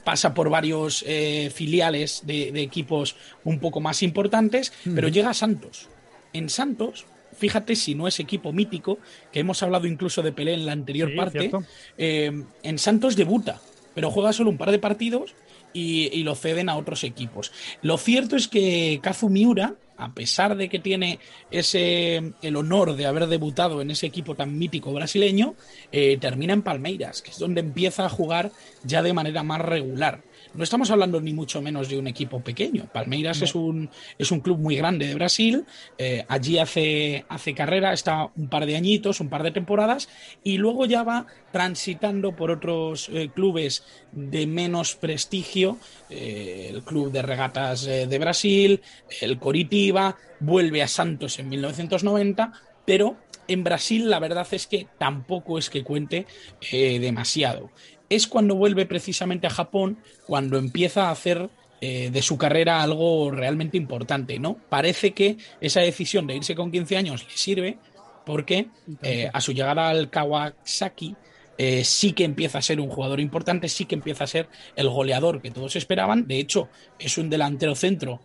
pasa 0.04 0.34
por 0.34 0.50
varios 0.50 1.04
eh, 1.06 1.50
filiales 1.54 2.22
de, 2.24 2.52
de 2.52 2.62
equipos 2.62 3.16
un 3.44 3.58
poco 3.58 3.80
más 3.80 4.02
importantes, 4.02 4.72
pero 4.94 5.08
llega 5.08 5.30
a 5.30 5.34
Santos. 5.34 5.88
En 6.32 6.48
Santos, 6.48 7.06
fíjate 7.36 7.76
si 7.76 7.94
no 7.94 8.08
es 8.08 8.20
equipo 8.20 8.52
mítico, 8.52 8.98
que 9.32 9.40
hemos 9.40 9.62
hablado 9.62 9.86
incluso 9.86 10.22
de 10.22 10.32
Pelé 10.32 10.54
en 10.54 10.66
la 10.66 10.72
anterior 10.72 11.10
Sí, 11.10 11.16
parte, 11.16 11.50
eh, 11.98 12.44
en 12.62 12.78
Santos 12.78 13.16
debuta, 13.16 13.60
pero 13.94 14.10
juega 14.10 14.32
solo 14.32 14.50
un 14.50 14.58
par 14.58 14.70
de 14.70 14.78
partidos 14.78 15.34
y, 15.72 16.08
y 16.12 16.22
lo 16.22 16.34
ceden 16.34 16.68
a 16.68 16.76
otros 16.76 17.04
equipos. 17.04 17.52
Lo 17.82 17.98
cierto 17.98 18.36
es 18.36 18.48
que 18.48 19.00
Kazu 19.02 19.28
Miura, 19.28 19.74
a 20.00 20.12
pesar 20.14 20.56
de 20.56 20.68
que 20.68 20.78
tiene 20.78 21.18
ese 21.50 22.32
el 22.42 22.56
honor 22.56 22.96
de 22.96 23.06
haber 23.06 23.26
debutado 23.26 23.82
en 23.82 23.90
ese 23.90 24.06
equipo 24.06 24.34
tan 24.34 24.58
mítico 24.58 24.92
brasileño, 24.92 25.54
eh, 25.92 26.16
termina 26.18 26.52
en 26.54 26.62
Palmeiras, 26.62 27.22
que 27.22 27.30
es 27.30 27.38
donde 27.38 27.60
empieza 27.60 28.06
a 28.06 28.08
jugar 28.08 28.50
ya 28.82 29.02
de 29.02 29.12
manera 29.12 29.42
más 29.42 29.60
regular. 29.60 30.22
No 30.54 30.64
estamos 30.64 30.90
hablando 30.90 31.20
ni 31.20 31.32
mucho 31.32 31.62
menos 31.62 31.88
de 31.88 31.98
un 31.98 32.06
equipo 32.06 32.40
pequeño. 32.40 32.88
Palmeiras 32.92 33.40
es, 33.42 33.54
un, 33.54 33.88
es 34.18 34.32
un 34.32 34.40
club 34.40 34.58
muy 34.58 34.76
grande 34.76 35.06
de 35.06 35.14
Brasil. 35.14 35.64
eh, 35.96 36.24
allí 36.28 36.58
hace, 36.58 37.24
hace 37.28 37.54
carrera, 37.54 37.92
está 37.92 38.30
un 38.36 38.48
par 38.48 38.66
de 38.66 38.76
añitos, 38.76 39.20
un 39.20 39.28
par 39.28 39.42
de 39.42 39.52
temporadas, 39.52 40.08
y 40.42 40.58
luego 40.58 40.86
ya 40.86 41.04
va 41.04 41.26
transitando 41.52 42.34
por 42.34 42.50
otros 42.50 43.08
eh, 43.12 43.30
clubes 43.34 43.84
de 44.12 44.46
menos 44.46 44.96
prestigio. 44.96 45.78
eh, 46.08 46.68
el 46.70 46.82
Club 46.82 47.12
de 47.12 47.22
Regatas 47.22 47.84
de 47.84 48.18
Brasil, 48.18 48.80
el 49.20 49.38
Coritiba, 49.38 50.16
vuelve 50.40 50.82
a 50.82 50.88
Santos 50.88 51.38
en 51.38 51.48
1990, 51.48 52.52
pero 52.84 53.16
en 53.50 53.64
Brasil 53.64 54.08
la 54.08 54.20
verdad 54.20 54.46
es 54.52 54.66
que 54.66 54.86
tampoco 54.98 55.58
es 55.58 55.70
que 55.70 55.82
cuente 55.82 56.26
eh, 56.70 56.98
demasiado 57.00 57.70
es 58.10 58.26
cuando 58.26 58.56
vuelve 58.56 58.84
precisamente 58.84 59.46
a 59.46 59.50
Japón, 59.50 59.98
cuando 60.26 60.58
empieza 60.58 61.08
a 61.08 61.12
hacer 61.12 61.48
eh, 61.80 62.10
de 62.12 62.20
su 62.20 62.36
carrera 62.36 62.82
algo 62.82 63.30
realmente 63.30 63.78
importante, 63.78 64.38
¿no? 64.38 64.58
Parece 64.68 65.12
que 65.12 65.38
esa 65.62 65.80
decisión 65.80 66.26
de 66.26 66.36
irse 66.36 66.54
con 66.54 66.70
15 66.70 66.96
años 66.98 67.24
le 67.26 67.36
sirve 67.36 67.78
porque 68.26 68.66
eh, 69.02 69.30
a 69.32 69.40
su 69.40 69.52
llegada 69.52 69.88
al 69.88 70.10
Kawasaki 70.10 71.16
eh, 71.56 71.84
sí 71.84 72.12
que 72.12 72.24
empieza 72.24 72.58
a 72.58 72.62
ser 72.62 72.80
un 72.80 72.90
jugador 72.90 73.20
importante, 73.20 73.68
sí 73.68 73.86
que 73.86 73.94
empieza 73.94 74.24
a 74.24 74.26
ser 74.26 74.48
el 74.76 74.90
goleador 74.90 75.40
que 75.40 75.52
todos 75.52 75.76
esperaban. 75.76 76.26
De 76.26 76.38
hecho, 76.38 76.68
es 76.98 77.16
un 77.16 77.30
delantero 77.30 77.74
centro 77.74 78.20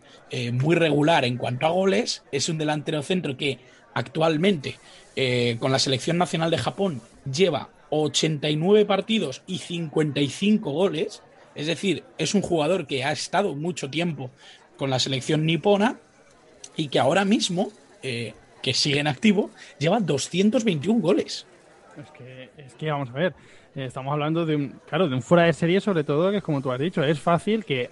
muy 0.52 0.74
regular 0.74 1.24
en 1.24 1.36
cuanto 1.36 1.66
a 1.66 1.70
goles, 1.70 2.24
es 2.32 2.48
un 2.48 2.58
delantero 2.58 3.02
centro 3.02 3.36
que 3.36 3.58
actualmente 3.94 4.76
con 5.60 5.70
la 5.70 5.78
selección 5.78 6.18
nacional 6.18 6.50
de 6.50 6.58
Japón 6.58 7.00
lleva 7.30 7.70
89 8.02 8.84
partidos 8.84 9.42
y 9.46 9.58
55 9.58 10.70
goles. 10.70 11.22
Es 11.54 11.66
decir, 11.66 12.04
es 12.18 12.34
un 12.34 12.42
jugador 12.42 12.86
que 12.86 13.04
ha 13.04 13.12
estado 13.12 13.54
mucho 13.54 13.90
tiempo 13.90 14.30
con 14.76 14.90
la 14.90 14.98
selección 14.98 15.46
nipona 15.46 15.98
y 16.76 16.88
que 16.88 16.98
ahora 16.98 17.24
mismo, 17.24 17.72
eh, 18.02 18.34
que 18.62 18.74
sigue 18.74 19.00
en 19.00 19.06
activo, 19.06 19.50
lleva 19.78 20.00
221 20.00 21.00
goles. 21.00 21.46
Es 22.58 22.74
que, 22.74 22.90
vamos 22.90 23.08
a 23.08 23.12
ver, 23.12 23.34
eh, 23.74 23.86
estamos 23.86 24.12
hablando 24.12 24.44
de 24.44 24.56
un, 24.56 24.80
claro, 24.86 25.08
de 25.08 25.14
un 25.14 25.22
fuera 25.22 25.44
de 25.44 25.52
serie 25.52 25.80
sobre 25.80 26.04
todo, 26.04 26.30
que 26.30 26.38
es 26.38 26.42
como 26.42 26.60
tú 26.60 26.70
has 26.70 26.78
dicho, 26.78 27.02
es 27.02 27.18
fácil 27.18 27.64
que 27.64 27.88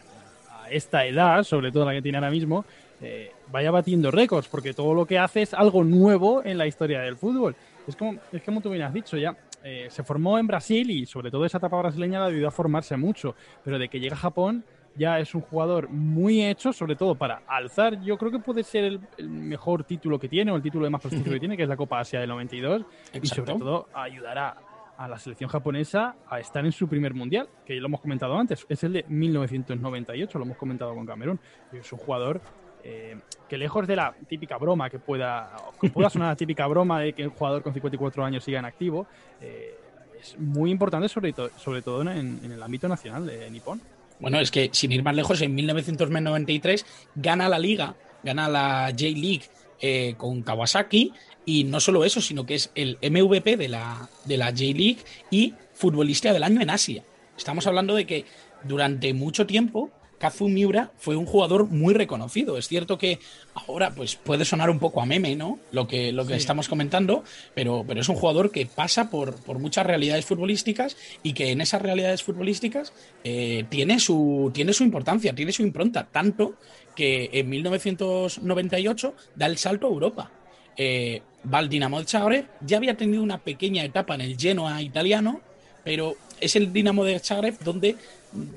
a 0.51 0.69
esta 0.71 1.07
edad, 1.07 1.43
sobre 1.43 1.73
todo 1.73 1.87
la 1.87 1.93
que 1.93 2.03
tiene 2.03 2.19
ahora 2.19 2.31
mismo, 2.31 2.65
eh, 3.01 3.33
vaya 3.51 3.71
batiendo 3.71 4.11
récords, 4.11 4.49
porque 4.49 4.75
todo 4.75 4.95
lo 4.95 5.07
que 5.07 5.19
hace 5.19 5.43
es 5.43 5.55
algo 5.55 5.85
nuevo 5.85 6.43
en 6.45 6.59
la 6.59 6.67
historia 6.67 7.01
del 7.01 7.17
fútbol. 7.17 7.57
Es 7.87 7.97
como, 7.97 8.19
es 8.33 8.43
como 8.43 8.61
tú 8.61 8.71
bien 8.71 8.83
has 8.83 8.93
dicho, 8.93 9.17
ya 9.17 9.37
eh, 9.65 9.87
se 9.89 10.05
formó 10.05 10.39
en 10.39 10.47
Brasil 10.47 10.91
y 10.91 11.07
sobre 11.07 11.31
todo 11.31 11.47
esa 11.47 11.57
etapa 11.57 11.79
brasileña 11.79 12.21
le 12.21 12.35
ayudó 12.35 12.49
a 12.49 12.51
formarse 12.51 12.99
mucho, 12.99 13.35
pero 13.65 13.79
de 13.79 13.89
que 13.89 13.99
llega 13.99 14.15
a 14.15 14.19
Japón 14.19 14.63
ya 14.95 15.19
es 15.19 15.35
un 15.35 15.41
jugador 15.41 15.89
muy 15.89 16.45
hecho, 16.45 16.73
sobre 16.73 16.97
todo 16.97 17.15
para 17.15 17.43
alzar, 17.47 18.01
yo 18.03 18.19
creo 18.19 18.31
que 18.31 18.39
puede 18.39 18.63
ser 18.63 18.85
el, 18.85 19.29
mejor 19.29 19.85
título 19.85 20.19
que 20.19 20.29
tiene 20.29 20.53
o 20.53 20.57
el 20.57 20.63
título 20.63 20.85
de 20.85 20.91
más 20.91 21.01
prestigio 21.01 21.33
que 21.33 21.41
tiene, 21.41 21.57
que 21.57 21.63
es 21.63 21.69
la 21.69 21.77
Copa 21.77 21.99
Asia 21.99 22.21
del 22.21 22.29
92, 22.29 22.85
y 23.21 23.27
sobre 23.27 23.55
todo 23.55 23.89
ayudará 23.95 24.57
a 24.97 25.09
la 25.09 25.19
selección 25.19 25.51
japonesa 25.51 26.15
a 26.29 26.39
estar 26.39 26.65
en 26.65 26.73
su 26.73 26.87
primer 26.87 27.15
mundial, 27.15 27.49
que 27.65 27.75
ya 27.75 27.81
lo 27.81 27.87
hemos 27.87 28.01
comentado 28.01 28.39
antes, 28.39 28.65
es 28.69 28.85
el 28.85 28.93
de 28.93 29.05
1998, 29.09 30.39
lo 30.39 30.45
hemos 30.45 30.57
comentado 30.57 30.95
con 30.95 31.07
Camerún. 31.07 31.41
Es 31.73 31.93
un 31.93 31.99
jugador 31.99 32.41
eh, 32.85 33.17
que 33.49 33.57
lejos 33.57 33.87
de 33.87 33.97
la 33.97 34.15
típica 34.29 34.59
broma 34.59 34.91
que 34.91 34.99
pueda, 34.99 35.57
que 35.81 35.89
pueda 35.89 36.11
sonar 36.11 36.29
la 36.29 36.37
típica 36.37 36.67
broma 36.67 37.01
de 37.01 37.15
que 37.15 37.27
un 37.27 37.33
jugador 37.33 37.63
con 37.63 37.73
54 37.73 38.25
años 38.25 38.45
siga 38.45 38.59
en 38.59 38.67
activo, 38.67 39.07
eh, 39.41 39.75
es 40.21 40.39
muy 40.39 40.71
importante 40.71 41.09
sobre, 41.09 41.33
todo 41.33 41.51
sobre 41.57 41.81
todo 41.81 42.03
en, 42.03 42.41
el 42.45 42.63
ámbito 42.63 42.87
nacional 42.87 43.27
de 43.27 43.51
Nippon. 43.51 43.81
Bueno, 44.21 44.39
es 44.39 44.51
que 44.51 44.69
sin 44.73 44.93
ir 44.93 45.03
más 45.03 45.15
lejos, 45.15 45.41
en 45.41 45.55
1993 45.55 46.85
gana 47.15 47.49
la 47.49 47.59
liga, 47.59 47.95
gana 48.23 48.49
la 48.49 48.89
J-League 48.91 49.45
eh, 49.81 50.15
con 50.19 50.43
Kawasaki 50.43 51.13
y 51.47 51.65
no 51.65 51.81
solo 51.81 52.05
eso, 52.05 52.21
sino 52.21 52.45
que 52.45 52.55
es 52.55 52.71
el 52.75 52.99
MVP 53.03 53.57
de 53.57 53.69
la, 53.69 54.09
de 54.25 54.37
la 54.37 54.47
J-League 54.47 54.99
y 55.31 55.55
futbolista 55.73 56.33
del 56.33 56.43
año 56.43 56.61
en 56.61 56.71
Asia. 56.71 57.03
Estamos 57.37 57.67
hablando 57.67 57.95
de 57.95 58.07
que 58.07 58.25
durante 58.63 59.13
mucho 59.15 59.47
tiempo 59.47 59.91
Kazu 60.19 60.49
Miura 60.49 60.93
fue 60.99 61.17
un 61.17 61.27
jugador 61.27 61.67
muy 61.67 61.95
reconocido. 61.95 62.57
Es 62.59 62.69
cierto 62.69 62.99
que 62.99 63.19
ahora 63.55 63.91
pues 63.95 64.17
puede 64.17 64.45
sonar 64.45 64.71
un 64.71 64.79
poco 64.79 65.01
a 65.01 65.07
meme, 65.07 65.37
¿no? 65.37 65.59
Lo 65.73 65.87
que, 65.87 66.13
lo 66.13 66.27
que 66.27 66.35
estamos 66.35 66.69
comentando, 66.69 67.25
pero, 67.55 67.85
pero 67.87 68.01
es 68.01 68.09
un 68.09 68.17
jugador 68.17 68.51
que 68.51 68.67
pasa 68.67 69.11
por, 69.11 69.37
por 69.37 69.59
muchas 69.59 69.87
realidades 69.87 70.25
futbolísticas 70.25 70.97
y 71.23 71.33
que 71.33 71.51
en 71.51 71.61
esas 71.61 71.83
realidades 71.83 72.23
futbolísticas 72.23 72.93
eh, 73.23 73.65
tiene, 73.69 74.01
su, 74.01 74.51
tiene 74.55 74.73
su 74.73 74.85
importancia, 74.85 75.35
tiene 75.35 75.53
su 75.53 75.63
impronta, 75.63 76.09
tanto 76.11 76.55
que 76.95 77.31
en 77.33 77.49
1998 77.49 79.15
da 79.35 79.47
el 79.47 79.59
salto 79.59 79.87
a 79.87 79.91
Europa. 79.91 80.31
Eh, 80.77 81.23
va 81.53 81.59
al 81.59 81.69
Dinamo 81.69 82.01
de 82.01 82.07
Zagreb, 82.07 82.47
ya 82.61 82.79
había 82.79 82.97
tenido 82.97 83.23
una 83.23 83.39
pequeña 83.39 83.85
etapa 83.85 84.15
en 84.15 84.23
el 84.23 84.37
Genoa 84.37 84.83
italiano, 84.83 85.41
pero 85.85 86.17
es 86.41 86.57
el 86.57 86.73
Dinamo 86.73 87.05
de 87.05 87.19
Zagreb 87.19 87.59
donde 87.61 87.97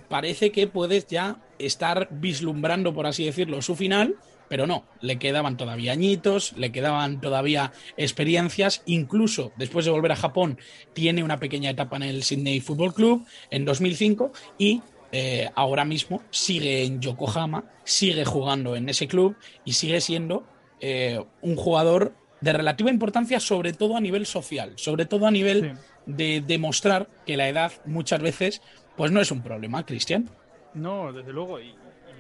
parece 0.08 0.52
que 0.52 0.68
puedes 0.68 1.08
ya 1.08 1.38
estar 1.60 2.08
vislumbrando, 2.12 2.94
por 2.94 3.08
así 3.08 3.26
decirlo, 3.26 3.62
su 3.62 3.76
final, 3.76 4.16
pero 4.48 4.68
no, 4.68 4.86
le 5.02 5.20
quedaban 5.20 5.58
todavía 5.58 5.92
añitos, 5.92 6.54
le 6.58 6.72
quedaban 6.72 7.20
todavía 7.22 7.74
experiencias, 7.98 8.82
incluso 8.86 9.52
después 9.58 9.86
de 9.86 9.92
volver 9.92 10.12
a 10.12 10.16
Japón 10.16 10.60
tiene 10.94 11.24
una 11.24 11.40
pequeña 11.40 11.70
etapa 11.70 11.98
en 11.98 12.04
el 12.04 12.24
Sydney 12.24 12.60
Football 12.60 12.94
Club 12.94 13.26
en 13.50 13.66
2005 13.66 14.32
y 14.58 14.82
eh, 15.12 15.50
ahora 15.56 15.86
mismo 15.86 16.22
sigue 16.32 16.84
en 16.84 17.02
Yokohama, 17.02 17.64
sigue 17.84 18.26
jugando 18.26 18.76
en 18.76 18.90
ese 18.90 19.08
club 19.08 19.36
y 19.64 19.74
sigue 19.74 20.02
siendo 20.02 20.46
eh, 20.80 21.24
un 21.42 21.56
jugador 21.56 22.14
de 22.42 22.54
relativa 22.54 22.90
importancia, 22.90 23.40
sobre 23.40 23.74
todo 23.74 23.98
a 23.98 24.02
nivel 24.02 24.26
social, 24.26 24.74
sobre 24.76 25.06
todo 25.06 25.26
a 25.26 25.32
nivel 25.32 25.78
de 26.06 26.42
demostrar 26.46 27.10
que 27.26 27.36
la 27.36 27.50
edad 27.50 27.72
muchas 27.86 28.22
veces 28.22 28.62
pues 28.98 29.12
no 29.12 29.22
es 29.22 29.32
un 29.32 29.42
problema, 29.42 29.86
Cristian. 29.86 30.28
No, 30.74 31.14
desde 31.14 31.32
luego, 31.32 31.60
y, 31.60 31.74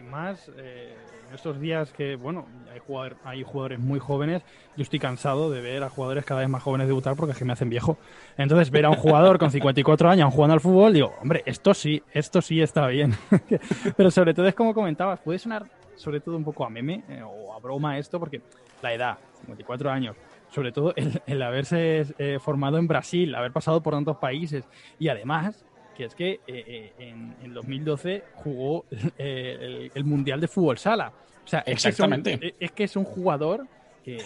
más 0.09 0.49
eh, 0.57 0.95
en 1.28 1.36
estos 1.36 1.59
días 1.59 1.91
que, 1.91 2.15
bueno, 2.15 2.45
hay, 2.71 2.80
hay 3.25 3.43
jugadores 3.43 3.80
muy 3.80 3.99
jóvenes, 3.99 4.43
yo 4.78 4.84
estoy 4.84 4.99
cansado 4.99 5.49
de 5.51 5.59
ver 5.59 5.84
a 5.84 5.89
jugadores 5.89 6.23
cada 6.23 6.41
vez 6.41 6.49
más 6.49 6.63
jóvenes 6.63 6.88
debutar 6.88 7.15
porque 7.15 7.34
es 7.34 7.38
que 7.38 7.45
me 7.45 7.53
hacen 7.53 7.69
viejo. 7.69 7.97
Entonces, 8.38 8.71
ver 8.71 8.86
a 8.86 8.89
un 8.89 8.95
jugador 8.95 9.38
con 9.38 9.51
54 9.51 10.09
años 10.09 10.34
jugando 10.34 10.53
al 10.53 10.61
fútbol, 10.61 10.93
digo, 10.93 11.13
hombre, 11.21 11.43
esto 11.45 11.73
sí, 11.73 12.01
esto 12.13 12.41
sí 12.41 12.61
está 12.61 12.88
bien. 12.88 13.15
Pero 13.97 14.11
sobre 14.11 14.34
todo 14.34 14.47
es 14.47 14.55
como 14.55 14.73
comentabas, 14.73 15.19
puede 15.19 15.39
sonar 15.39 15.65
sobre 15.95 16.19
todo 16.19 16.38
un 16.38 16.43
poco 16.43 16.63
a 16.63 16.69
meme 16.69 17.03
eh, 17.09 17.23
o 17.23 17.53
a 17.53 17.59
broma 17.59 17.97
esto, 17.97 18.19
porque 18.19 18.41
la 18.82 18.93
edad, 18.93 19.17
54 19.41 19.91
años, 19.91 20.15
sobre 20.49 20.71
todo 20.71 20.93
el, 20.95 21.41
haberse 21.41 22.05
eh, 22.17 22.38
formado 22.39 22.78
en 22.78 22.88
Brasil, 22.88 23.36
haber 23.36 23.51
pasado 23.51 23.82
por 23.82 23.93
tantos 23.93 24.17
países 24.17 24.63
y 24.99 25.09
además 25.09 25.65
que 25.97 26.05
es 26.05 26.15
que 26.15 26.39
eh, 26.45 26.93
en, 26.99 27.35
en, 27.43 27.53
2012 27.53 28.23
jugó 28.35 28.85
el, 29.17 30.03
Mundial 30.03 30.39
de 30.39 30.47
Fútbol 30.47 30.77
Sala. 30.77 31.11
O 31.43 31.47
sea, 31.47 31.61
Exactamente. 31.65 32.55
Es 32.59 32.71
que 32.71 32.83
es 32.83 32.95
un, 32.95 33.03
jugador 33.03 33.65
que, 34.03 34.21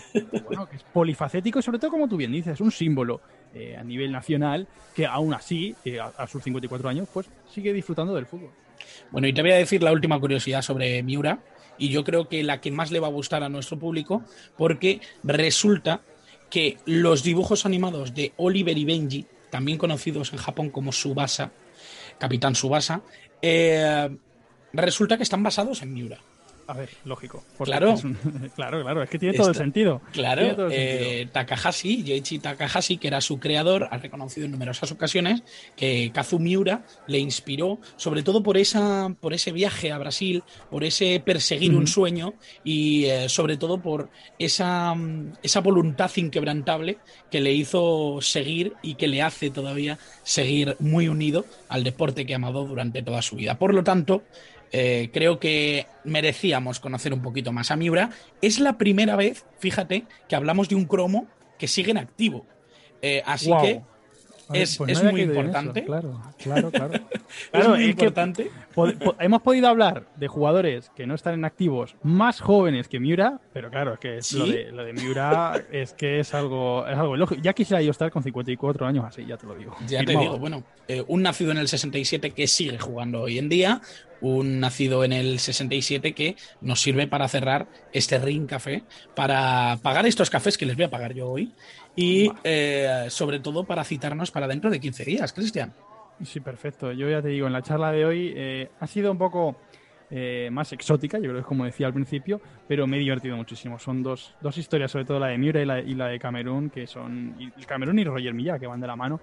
bueno, 0.48 0.68
que 0.68 0.76
es 0.76 0.84
polifacético 0.84 1.60
y 1.60 1.62
sobre 1.62 1.80
todo, 1.80 1.92
como 1.92 2.10
tú 2.10 2.18
bien 2.18 2.32
dices, 2.32 2.54
es 2.54 2.62
un 2.62 2.72
símbolo 2.72 3.22
a 3.78 3.84
nivel 3.84 4.12
nacional 4.12 4.68
que 4.96 5.06
aún 5.06 5.34
así, 5.34 5.76
a, 6.18 6.28
sus 6.28 6.44
54 6.44 6.90
años, 6.90 7.08
pues 7.14 7.30
sigue 7.50 7.74
disfrutando 7.74 8.14
del 8.16 8.26
fútbol. 8.26 8.52
Bueno, 9.12 9.28
y 9.28 9.34
te 9.34 9.42
voy 9.42 9.52
a 9.52 9.58
decir 9.58 9.82
la 9.84 9.92
última 9.92 10.20
curiosidad 10.20 10.62
sobre 10.62 11.02
Miura, 11.04 11.40
y 11.78 11.90
yo 11.90 12.04
creo 12.04 12.28
que 12.28 12.44
la 12.44 12.62
que 12.62 12.72
más 12.72 12.92
le 12.92 13.00
va 13.00 13.08
a 13.08 13.12
gustar 13.12 13.44
a 13.44 13.50
nuestro 13.50 13.80
público, 13.80 14.24
porque 14.58 15.02
resulta 15.24 16.02
que 16.50 16.78
los 16.86 17.24
dibujos 17.24 17.66
animados 17.66 18.14
de 18.14 18.34
Oliver 18.38 18.78
y 18.78 18.86
Benji, 18.86 19.26
también 19.50 19.78
conocidos 19.78 20.32
en 20.34 20.40
Japón 20.40 20.70
como 20.70 20.92
Subasa, 20.92 21.52
Capitán 22.22 22.54
Subasa, 22.54 23.02
eh, 23.42 24.08
resulta 24.74 25.18
que 25.18 25.24
están 25.24 25.42
basados 25.42 25.82
en 25.82 25.92
Miura. 25.92 26.20
A 26.72 26.74
ver, 26.74 26.90
lógico. 27.04 27.44
Claro. 27.58 27.96
claro, 28.56 28.82
claro, 28.82 29.04
es 29.04 29.10
que 29.10 29.20
tiene 29.20 29.38
todo 29.38 29.50
el 29.50 29.56
sentido. 29.56 30.02
Claro, 30.14 30.70
eh, 30.72 31.28
Takahashi, 31.30 32.02
Yoichi 32.02 32.40
Takahashi, 32.40 32.96
que 32.96 33.10
era 33.10 33.20
su 33.20 33.42
creador, 33.42 33.90
ha 33.92 33.98
reconocido 33.98 34.46
en 34.46 34.54
numerosas 34.54 34.90
ocasiones 34.90 35.44
que 35.76 36.12
Kazu 36.14 36.40
Miura 36.40 36.86
le 37.08 37.20
inspiró, 37.20 37.80
sobre 37.98 38.24
todo 38.24 38.42
por, 38.42 38.56
esa, 38.56 39.14
por 39.20 39.34
ese 39.34 39.52
viaje 39.52 39.92
a 39.92 39.98
Brasil, 39.98 40.44
por 40.70 40.86
ese 40.86 41.22
perseguir 41.26 41.76
un 41.76 41.88
sueño 41.88 42.36
y 42.64 43.04
eh, 43.04 43.28
sobre 43.28 43.58
todo 43.58 43.82
por 43.82 44.10
esa, 44.40 44.96
esa 45.44 45.60
voluntad 45.60 46.10
inquebrantable 46.16 47.00
que 47.30 47.42
le 47.42 47.52
hizo 47.52 48.20
seguir 48.22 48.76
y 48.82 48.96
que 48.96 49.10
le 49.10 49.22
hace 49.22 49.50
todavía 49.50 50.00
seguir 50.24 50.78
muy 50.80 51.10
unido 51.10 51.46
al 51.68 51.84
deporte 51.84 52.26
que 52.26 52.32
ha 52.32 52.38
amado 52.38 52.66
durante 52.66 53.04
toda 53.04 53.22
su 53.22 53.36
vida. 53.36 53.60
Por 53.60 53.74
lo 53.74 53.84
tanto, 53.84 54.24
eh, 54.72 55.10
creo 55.14 55.40
que 55.40 55.88
merecíamos 56.04 56.80
conocer 56.80 57.14
un 57.14 57.22
poquito 57.22 57.52
más 57.52 57.72
a 57.72 57.76
Miura. 57.76 58.10
Es 58.42 58.60
la 58.60 58.78
primera 58.78 59.16
vez, 59.16 59.46
fíjate, 59.60 60.06
que 60.28 60.36
hablamos 60.36 60.70
de 60.70 60.76
un 60.76 60.86
cromo 60.86 61.28
que 61.58 61.68
sigue 61.68 61.92
en 61.92 61.98
activo. 61.98 62.46
Eh, 63.02 63.22
así 63.26 63.52
que 63.62 63.82
es, 64.54 64.78
pues 64.78 65.04
muy 65.04 65.22
importante. 65.22 65.84
claro, 65.84 66.22
claro, 66.38 66.72
claro. 66.72 66.94
es 67.54 67.68
muy 67.68 67.86
importante. 67.86 68.52
hemos 69.20 69.42
podido 69.42 69.68
hablar 69.68 70.08
de 70.16 70.28
jugadores 70.28 70.92
que 70.96 71.08
no 71.08 71.16
están 71.16 71.36
en 71.36 71.46
activos 71.46 71.96
más 72.04 72.42
jóvenes 72.42 72.88
que 72.88 73.00
Miura, 73.00 73.40
pero 73.54 73.70
claro, 73.70 73.94
es 73.94 74.00
que 74.00 74.38
lo, 74.38 74.46
de, 74.46 74.72
lo, 74.72 74.84
de, 74.84 74.94
Miura 74.94 75.64
es 75.72 75.94
que 75.94 76.20
es 76.20 76.34
algo, 76.34 76.86
es 76.88 76.98
algo 76.98 77.16
lógico. 77.16 77.42
Ya 77.42 77.54
quisiera 77.54 77.82
yo 77.82 77.92
estar 77.92 78.12
con 78.12 78.24
54 78.24 78.86
años 78.86 79.06
así, 79.06 79.26
ya 79.26 79.38
te 79.38 79.48
lo 79.48 79.56
digo. 79.56 79.76
Ya 79.88 80.04
te 80.04 80.18
digo, 80.18 80.38
bueno, 80.38 80.64
eh, 80.88 81.04
un 81.08 81.22
nacido 81.22 81.52
en 81.52 81.58
el 81.58 81.68
67 81.68 82.32
que 82.32 82.48
sigue 82.48 82.78
jugando 82.78 83.22
hoy 83.22 83.38
en 83.38 83.50
día, 83.50 83.82
un 84.22 84.60
nacido 84.60 85.04
en 85.04 85.14
el 85.14 85.40
67 85.40 86.14
que 86.14 86.36
nos 86.62 86.82
sirve 86.82 87.08
para 87.08 87.28
cerrar 87.28 87.68
este 87.92 88.20
Ring 88.20 88.48
Café, 88.48 88.84
para 89.16 89.78
pagar 89.82 90.06
estos 90.06 90.30
cafés 90.30 90.58
que 90.58 90.66
les 90.66 90.76
voy 90.76 90.86
a 90.86 90.90
pagar 90.90 91.14
yo 91.14 91.30
hoy 91.30 91.52
y 91.96 92.32
eh, 92.44 93.08
sobre 93.10 93.40
todo 93.40 93.64
para 93.64 93.84
citarnos 93.84 94.32
para 94.32 94.48
dentro 94.48 94.70
de 94.70 94.80
15 94.80 95.06
días, 95.06 95.34
Cristian. 95.34 95.74
Sí, 96.24 96.40
perfecto. 96.40 96.92
Yo 96.92 97.10
ya 97.10 97.22
te 97.22 97.30
digo, 97.30 97.48
en 97.48 97.54
la 97.54 97.64
charla 97.64 97.92
de 97.92 98.06
hoy 98.06 98.34
eh, 98.36 98.70
ha 98.80 98.88
sido 98.88 99.12
un 99.12 99.18
poco 99.18 99.58
eh, 100.12 100.50
más 100.52 100.72
exótica, 100.72 101.18
yo 101.18 101.24
creo 101.24 101.36
que 101.36 101.40
es 101.40 101.46
como 101.46 101.66
decía 101.66 101.88
al 101.88 101.94
principio, 101.94 102.40
pero 102.68 102.86
me 102.86 102.98
he 102.98 103.00
divertido 103.00 103.36
muchísimo. 103.36 103.80
Son 103.80 104.04
dos, 104.04 104.36
dos 104.40 104.58
historias, 104.58 104.92
sobre 104.92 105.06
todo 105.06 105.20
la 105.20 105.28
de 105.28 105.38
Miura 105.40 105.62
y 105.82 105.96
la, 105.96 106.08
de 106.08 106.20
Camerún, 106.20 106.70
que 106.70 106.86
son 106.86 107.36
y 107.40 107.50
Camerún 107.66 107.98
y 107.98 108.04
Roger 108.04 108.34
Milla, 108.36 108.60
que 108.60 108.68
van 108.68 108.80
de 108.80 108.88
la 108.88 108.96
mano, 108.96 109.20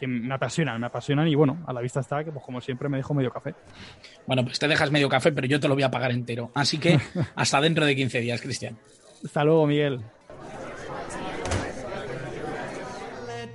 que 0.00 0.06
me 0.06 0.34
apasionan, 0.34 0.80
me 0.80 0.86
apasionan 0.86 1.28
y 1.28 1.34
bueno, 1.34 1.62
a 1.66 1.72
la 1.72 1.80
vista 1.82 2.00
está 2.00 2.24
que 2.24 2.32
pues 2.32 2.42
como 2.44 2.60
siempre 2.60 2.88
me 2.88 2.96
dejo 2.96 3.12
medio 3.14 3.30
café. 3.30 3.54
Bueno, 4.26 4.42
pues 4.42 4.58
te 4.58 4.66
dejas 4.66 4.90
medio 4.90 5.08
café, 5.08 5.30
pero 5.30 5.46
yo 5.46 5.60
te 5.60 5.68
lo 5.68 5.74
voy 5.74 5.82
a 5.82 5.90
pagar 5.90 6.10
entero. 6.10 6.50
Así 6.54 6.78
que 6.78 6.98
hasta 7.36 7.60
dentro 7.60 7.84
de 7.84 7.94
15 7.94 8.20
días, 8.20 8.40
Cristian. 8.40 8.78
Hasta 9.22 9.44
luego, 9.44 9.66
Miguel. 9.66 10.00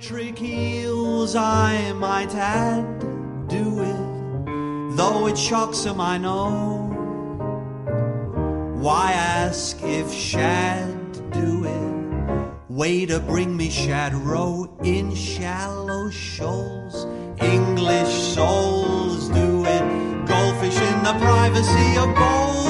electric 0.08 0.38
heels 0.38 1.34
I 1.34 1.92
might 1.94 2.32
add 2.34 2.84
do 3.48 3.70
with, 3.70 4.96
though 4.96 5.26
it 5.26 5.36
shocks 5.36 5.84
him, 5.84 6.00
I 6.00 6.18
know. 6.18 6.92
Why 8.78 9.12
ask 9.12 9.82
if 9.82 10.12
shad 10.12 11.32
do 11.32 11.64
it? 11.64 12.05
Way 12.76 13.06
to 13.06 13.20
bring 13.20 13.56
me 13.56 13.70
shad 13.70 14.12
row 14.12 14.68
in 14.84 15.14
shallow 15.14 16.10
shoals. 16.10 17.06
English 17.40 18.12
souls 18.34 19.30
do 19.30 19.64
it. 19.64 19.80
Goldfish 20.26 20.76
in 20.76 21.02
the 21.02 21.14
privacy 21.18 21.96
of 21.96 22.14
bowls. 22.14 22.65